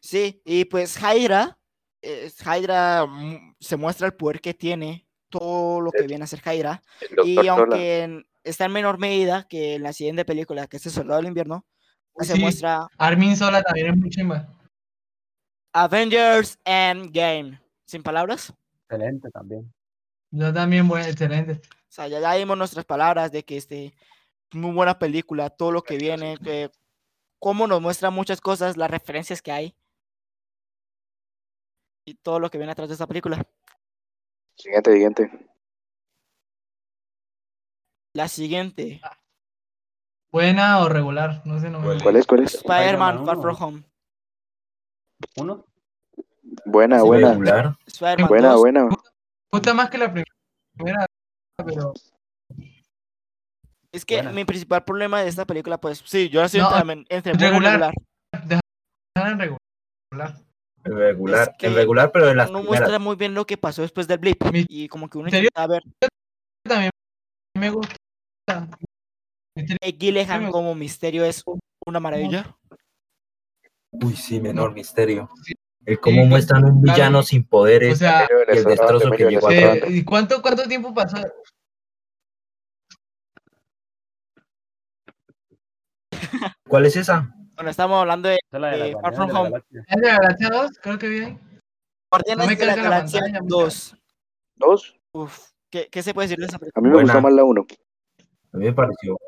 sí, 0.00 0.42
y 0.44 0.64
pues 0.64 0.98
Hydra, 1.00 1.56
eh, 2.02 2.30
Hydra 2.44 3.06
se 3.60 3.76
muestra 3.76 4.06
el 4.08 4.14
poder 4.14 4.40
que 4.40 4.52
tiene, 4.54 5.06
todo 5.30 5.80
lo 5.80 5.90
que 5.92 6.00
El- 6.00 6.08
viene 6.08 6.24
a 6.24 6.26
ser 6.26 6.40
Hydra, 6.44 6.82
y 7.24 7.46
aunque 7.46 8.02
en- 8.02 8.26
está 8.44 8.64
en 8.64 8.72
menor 8.72 8.98
medida 8.98 9.46
que 9.48 9.74
en 9.76 9.84
la 9.84 9.92
siguiente 9.92 10.24
película, 10.24 10.66
que 10.66 10.78
es 10.78 10.86
El 10.86 10.92
Soldado 10.92 11.18
del 11.20 11.28
Invierno, 11.28 11.64
se 12.18 12.34
Sí. 12.34 12.40
muestra 12.40 12.88
Armin 12.98 13.36
Sola 13.36 13.62
también 13.62 13.86
es 13.92 13.96
muy 13.96 14.10
chimba. 14.10 14.48
Avengers 15.72 16.58
Endgame. 16.64 17.60
Sin 17.84 18.02
palabras. 18.02 18.52
Excelente 18.88 19.30
también. 19.30 19.72
Yo 20.30 20.52
también, 20.52 20.88
bueno, 20.88 21.06
excelente. 21.06 21.60
O 21.62 21.94
sea, 21.94 22.08
ya, 22.08 22.20
ya 22.20 22.32
dimos 22.32 22.56
nuestras 22.56 22.84
palabras 22.84 23.32
de 23.32 23.44
que 23.44 23.56
este 23.56 23.94
muy 24.52 24.72
buena 24.72 24.98
película, 24.98 25.50
todo 25.50 25.72
lo 25.72 25.82
que 25.82 25.96
viene, 25.96 26.38
que 26.38 26.70
cómo 27.38 27.66
nos 27.66 27.80
muestra 27.80 28.10
muchas 28.10 28.40
cosas, 28.40 28.76
las 28.76 28.90
referencias 28.90 29.42
que 29.42 29.52
hay 29.52 29.74
y 32.04 32.14
todo 32.14 32.38
lo 32.38 32.50
que 32.50 32.58
viene 32.58 32.72
atrás 32.72 32.88
de 32.88 32.94
esta 32.94 33.06
película. 33.06 33.44
Siguiente, 34.56 34.92
siguiente. 34.92 35.30
La 38.14 38.28
siguiente, 38.28 39.00
Buena 40.30 40.80
o 40.80 40.88
regular, 40.88 41.42
no 41.44 41.60
sé, 41.60 41.68
no 41.68 41.78
me 41.80 41.84
¿Cuál 41.84 42.02
¿Cuál 42.02 42.16
es? 42.16 42.26
¿Cuál 42.26 42.42
es? 42.44 42.54
Spider-Man 42.54 43.26
Far. 43.26 43.40
From 43.40 43.56
Home. 43.60 43.82
Uno. 45.36 45.64
Buena, 46.64 47.00
Sí, 47.00 47.06
buena. 47.06 47.28
regular. 47.30 47.76
Buena, 48.28 48.48
2, 48.50 48.60
buena. 48.60 48.84
Me 48.84 48.96
gusta 49.52 49.74
más 49.74 49.90
que 49.90 49.98
la 49.98 50.12
primera, 50.12 51.06
pero 51.56 51.92
Es 53.92 54.04
que 54.04 54.16
buena. 54.16 54.32
mi 54.32 54.44
principal 54.44 54.84
problema 54.84 55.22
de 55.22 55.28
esta 55.28 55.46
película, 55.46 55.78
pues 55.78 56.02
sí, 56.04 56.28
yo 56.28 56.40
la 56.40 56.48
siento 56.48 56.70
No, 56.70 56.76
también 56.76 57.06
entre 57.08 57.32
regular. 57.34 57.72
regular. 57.72 57.94
dejan 59.14 59.38
regular. 59.38 60.38
Regular, 60.84 61.48
Es 61.50 61.56
que 61.58 61.66
en 61.68 61.74
regular, 61.76 62.10
pero 62.10 62.28
en 62.30 62.36
las 62.38 62.50
No 62.50 62.58
primeras. 62.58 62.80
muestra 62.80 62.98
muy 62.98 63.14
bien 63.16 63.34
lo 63.34 63.46
que 63.46 63.56
pasó 63.56 63.82
después 63.82 64.08
del 64.08 64.18
blip 64.18 64.42
Mi- 64.52 64.66
y 64.68 64.88
como 64.88 65.08
que 65.08 65.16
uno 65.18 65.28
¿En 65.28 65.32
serio? 65.32 65.48
intenta 65.54 65.66
ver 65.68 65.82
También 66.64 66.90
me 67.56 67.70
gusta. 67.70 67.96
me- 69.56 70.50
como 70.50 70.74
misterio 70.74 71.24
es 71.24 71.44
una 71.86 72.00
maravilla. 72.00 72.56
Uy, 73.92 74.16
sí, 74.16 74.40
menor 74.40 74.72
misterio. 74.72 75.28
Sí. 75.44 75.52
El 75.84 75.98
cómo 76.00 76.22
Sí, 76.22 76.28
muestran 76.28 76.64
un 76.64 76.80
claro. 76.82 76.94
villano 76.96 77.22
sin 77.22 77.44
poderes 77.44 77.94
O 77.94 77.96
sea, 77.96 78.28
y 78.52 78.56
el 78.56 78.64
destrozo 78.64 79.10
que 79.10 79.24
llegó 79.24 79.48
a. 79.48 79.54
Eh, 79.54 79.82
¿Y 79.88 80.04
cuánto, 80.04 80.40
cuánto 80.40 80.62
tiempo 80.68 80.94
pasó? 80.94 81.18
¿Cuál 86.68 86.86
es 86.86 86.96
esa? 86.96 87.34
Bueno, 87.54 87.70
estamos 87.70 88.00
hablando 88.00 88.28
de 88.28 88.36
es 88.36 88.60
la 88.60 88.70
de 88.70 88.92
Far 89.00 89.14
From 89.14 89.26
de 89.28 89.32
la 89.34 89.40
Home. 89.40 89.62
¿Es 89.70 89.96
de 90.00 90.06
la 90.08 90.16
Galaxia 90.18 90.48
2? 90.50 90.70
Creo 90.82 90.98
que 90.98 91.08
bien. 91.08 91.40
Guardianes 92.10 92.46
me 92.46 92.56
de 92.56 92.66
la 92.66 92.76
la 92.76 92.82
Galaxia 92.82 93.20
pantalla, 93.20 93.42
mucha. 93.42 93.56
2. 93.56 93.96
Dos. 94.56 94.96
Uf, 95.12 95.48
¿qué, 95.70 95.88
qué 95.90 96.02
se 96.02 96.14
puede 96.14 96.28
decir 96.28 96.38
de 96.38 96.46
esa 96.46 96.56
A 96.56 96.58
película? 96.60 96.82
mí 96.82 96.88
me 96.88 96.94
Buena. 96.94 97.12
gustó 97.12 97.22
más 97.22 97.32
la 97.34 97.44
uno. 97.44 97.66
A 98.52 98.56
mí 98.56 98.64
me 98.66 98.72
pareció. 98.72 99.18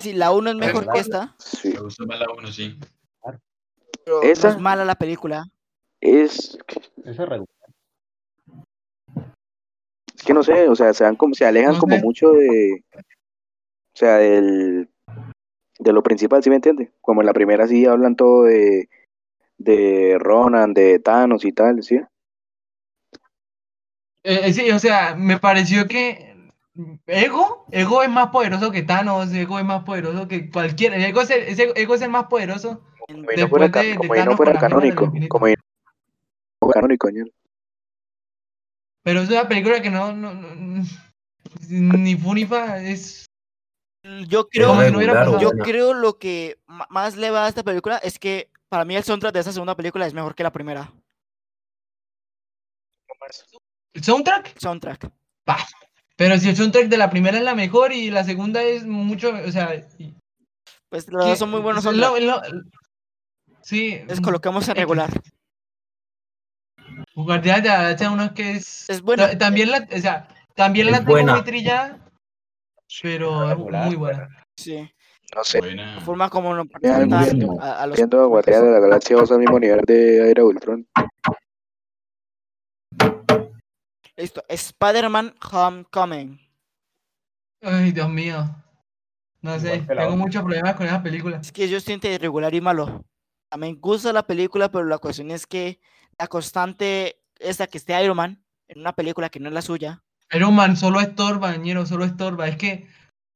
Sí, 0.00 0.12
la 0.12 0.30
1 0.32 0.50
es 0.50 0.56
mejor 0.56 0.90
que 0.92 0.98
esta, 1.00 1.34
Sí. 1.38 1.70
Me 1.74 1.80
gustó 1.80 2.06
más 2.06 2.18
la 2.18 2.26
1, 2.36 2.52
sí. 2.52 2.78
Pero 4.08 4.32
¿Esa? 4.32 4.48
no 4.48 4.54
es 4.54 4.60
mala 4.60 4.84
la 4.84 4.94
película. 4.94 5.44
Es, 6.00 6.58
Esa 7.04 7.24
es 10.14 10.22
que 10.24 10.34
no 10.34 10.42
sé, 10.42 10.68
o 10.68 10.74
sea, 10.74 10.92
se, 10.92 11.04
dan 11.04 11.16
como, 11.16 11.34
se 11.34 11.46
alejan 11.46 11.74
No 11.74 11.80
como 11.80 11.96
sé. 11.96 12.02
mucho 12.02 12.30
de, 12.32 12.84
o 12.94 13.94
sea, 13.94 14.16
del, 14.16 14.88
de 15.78 15.92
lo 15.92 16.02
principal, 16.02 16.42
¿sí 16.42 16.50
me 16.50 16.56
entiende? 16.56 16.90
Como 17.00 17.20
en 17.20 17.26
la 17.26 17.32
primera 17.32 17.66
sí 17.66 17.86
hablan 17.86 18.16
todo 18.16 18.44
de, 18.44 18.88
de 19.58 20.16
Ronan, 20.18 20.74
de 20.74 20.98
Thanos 20.98 21.44
y 21.44 21.52
tal, 21.52 21.82
¿sí? 21.82 21.96
Eh, 24.24 24.40
eh, 24.44 24.52
sí, 24.52 24.70
o 24.70 24.78
sea, 24.78 25.14
me 25.14 25.38
pareció 25.38 25.86
que 25.86 26.36
Ego, 27.06 27.66
Ego 27.70 28.02
es 28.02 28.10
más 28.10 28.28
poderoso 28.28 28.70
que 28.70 28.82
Thanos, 28.82 29.32
Ego 29.32 29.58
es 29.58 29.64
más 29.64 29.84
poderoso 29.84 30.28
que 30.28 30.50
cualquier, 30.50 30.94
Ego 30.94 31.22
es 31.22 31.30
el, 31.30 31.42
ese- 31.42 31.72
Ego 31.76 31.94
es 31.94 32.02
el 32.02 32.10
más 32.10 32.24
poderoso. 32.26 32.82
Como 33.08 33.30
si 33.30 33.36
no 33.40 33.48
fuera, 33.48 33.68
de- 33.68 33.88
de 33.88 33.96
como 33.96 34.14
si 34.14 34.20
no 34.24 34.36
fuera 34.36 34.58
canónico, 34.58 35.06
como 35.28 35.46
si 35.46 35.54
no 35.54 35.60
fuera 36.60 36.74
canónico. 36.80 37.08
Pero 39.02 39.20
es 39.22 39.30
una 39.30 39.48
película 39.48 39.80
que 39.80 39.90
no, 39.90 40.12
no, 40.12 40.34
no- 40.34 40.84
ni 41.70 42.16
fu 42.16 42.34
ni 42.34 42.44
fa, 42.44 42.78
es 42.82 43.24
Yo 44.28 44.48
creo, 44.48 44.74
no 44.74 45.40
yo 45.40 45.50
creo 45.50 45.94
lo 45.94 46.18
que 46.18 46.58
más 46.90 47.16
le 47.16 47.30
va 47.30 47.46
a 47.46 47.48
esta 47.48 47.62
película 47.62 47.96
es 47.98 48.18
que 48.18 48.50
para 48.68 48.84
mí 48.84 48.94
el 48.96 49.04
soundtrack 49.04 49.32
de 49.32 49.40
esa 49.40 49.52
segunda 49.52 49.74
película 49.74 50.06
es 50.06 50.12
mejor 50.12 50.34
que 50.34 50.42
la 50.42 50.52
primera. 50.52 50.92
¿El 53.94 54.04
soundtrack? 54.04 54.58
Soundtrack. 54.58 55.10
Bah. 55.46 55.66
Pero 56.16 56.36
si 56.38 56.48
el 56.50 56.56
soundtrack 56.56 56.88
de 56.88 56.96
la 56.98 57.10
primera 57.10 57.38
es 57.38 57.44
la 57.44 57.54
mejor 57.54 57.92
y 57.92 58.10
la 58.10 58.24
segunda 58.24 58.62
es 58.62 58.84
mucho, 58.84 59.30
o 59.30 59.50
sea, 59.50 59.74
y- 59.98 60.14
Pues 60.90 61.08
los 61.08 61.24
dos 61.24 61.38
son 61.38 61.50
muy 61.50 61.60
buenos 61.60 61.84
lo- 61.84 62.18
lo- 62.18 62.42
sí, 63.68 64.02
Les 64.06 64.20
colocamos 64.20 64.64
en 64.68 64.72
X. 64.72 64.80
regular. 64.80 65.10
La 67.14 67.38
Galaxia 67.60 68.10
1 68.10 68.24
es 68.24 68.32
que 68.32 68.50
es, 68.52 68.90
Es 68.90 69.02
buena. 69.02 69.30
ta- 69.30 69.38
también 69.38 69.70
la, 69.70 69.86
o 69.94 69.98
sea, 69.98 70.28
también 70.54 70.86
la 70.86 70.92
Es 70.92 70.98
tengo 71.00 71.12
buena. 71.12 71.34
muy 71.34 71.44
trillada, 71.44 71.98
pero 73.02 73.42
es 73.44 73.48
regular, 73.50 73.86
muy 73.86 73.96
buena. 73.96 74.28
Sí. 74.56 74.90
No 75.36 75.44
sé, 75.44 75.58
Buena. 75.58 75.96
La 75.96 76.00
forma 76.00 76.30
como 76.30 76.54
nos 76.54 76.66
Ya, 76.80 77.00
muy 77.00 77.08
presentan 77.10 77.60
a, 77.60 77.82
a 77.82 77.86
los 77.86 77.96
viendo 77.98 78.18
a 78.22 78.26
Guardianes 78.26 78.64
de 78.68 78.70
la 78.72 78.80
Galaxia 78.80 79.16
2 79.16 79.30
al 79.32 79.38
mismo 79.40 79.58
nivel 79.60 79.80
de 79.86 80.30
Era 80.30 80.42
Ultron. 80.42 80.86
Listo. 84.16 84.42
Spider-Man 84.48 85.34
Homecoming. 85.52 86.40
Ay, 87.62 87.92
Dios 87.92 88.08
mío. 88.08 88.44
No 89.42 89.58
sé, 89.60 89.80
tengo 89.86 90.16
muchos 90.16 90.42
problemas 90.42 90.74
con 90.76 90.86
esa 90.86 91.02
película. 91.02 91.36
Es 91.38 91.52
que 91.52 91.68
yo 91.68 91.78
siento 91.78 92.08
irregular 92.08 92.52
y 92.54 92.60
malo. 92.60 93.04
A 93.50 93.56
mí 93.56 93.72
me 93.72 93.80
gusta 93.80 94.12
la 94.12 94.26
película, 94.26 94.70
pero 94.70 94.84
la 94.84 94.98
cuestión 94.98 95.30
es 95.30 95.46
que 95.46 95.80
la 96.18 96.26
constante 96.26 97.20
esa 97.38 97.66
que 97.66 97.78
esté 97.78 98.02
Iron 98.02 98.16
Man 98.16 98.42
en 98.68 98.80
una 98.80 98.92
película 98.92 99.30
que 99.30 99.40
no 99.40 99.48
es 99.48 99.54
la 99.54 99.62
suya. 99.62 100.02
Iron 100.32 100.54
Man 100.54 100.76
solo 100.76 101.00
estorba, 101.00 101.56
ñero, 101.56 101.86
solo 101.86 102.04
estorba. 102.04 102.48
Es 102.48 102.56
que 102.56 102.86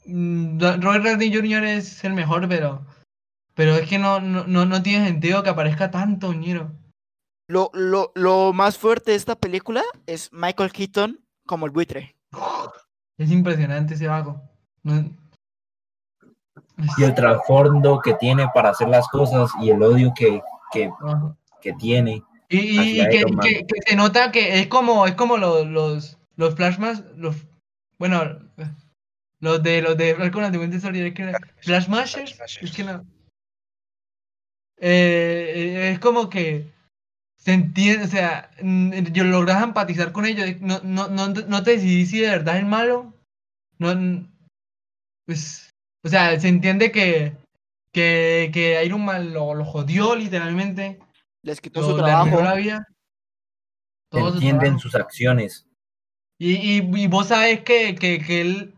mm, 0.06 0.60
Robert 0.80 1.04
Downey 1.04 1.32
Jr. 1.34 1.64
es 1.64 2.04
el 2.04 2.12
mejor, 2.12 2.48
pero 2.48 2.84
pero 3.54 3.74
es 3.76 3.88
que 3.88 3.98
no, 3.98 4.18
no, 4.20 4.46
no, 4.46 4.64
no 4.64 4.82
tiene 4.82 5.06
sentido 5.06 5.42
que 5.42 5.50
aparezca 5.50 5.90
tanto, 5.90 6.32
ñero. 6.32 6.72
Lo, 7.48 7.70
lo, 7.74 8.12
lo 8.14 8.52
más 8.52 8.78
fuerte 8.78 9.10
de 9.10 9.16
esta 9.18 9.36
película 9.36 9.82
es 10.06 10.30
Michael 10.32 10.72
Keaton 10.72 11.20
como 11.46 11.66
el 11.66 11.72
buitre. 11.72 12.16
Es 13.18 13.30
impresionante 13.30 13.94
ese 13.94 14.06
vago. 14.08 14.42
No- 14.82 15.16
Y 16.98 17.04
el 17.04 17.14
trasfondo 17.14 18.00
que 18.00 18.14
tiene 18.14 18.46
para 18.54 18.70
hacer 18.70 18.88
las 18.88 19.08
cosas 19.08 19.50
y 19.60 19.70
el 19.70 19.82
odio 19.82 20.12
que, 20.14 20.42
que, 20.72 20.90
que 21.60 21.72
tiene. 21.74 22.22
Y, 22.48 22.98
que, 23.08 23.66
se 23.86 23.96
nota 23.96 24.30
que 24.30 24.60
es 24.60 24.66
como, 24.66 25.06
es 25.06 25.14
como 25.14 25.38
los, 25.38 25.66
los, 25.66 26.18
los 26.36 26.54
flashbacks, 26.54 27.02
los, 27.16 27.36
bueno, 27.98 28.38
los 29.40 29.62
de 29.62 29.82
los 29.82 29.96
de 29.96 30.14
Falcon 30.14 30.44
and 30.44 30.52
the 30.52 30.58
Winter 30.58 30.80
Soldier, 30.80 31.06
es 31.06 31.14
que 31.14 31.32
Flashmashers, 31.62 32.38
es 32.60 32.72
que 32.72 32.84
no. 32.84 33.04
Eh, 34.78 35.92
es 35.92 35.98
como 36.00 36.28
que 36.28 36.70
se 37.36 37.52
entiende, 37.52 38.04
o 38.04 38.08
sea, 38.08 38.50
mm, 38.62 38.92
yo 39.12 39.24
logras 39.24 39.62
empatizar 39.62 40.12
con 40.12 40.26
ellos, 40.26 40.60
no, 40.60 40.80
no, 40.84 41.08
no, 41.08 41.28
no 41.28 41.62
te 41.62 41.72
decidís 41.72 42.10
si 42.10 42.20
de 42.20 42.30
verdad 42.30 42.58
es 42.58 42.64
malo, 42.64 43.14
no, 43.78 44.28
pues, 45.26 45.71
o 46.04 46.08
sea, 46.08 46.38
se 46.40 46.48
entiende 46.48 46.90
que, 46.92 47.36
que, 47.92 48.50
que 48.52 48.84
Iron 48.84 49.04
Man 49.04 49.32
lo, 49.32 49.54
lo 49.54 49.64
jodió 49.64 50.14
literalmente, 50.16 50.98
Les 51.42 51.60
quitó 51.60 51.80
lo, 51.80 51.88
su 51.90 51.96
trabajo. 51.96 52.42
la 52.42 52.54
vida. 52.54 52.86
todo 54.10 54.28
su 54.30 54.34
Entienden 54.36 54.60
trabajo. 54.60 54.80
sus 54.80 54.94
acciones. 54.94 55.66
Y, 56.38 56.54
y, 56.56 56.78
y 57.02 57.06
vos 57.06 57.28
sabes 57.28 57.60
que, 57.62 57.94
que, 57.94 58.20
que 58.20 58.40
él 58.40 58.74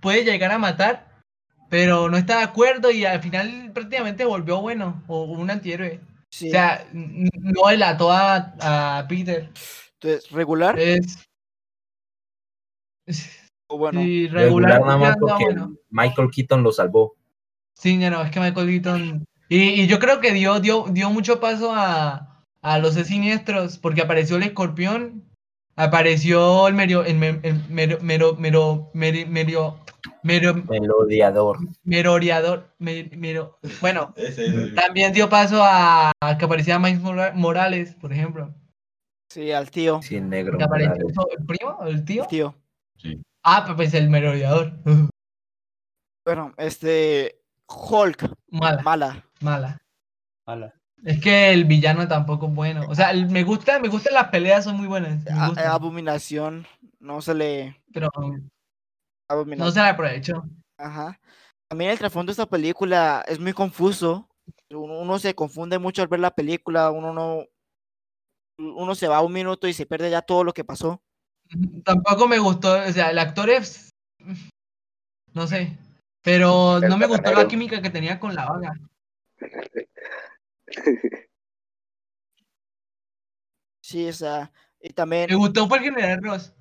puede 0.00 0.24
llegar 0.24 0.50
a 0.52 0.58
matar, 0.58 1.22
pero 1.70 2.08
no 2.08 2.16
está 2.16 2.38
de 2.38 2.44
acuerdo 2.44 2.90
y 2.90 3.04
al 3.04 3.20
final 3.22 3.70
prácticamente 3.72 4.24
volvió 4.24 4.60
bueno 4.60 5.02
o 5.06 5.22
un 5.24 5.50
antihéroe. 5.50 6.00
Sí. 6.30 6.48
O 6.48 6.50
sea, 6.50 6.86
no 6.92 7.68
delató 7.68 8.10
a, 8.12 8.98
a 8.98 9.06
Peter. 9.08 9.50
Entonces, 10.00 10.30
regular 10.30 10.78
Es, 10.78 11.26
bueno. 13.68 14.00
sí, 14.00 14.28
Regular 14.28 14.72
regular. 14.72 14.80
nada 14.80 14.96
más 14.98 15.16
porque 15.20 15.44
bueno. 15.44 15.74
Michael 15.90 16.30
Keaton 16.30 16.62
lo 16.62 16.72
salvó. 16.72 17.14
Sí, 17.74 17.98
ya 17.98 18.10
no, 18.10 18.22
es 18.22 18.30
que 18.30 18.40
Michael 18.40 18.66
Keaton. 18.68 19.24
Y, 19.48 19.82
y 19.82 19.86
yo 19.86 19.98
creo 19.98 20.20
que 20.20 20.32
dio, 20.32 20.58
dio, 20.60 20.86
dio 20.90 21.10
mucho 21.10 21.40
paso 21.40 21.72
a, 21.74 22.42
a 22.62 22.78
los 22.78 22.94
siniestros, 22.94 23.78
porque 23.78 24.02
apareció 24.02 24.36
el 24.36 24.42
escorpión, 24.44 25.22
apareció 25.76 26.66
el 26.68 26.74
medio, 26.74 27.04
el, 27.04 27.16
me- 27.16 27.40
el 27.42 27.62
mero, 27.68 27.98
mero, 28.00 28.36
mero, 28.38 28.90
medio, 28.94 29.78
mero, 30.22 30.54
Melodiador. 30.68 31.58
merodeador, 31.84 32.74
mero- 32.78 33.58
bueno, 33.80 34.14
también 34.74 35.12
dio 35.12 35.28
paso 35.28 35.62
a, 35.62 36.10
a 36.20 36.38
que 36.38 36.44
aparecía 36.44 36.78
Miles 36.78 37.00
Mora- 37.00 37.32
Morales, 37.34 37.94
por 38.00 38.12
ejemplo. 38.12 38.54
Sí, 39.30 39.52
al 39.52 39.70
tío. 39.70 40.00
Sí, 40.02 40.16
el 40.16 40.28
negro. 40.28 40.56
Que 40.58 40.64
apareció 40.64 40.94
el 41.38 41.44
primo, 41.46 41.78
el 41.84 42.04
tío. 42.04 42.22
El 42.22 42.28
tío. 42.28 42.54
Ah, 43.48 43.64
pues 43.76 43.94
el 43.94 44.10
merodeador. 44.10 44.72
Bueno, 46.24 46.52
este. 46.56 47.40
Hulk. 47.68 48.28
Mala, 48.50 48.82
Mala. 48.82 49.24
mala. 49.40 49.78
Mala. 50.46 50.74
Es 51.04 51.20
que 51.20 51.52
el 51.52 51.64
villano 51.64 52.08
tampoco 52.08 52.46
es 52.48 52.54
bueno. 52.54 52.82
O 52.88 52.94
sea, 52.94 53.12
me 53.12 53.44
gusta, 53.44 53.78
me 53.78 53.88
gustan 53.88 54.14
las 54.14 54.28
peleas, 54.28 54.64
son 54.64 54.76
muy 54.76 54.86
buenas. 54.88 55.24
me 55.24 55.30
A- 55.32 55.48
gustan, 55.48 55.66
abominación. 55.66 56.66
No 57.00 57.20
se 57.22 57.34
le. 57.34 57.80
pero 57.92 58.08
Abominación. 59.28 59.66
no 59.68 59.72
se 59.72 59.80
la 59.80 59.90
aprovechó. 59.90 60.44
Ajá. 60.78 61.20
También 61.68 61.90
el 61.90 61.98
trasfondo 61.98 62.30
de 62.30 62.32
esta 62.32 62.46
película 62.46 63.24
es 63.26 63.38
muy 63.38 63.52
confuso. 63.52 64.28
Uno, 64.70 64.98
uno 65.00 65.18
se 65.18 65.34
confunde 65.34 65.78
mucho 65.78 66.02
al 66.02 66.08
ver 66.08 66.20
la 66.20 66.30
película. 66.30 66.90
Uno 66.90 67.12
no. 67.12 67.44
Uno 68.58 68.94
se 68.94 69.06
va 69.08 69.20
un 69.20 69.32
minuto 69.32 69.68
y 69.68 69.72
se 69.72 69.86
pierde 69.86 70.10
ya 70.10 70.22
todo 70.22 70.42
lo 70.44 70.52
que 70.52 70.64
pasó. 70.64 71.00
Tampoco 71.84 72.28
me 72.28 72.38
gustó, 72.38 72.72
o 72.72 72.92
sea, 72.92 73.10
el 73.10 73.18
actor 73.18 73.50
es. 73.50 73.90
No 75.32 75.46
sé. 75.46 75.76
Pero 76.22 76.80
no 76.80 76.98
me 76.98 77.06
gustó 77.06 77.32
la 77.32 77.46
química 77.46 77.80
que 77.80 77.90
tenía 77.90 78.18
con 78.18 78.34
la 78.34 78.46
vaga. 78.46 78.74
Sí, 83.80 84.08
o 84.08 84.12
sea. 84.12 84.52
Y 84.80 84.90
también. 84.90 85.28
Me 85.30 85.36
gustó 85.36 85.68
general 85.68 86.22
Ross. 86.22 86.52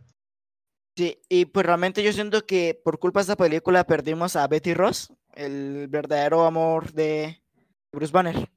Sí, 0.96 1.20
y 1.28 1.46
pues 1.46 1.66
realmente 1.66 2.04
yo 2.04 2.14
siento 2.14 2.46
que 2.46 2.80
por 2.82 3.00
culpa 3.00 3.20
de 3.20 3.24
esta 3.24 3.36
película 3.36 3.84
perdimos 3.86 4.36
a 4.36 4.48
Betty 4.48 4.74
Ross, 4.74 5.12
el 5.34 5.88
verdadero 5.90 6.46
amor 6.46 6.94
de 6.94 7.42
Bruce 7.92 8.14
Banner. 8.14 8.50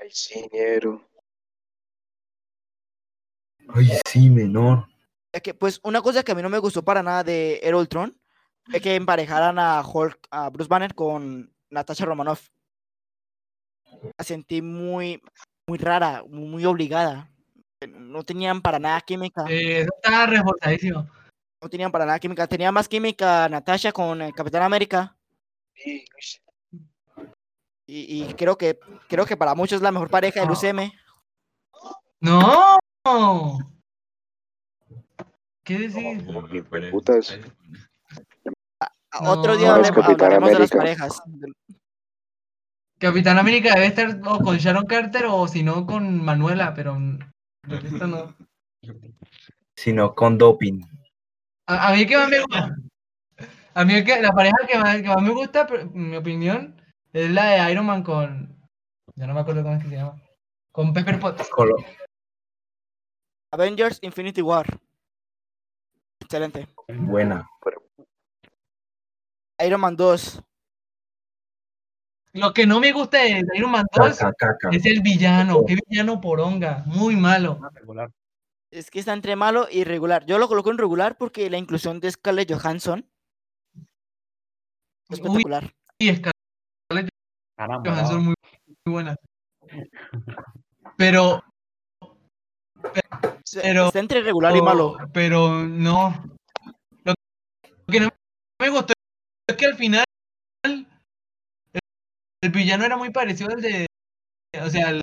Ay. 0.00 0.10
Ay, 3.68 3.90
sí, 4.06 4.30
menor. 4.30 4.88
Es 5.32 5.42
que, 5.42 5.54
pues, 5.54 5.80
una 5.82 6.00
cosa 6.00 6.22
que 6.22 6.32
a 6.32 6.34
mí 6.34 6.42
no 6.42 6.48
me 6.48 6.58
gustó 6.58 6.84
para 6.84 7.02
nada 7.02 7.24
de 7.24 7.60
Era 7.62 7.76
Ultron 7.76 8.16
es 8.72 8.80
que 8.80 8.94
emparejaran 8.94 9.58
a 9.58 9.82
Hulk, 9.82 10.28
a 10.30 10.48
Bruce 10.48 10.68
Banner 10.68 10.94
con 10.94 11.52
Natasha 11.70 12.04
Romanoff. 12.04 12.48
La 14.16 14.24
sentí 14.24 14.62
muy, 14.62 15.20
muy 15.66 15.78
rara, 15.78 16.22
muy, 16.28 16.64
obligada. 16.64 17.30
No 17.86 18.22
tenían 18.22 18.62
para 18.62 18.78
nada 18.78 19.00
química. 19.00 19.44
Eh, 19.48 19.80
eso 19.80 19.90
estaba 19.96 20.26
reforzadísimo. 20.26 21.08
No 21.60 21.68
tenían 21.68 21.92
para 21.92 22.06
nada 22.06 22.18
química. 22.18 22.46
Tenía 22.46 22.72
más 22.72 22.88
química 22.88 23.48
Natasha 23.48 23.92
con 23.92 24.22
el 24.22 24.34
Capitán 24.34 24.62
América. 24.62 25.16
Y, 25.74 26.04
y 27.86 28.34
creo 28.34 28.56
que 28.56 28.78
creo 29.08 29.26
que 29.26 29.36
para 29.36 29.54
muchos 29.54 29.76
es 29.76 29.82
la 29.82 29.92
mejor 29.92 30.08
pareja 30.08 30.40
del. 30.40 30.50
UCM. 30.50 30.92
¡No! 32.20 32.78
¿Qué? 35.64 35.88
No, 35.88 36.46
pero- 36.70 36.90
putas. 36.90 37.38
A- 38.80 39.30
Otro 39.30 39.56
día 39.56 39.68
no, 39.68 39.74
hable- 39.74 39.82
es 39.88 39.92
Capitán 39.92 40.32
hablaremos 40.32 40.50
de 40.50 40.58
las 40.58 40.70
parejas. 40.70 41.22
Capitán 42.98 43.38
América 43.38 43.74
debe 43.74 43.86
estar 43.86 44.20
o 44.26 44.38
con 44.38 44.56
Sharon 44.56 44.86
Carter 44.86 45.26
o 45.28 45.46
si 45.46 45.62
no 45.62 45.86
con 45.86 46.24
Manuela, 46.24 46.72
pero 46.74 46.96
resto 47.62 48.06
no. 48.06 48.34
Sino 49.76 50.14
con 50.14 50.38
doping. 50.38 50.80
A, 51.66 51.88
a 51.88 51.94
mí 51.94 52.06
que 52.06 52.16
más 52.16 52.28
me 52.28 52.40
gusta, 52.40 52.76
a 53.74 53.84
mí 53.84 54.04
que, 54.04 54.20
la 54.22 54.32
pareja 54.32 54.56
que 54.66 54.78
más, 54.78 54.96
que 55.02 55.08
más 55.08 55.22
me 55.22 55.30
gusta, 55.30 55.66
pero, 55.66 55.82
en 55.82 56.10
mi 56.10 56.16
opinión, 56.16 56.80
es 57.12 57.30
la 57.30 57.46
de 57.66 57.72
Iron 57.72 57.86
Man 57.86 58.02
con, 58.02 58.58
ya 59.14 59.26
no 59.26 59.34
me 59.34 59.40
acuerdo 59.40 59.62
cómo 59.62 59.74
es 59.76 59.82
que 59.82 59.90
se 59.90 59.96
llama, 59.96 60.20
con 60.72 60.92
Pepper 60.92 61.18
Potts. 61.20 61.48
Avengers 63.54 63.98
Infinity 64.02 64.42
War. 64.42 64.66
Excelente. 66.20 66.66
Buena. 66.88 67.48
Iron 69.64 69.80
Man 69.80 69.96
2. 69.96 70.42
Lo 72.32 72.52
que 72.52 72.66
no 72.66 72.80
me 72.80 72.90
gusta 72.92 73.18
de 73.18 73.44
Iron 73.54 73.70
Man 73.70 73.86
2 73.92 74.18
Caca, 74.18 74.32
caca. 74.36 74.70
es 74.76 74.84
el 74.86 75.00
villano, 75.02 75.64
qué 75.64 75.76
villano 75.88 76.20
poronga, 76.20 76.82
muy 76.86 77.14
malo. 77.14 77.60
Ah, 77.62 77.70
regular. 77.72 78.10
Es 78.72 78.90
que 78.90 78.98
está 78.98 79.12
entre 79.12 79.36
malo 79.36 79.68
y 79.70 79.84
regular. 79.84 80.26
Yo 80.26 80.38
lo 80.38 80.48
coloco 80.48 80.72
en 80.72 80.78
regular 80.78 81.16
porque 81.16 81.48
la 81.48 81.58
inclusión 81.58 82.00
de 82.00 82.10
Scarlett 82.10 82.52
Johansson 82.52 83.08
es 85.10 85.20
Uy, 85.20 85.26
espectacular. 85.26 85.72
y 85.98 86.08
Scarlett 86.16 87.08
Caramba, 87.56 87.90
Johansson 87.92 88.16
no. 88.16 88.22
muy, 88.24 88.34
muy 88.84 88.92
buena. 88.92 89.16
Pero, 90.96 91.44
pero- 93.62 93.86
Está 93.86 93.98
entre 94.00 94.20
regular 94.22 94.56
y 94.56 94.62
malo. 94.62 94.96
Pero 95.12 95.64
no. 95.64 96.24
Lo 97.04 97.14
que 97.90 98.00
no 98.00 98.08
me 98.60 98.68
gustó 98.70 98.92
es 99.48 99.56
que 99.56 99.66
al 99.66 99.74
final 99.76 100.04
el, 100.64 100.86
el 102.42 102.50
villano 102.50 102.84
era 102.84 102.96
muy 102.96 103.10
parecido 103.10 103.50
al 103.50 103.60
de. 103.60 103.86
O 104.64 104.70
sea, 104.70 104.90
el- 104.90 105.02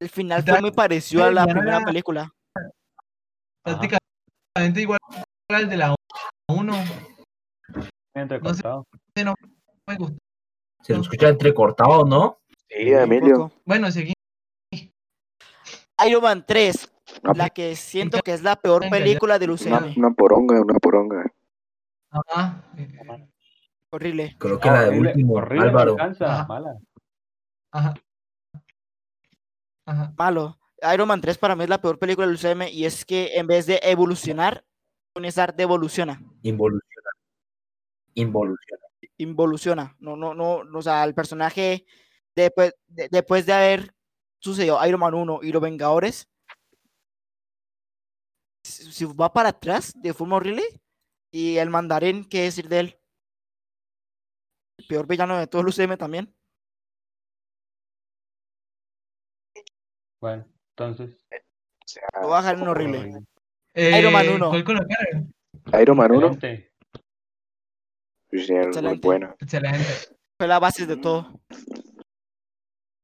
El 0.00 0.08
final 0.08 0.42
fue 0.42 0.60
muy 0.60 0.72
parecido 0.72 1.24
a 1.24 1.30
la 1.30 1.46
no 1.46 1.52
primera 1.52 1.76
era- 1.78 1.84
película. 1.86 2.30
prácticamente 3.64 4.80
igual 4.80 4.98
al 5.50 5.68
de 5.68 5.76
la 5.76 5.94
1. 6.48 6.74
Entrecortado. 8.14 8.84
No 9.24 9.34
me 9.88 9.96
gustó. 9.96 10.16
Se 10.82 10.94
lo 10.94 11.00
escucha 11.00 11.28
entrecortado, 11.28 12.04
¿no? 12.04 12.38
Sí, 12.68 12.92
Emilio. 12.92 13.50
Bueno, 13.64 13.90
seguí. 13.90 14.12
Iron 16.06 16.22
Man 16.22 16.44
3, 16.46 16.90
Una, 16.92 16.93
la 17.34 17.50
que 17.50 17.76
siento 17.76 18.20
que 18.22 18.32
es 18.32 18.42
la 18.42 18.56
peor 18.56 18.88
película 18.90 19.38
del 19.38 19.50
una, 19.50 19.78
UCM. 19.78 19.94
una 19.98 20.10
poronga, 20.14 20.60
una 20.60 20.78
poronga. 20.78 21.32
Ajá. 22.10 22.64
Horrible. 23.90 24.36
Creo 24.38 24.58
que 24.58 24.68
la 24.70 24.82
de 24.82 24.88
Horrible, 24.88 25.10
último, 25.10 25.34
horrible, 25.34 25.68
Álvaro. 25.68 25.92
alcanza, 25.92 26.32
Ajá. 26.32 26.46
mala. 26.46 26.78
Ajá. 27.72 27.94
Ajá. 29.86 30.14
Malo. 30.16 30.58
Iron 30.92 31.08
Man 31.08 31.20
3 31.20 31.38
para 31.38 31.56
mí 31.56 31.64
es 31.64 31.70
la 31.70 31.80
peor 31.80 31.98
película 31.98 32.26
del 32.26 32.36
UCM 32.36 32.68
y 32.70 32.84
es 32.84 33.04
que 33.04 33.36
en 33.36 33.46
vez 33.46 33.66
de 33.66 33.80
evolucionar, 33.82 34.64
Tony 35.12 35.28
devoluciona. 35.56 36.20
Involuciona. 36.42 37.10
Involuciona. 38.14 38.82
Involuciona. 39.16 39.96
No, 40.00 40.16
no, 40.16 40.34
no, 40.34 40.64
no, 40.64 40.78
o 40.78 40.82
sea, 40.82 41.04
el 41.04 41.14
personaje 41.14 41.86
después 42.34 42.74
de, 42.88 43.08
después 43.10 43.46
de 43.46 43.52
haber 43.52 43.94
sucedido 44.40 44.84
Iron 44.86 45.00
Man 45.00 45.14
1 45.14 45.40
y 45.42 45.52
los 45.52 45.62
Vengadores, 45.62 46.28
si 48.64 49.04
va 49.04 49.32
para 49.32 49.50
atrás 49.50 49.92
de 49.94 50.14
forma 50.14 50.36
horrible 50.36 50.62
y 51.30 51.58
el 51.58 51.70
mandarín, 51.70 52.24
¿qué 52.24 52.42
decir 52.42 52.68
de 52.68 52.80
él? 52.80 53.00
El 54.78 54.86
peor 54.86 55.06
villano 55.06 55.38
de 55.38 55.46
todo 55.46 55.62
el 55.62 55.68
UCM 55.68 55.96
también. 55.96 56.34
Bueno, 60.20 60.46
entonces. 60.70 61.16
O 61.30 61.86
sea, 61.86 62.08
Lo 62.20 62.28
voy 62.28 62.34
a 62.34 62.38
dejar 62.38 62.56
en 62.56 62.68
horrible. 62.68 63.26
Eh, 63.74 63.98
Iron 63.98 64.12
Man 64.12 64.28
1. 64.28 64.48
¿Cuál 64.48 64.64
colocaron? 64.64 65.34
Iron 65.80 65.96
Man 65.96 66.12
1. 66.12 66.26
Excelente. 68.30 69.00
Muy 69.02 69.16
Excelente. 69.38 70.16
Fue 70.38 70.48
la 70.48 70.58
base 70.58 70.86
de 70.86 70.96
todo. 70.96 71.40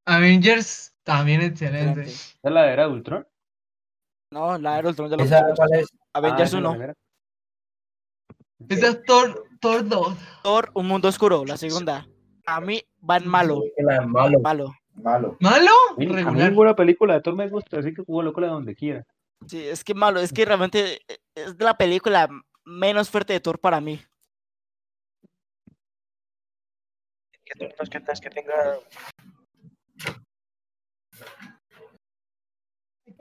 Avengers 0.07 0.97
también 1.05 1.43
excelente. 1.43 2.03
¿Es 2.05 2.41
la 2.43 2.63
de 2.63 2.73
Era 2.73 2.87
de 2.89 2.93
Ultron? 2.93 3.30
No, 4.33 4.57
la 4.59 4.79
era 4.79 4.89
Ultron 4.89 5.11
de 5.11 5.17
los 5.17 5.27
¿Esa 5.27 5.45
cuál 5.57 5.73
es? 5.75 5.89
Avengers 6.13 6.41
Ah, 6.41 6.45
esa 6.45 6.57
es 6.57 6.63
la 6.63 6.69
1. 6.69 6.71
primera. 6.71 6.95
Esa 8.69 8.89
es 8.89 9.03
Thor, 9.05 9.45
Thor 9.61 9.89
2. 9.89 10.19
Thor, 10.45 10.71
Un 10.75 10.87
Mundo 10.87 11.09
Oscuro, 11.09 11.45
la 11.45 11.57
segunda. 11.57 12.07
A 12.47 12.61
mí 12.61 12.81
van 13.01 13.27
malo, 13.27 13.63
la 13.79 14.01
malo, 14.07 14.39
malo. 14.41 14.75
malo. 14.95 15.37
¿Malo? 15.41 15.73
A 15.91 15.95
mí- 15.97 16.07
A 16.07 16.09
mí 16.09 16.13
Regular. 16.17 16.49
ninguna 16.51 16.77
película 16.77 17.15
de 17.15 17.21
Thor 17.23 17.35
me 17.35 17.49
gusta, 17.49 17.79
así 17.81 17.93
que 17.93 18.05
jugó 18.05 18.23
loco 18.23 18.41
donde 18.41 18.75
quiera. 18.77 19.05
Sí, 19.47 19.67
es 19.67 19.83
que 19.83 19.95
malo, 19.95 20.21
es 20.21 20.33
que 20.33 20.45
realmente 20.45 21.01
es 21.35 21.57
la 21.59 21.75
película 21.77 22.29
menos 22.65 23.11
fuerte 23.11 23.33
de 23.33 23.41
Thor 23.41 23.59
para 23.59 23.81
mí. 23.81 24.01
Es 27.33 27.59
que, 27.59 27.99
no 28.07 28.13
es 28.13 28.21
que 28.21 28.31
tenga 28.31 28.79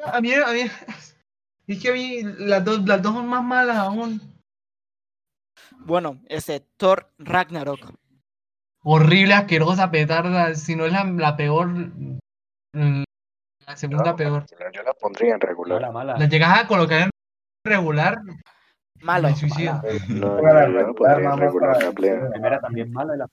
A 0.06 0.22
mí, 0.22 0.34
a 0.34 0.52
mí, 0.54 0.62
es 1.68 1.82
que 1.82 1.90
a 1.90 1.94
mí 1.94 2.22
las 2.40 2.64
dos, 2.64 2.86
las 2.86 3.02
dos 3.02 3.14
son 3.14 3.28
más 3.28 3.44
malas 3.44 3.78
aún. 3.78 4.22
Bueno, 5.80 6.20
ese 6.28 6.62
Thor 6.78 7.12
Ragnarok. 7.18 7.94
Horrible, 8.84 9.34
asquerosa, 9.34 9.92
petarda. 9.92 10.56
Si 10.56 10.76
no 10.76 10.86
es 10.86 10.92
la, 10.94 11.04
la 11.04 11.36
peor, 11.36 11.70
la 12.74 13.76
segunda 13.76 14.12
No, 14.12 14.16
peor. 14.16 14.46
Yo 14.74 14.84
la 14.84 14.94
pondría 14.94 15.34
en 15.36 15.42
regular. 15.42 15.82
Mala, 15.82 15.92
mala. 15.92 16.18
La 16.18 16.26
llegas 16.28 16.60
a 16.60 16.68
colocar 16.68 17.02
en 17.04 17.10
regular, 17.66 18.22
Malo. 19.02 19.30
me. 19.30 19.38
No, 20.10 20.38
yo 20.38 20.42
la 20.44 20.94
pondría 20.94 21.30
en 21.34 21.38
regular. 21.38 21.94
primera 22.32 22.60
también 22.62 22.92
mala. 22.92 23.16
y 23.16 23.18
la- 23.18 23.28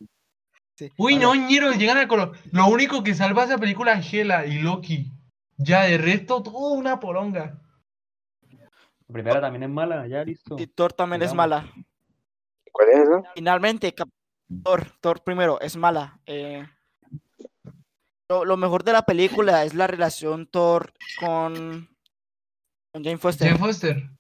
Sí. 0.79 0.93
Uy, 0.99 1.17
no, 1.17 1.35
ñero, 1.35 1.73
llegan 1.73 1.97
a 1.97 2.07
colocar. 2.07 2.39
Lo 2.53 2.67
único 2.67 3.03
que 3.03 3.15
salva 3.15 3.45
esa 3.45 3.57
película 3.57 3.95
es 3.95 4.13
Hela 4.13 4.45
y 4.45 4.59
Loki. 4.59 5.11
Ya, 5.59 5.83
de 5.85 5.99
resto, 5.99 6.43
todo 6.43 6.73
una 6.73 7.01
poronga. 7.01 7.61
La 9.09 9.13
primera 9.13 9.41
también 9.41 9.63
es 9.65 9.71
mala, 9.71 10.07
ya 10.07 10.25
listo. 10.25 10.57
Y 10.59 10.67
Thor 10.67 10.93
también 10.93 11.23
es 11.23 11.33
mala. 11.33 11.73
¿Cuál 12.73 12.89
es 12.91 12.99
esa? 12.99 13.23
Finalmente, 13.35 13.95
Thor, 14.65 14.87
Thor 15.01 15.23
primero, 15.25 15.61
es 15.61 15.77
mala. 15.77 16.19
eh, 16.27 16.67
lo, 18.29 18.45
lo 18.45 18.57
mejor 18.57 18.83
de 18.83 18.93
la 18.93 19.03
película 19.03 19.63
es 19.65 19.75
la 19.75 19.87
relación 19.87 20.47
Thor 20.49 20.93
con, 21.21 21.89
con 22.93 23.05
Jane 23.05 23.19
Foster. 23.19 23.47
Jane 23.49 23.59
Foster. 23.61 24.11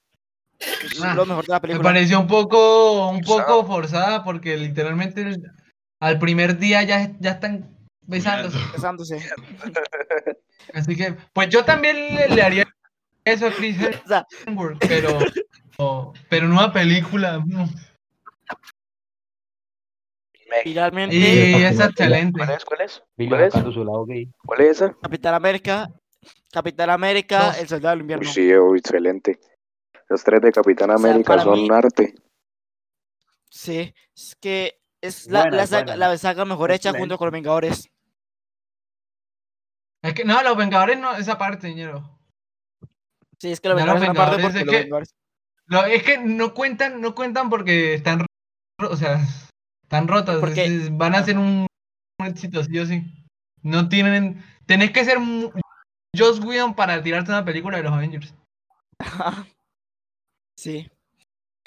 Es 0.58 1.02
ah, 1.02 1.14
lo 1.14 1.26
mejor 1.26 1.44
de 1.44 1.52
la 1.52 1.60
Me 1.60 1.80
pareció 1.80 2.20
un 2.20 2.28
poco, 2.28 3.10
un 3.10 3.22
Forzada. 3.24 3.46
poco 3.48 3.66
forzada 3.66 4.24
porque 4.24 4.56
literalmente 4.56 5.22
el- 5.22 5.52
al 6.00 6.18
primer 6.20 6.56
día 6.58 6.82
ya, 6.84 7.10
ya 7.18 7.32
están 7.32 7.76
besándose. 8.02 8.58
Besándose. 8.72 9.18
Así 10.74 10.96
que, 10.96 11.14
pues 11.32 11.48
yo 11.48 11.64
también 11.64 11.96
le, 12.14 12.28
le 12.28 12.42
haría 12.42 12.64
eso 13.24 13.46
a 13.46 13.50
Chris 13.52 13.76
Hemsworth, 14.46 14.78
pero, 14.86 15.18
pero 16.28 16.46
en 16.46 16.52
una 16.52 16.72
película. 16.72 17.42
no. 17.46 17.68
Finalmente, 20.62 21.16
Y 21.16 21.54
es 21.64 21.76
no- 21.76 21.84
excelente. 21.86 22.38
¿Cuál 22.38 22.50
es? 22.56 22.64
¿Cuál 22.64 22.80
es? 22.82 23.02
¿Cuál 23.16 23.42
es? 23.42 24.28
¿Cuál 24.44 24.60
es 24.60 24.70
esa? 24.70 24.96
Capitán 25.02 25.34
América, 25.34 25.88
Capitán 26.52 26.90
América. 26.90 27.52
El 27.58 27.68
Soldado 27.68 27.92
del 27.94 28.00
Invierno. 28.02 28.26
Uy, 28.26 28.32
sí, 28.32 28.56
uy, 28.56 28.78
excelente. 28.78 29.38
Los 30.08 30.22
tres 30.22 30.40
de 30.40 30.52
Capitán 30.52 30.90
O 30.90 30.98
sea, 30.98 31.10
América 31.10 31.38
son 31.40 31.60
mí- 31.62 31.68
arte. 31.72 32.14
Sí, 33.50 33.92
es 34.14 34.36
que 34.40 34.78
es 35.00 35.26
la, 35.28 35.42
Buena, 35.42 35.56
la 35.56 35.66
saga, 35.66 35.96
la 35.96 36.16
saga 36.18 36.44
mejor 36.44 36.70
hecha 36.70 36.90
Excelente. 36.90 37.00
junto 37.00 37.18
con 37.18 37.26
los 37.26 37.32
Vengadores. 37.32 37.90
Es 40.06 40.14
que 40.14 40.24
no, 40.24 40.42
los 40.42 40.56
Vengadores 40.56 40.98
no, 40.98 41.14
esa 41.16 41.36
parte, 41.38 41.74
ñero. 41.74 42.18
Sí, 43.40 43.52
es 43.52 43.60
que 43.60 43.68
los 43.68 43.76
Vengadores 43.76 44.02
es 44.44 44.54
los 44.54 44.72
que- 44.72 44.78
Vengadores. 44.82 45.10
Lo- 45.66 45.84
es 45.84 46.02
que 46.04 46.18
no 46.18 46.54
cuentan, 46.54 47.00
no 47.00 47.14
cuentan 47.14 47.50
porque 47.50 47.94
están, 47.94 48.24
o 48.80 48.96
sea, 48.96 49.20
están 49.82 50.06
rotas. 50.08 50.38
Porque- 50.38 50.64
es- 50.64 50.96
van 50.96 51.14
a 51.14 51.24
ser 51.24 51.36
un, 51.38 51.66
un 52.20 52.26
éxito, 52.26 52.62
sí 52.62 52.78
o 52.78 52.86
sí. 52.86 53.02
No 53.62 53.88
tienen, 53.88 54.44
tenés 54.66 54.92
que 54.92 55.04
ser 55.04 55.18
Joss 56.16 56.38
Whedon 56.40 56.74
para 56.74 57.02
tirarte 57.02 57.30
una 57.32 57.44
película 57.44 57.76
de 57.78 57.82
los 57.82 57.92
Avengers. 57.92 58.32
sí. 60.58 60.88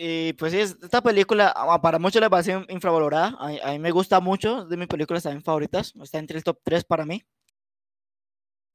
Y 0.01 0.31
pues 0.33 0.53
sí, 0.53 0.59
es- 0.61 0.77
esta 0.81 1.01
película 1.01 1.53
ah, 1.55 1.81
para 1.81 1.99
muchos 1.99 2.21
le 2.21 2.29
parece 2.29 2.65
infravalorada. 2.69 3.35
A, 3.37 3.69
a 3.69 3.71
mí 3.73 3.79
me 3.79 3.91
gusta 3.91 4.19
mucho, 4.21 4.65
de 4.65 4.77
mis 4.77 4.87
películas 4.87 5.23
también 5.23 5.43
favoritas. 5.43 5.93
Está 6.01 6.19
entre 6.19 6.37
el 6.37 6.43
top 6.43 6.57
3 6.63 6.85
para 6.85 7.05
mí. 7.05 7.21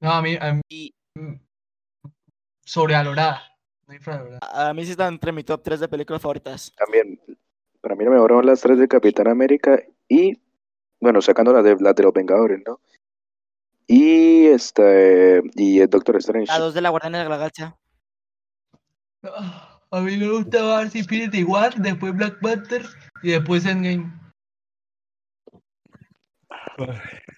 No, 0.01 0.11
a 0.13 0.23
mí, 0.23 0.37
a 0.41 0.55
mí- 0.55 0.61
Y- 0.69 0.95
sobrevalorada, 2.65 3.43
no 3.87 3.95
infravalorada. 3.95 4.41
A, 4.43 4.69
a 4.71 4.75
mí 4.75 4.85
sí 4.85 4.93
está 4.93 5.07
entre 5.09 5.33
mi 5.33 5.45
top 5.45 5.63
3 5.63 5.81
de 5.81 5.89
películas 5.89 6.21
favoritas. 6.23 6.73
También, 6.77 7.21
para 7.81 7.95
mí 7.95 8.05
lo 8.05 8.11
mejor 8.11 8.31
son 8.33 8.47
las 8.47 8.61
tres 8.61 8.79
de 8.79 8.89
Capitán 8.89 9.29
América 9.29 9.81
y, 10.09 10.41
bueno, 11.01 11.21
sacando 11.23 11.53
las 11.53 11.65
de, 11.65 11.77
las 11.81 11.95
de 11.95 12.03
los 12.03 12.13
Vengadores, 12.13 12.63
¿no? 12.67 12.81
Y 13.87 14.47
este, 14.47 15.43
y 15.55 15.81
el 15.81 15.89
Doctor 15.91 16.17
Strange. 16.17 16.51
La 16.51 16.59
2 16.59 16.73
de 16.75 16.81
la 16.81 16.89
Guardiana 16.89 17.19
de 17.23 17.29
la 17.29 17.37
Galaxia. 17.37 17.77
Ah, 19.23 19.81
A 19.91 20.01
mí 20.01 20.17
me 20.17 20.29
gustaba 20.31 20.83
Infinity 20.85 21.45
War, 21.45 21.75
después 21.77 22.15
Black 22.15 22.41
Panther 22.41 22.83
y 23.23 23.33
después 23.33 23.65
Endgame. 23.67 24.11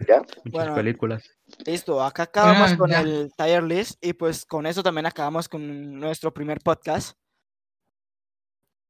¿Ya? 0.09 0.21
Muchas 0.21 0.53
Bueno, 0.53 0.75
películas. 0.75 1.36
Listo, 1.65 2.03
acá 2.03 2.25
acabamos 2.25 2.73
Ah, 2.73 2.77
con 2.77 2.91
ya. 2.91 3.01
el 3.01 3.33
tier 3.37 3.63
list 3.63 4.03
y 4.05 4.13
pues 4.13 4.45
con 4.45 4.67
eso 4.67 4.83
también 4.83 5.07
acabamos 5.07 5.49
con 5.49 5.99
nuestro 5.99 6.33
primer 6.33 6.61
podcast. 6.61 7.17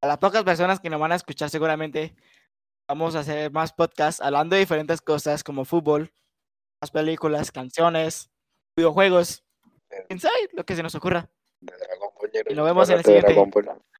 A 0.02 0.06
las 0.08 0.18
pocas 0.18 0.42
personas 0.44 0.80
que 0.80 0.90
nos 0.90 1.00
van 1.00 1.12
a 1.12 1.16
escuchar 1.16 1.48
seguramente 1.48 2.14
vamos 2.88 3.14
a 3.16 3.20
hacer 3.20 3.50
más 3.50 3.72
podcasts 3.72 4.20
hablando 4.20 4.54
de 4.54 4.60
diferentes 4.60 5.00
cosas 5.00 5.42
como 5.42 5.64
fútbol, 5.64 6.12
más 6.80 6.90
películas, 6.90 7.50
canciones, 7.50 8.30
videojuegos, 8.76 9.42
sabe, 10.18 10.34
lo 10.52 10.64
que 10.64 10.76
se 10.76 10.82
nos 10.82 10.94
ocurra. 10.94 11.30
Y 12.50 12.54
no 12.54 12.56
nos 12.56 12.66
vemos 12.66 12.90
en 12.90 12.98
el 12.98 13.04
siguiente. 13.04 13.34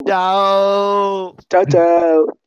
Chao. 0.07 1.35
Chao, 1.49 1.65
chao. 1.65 2.46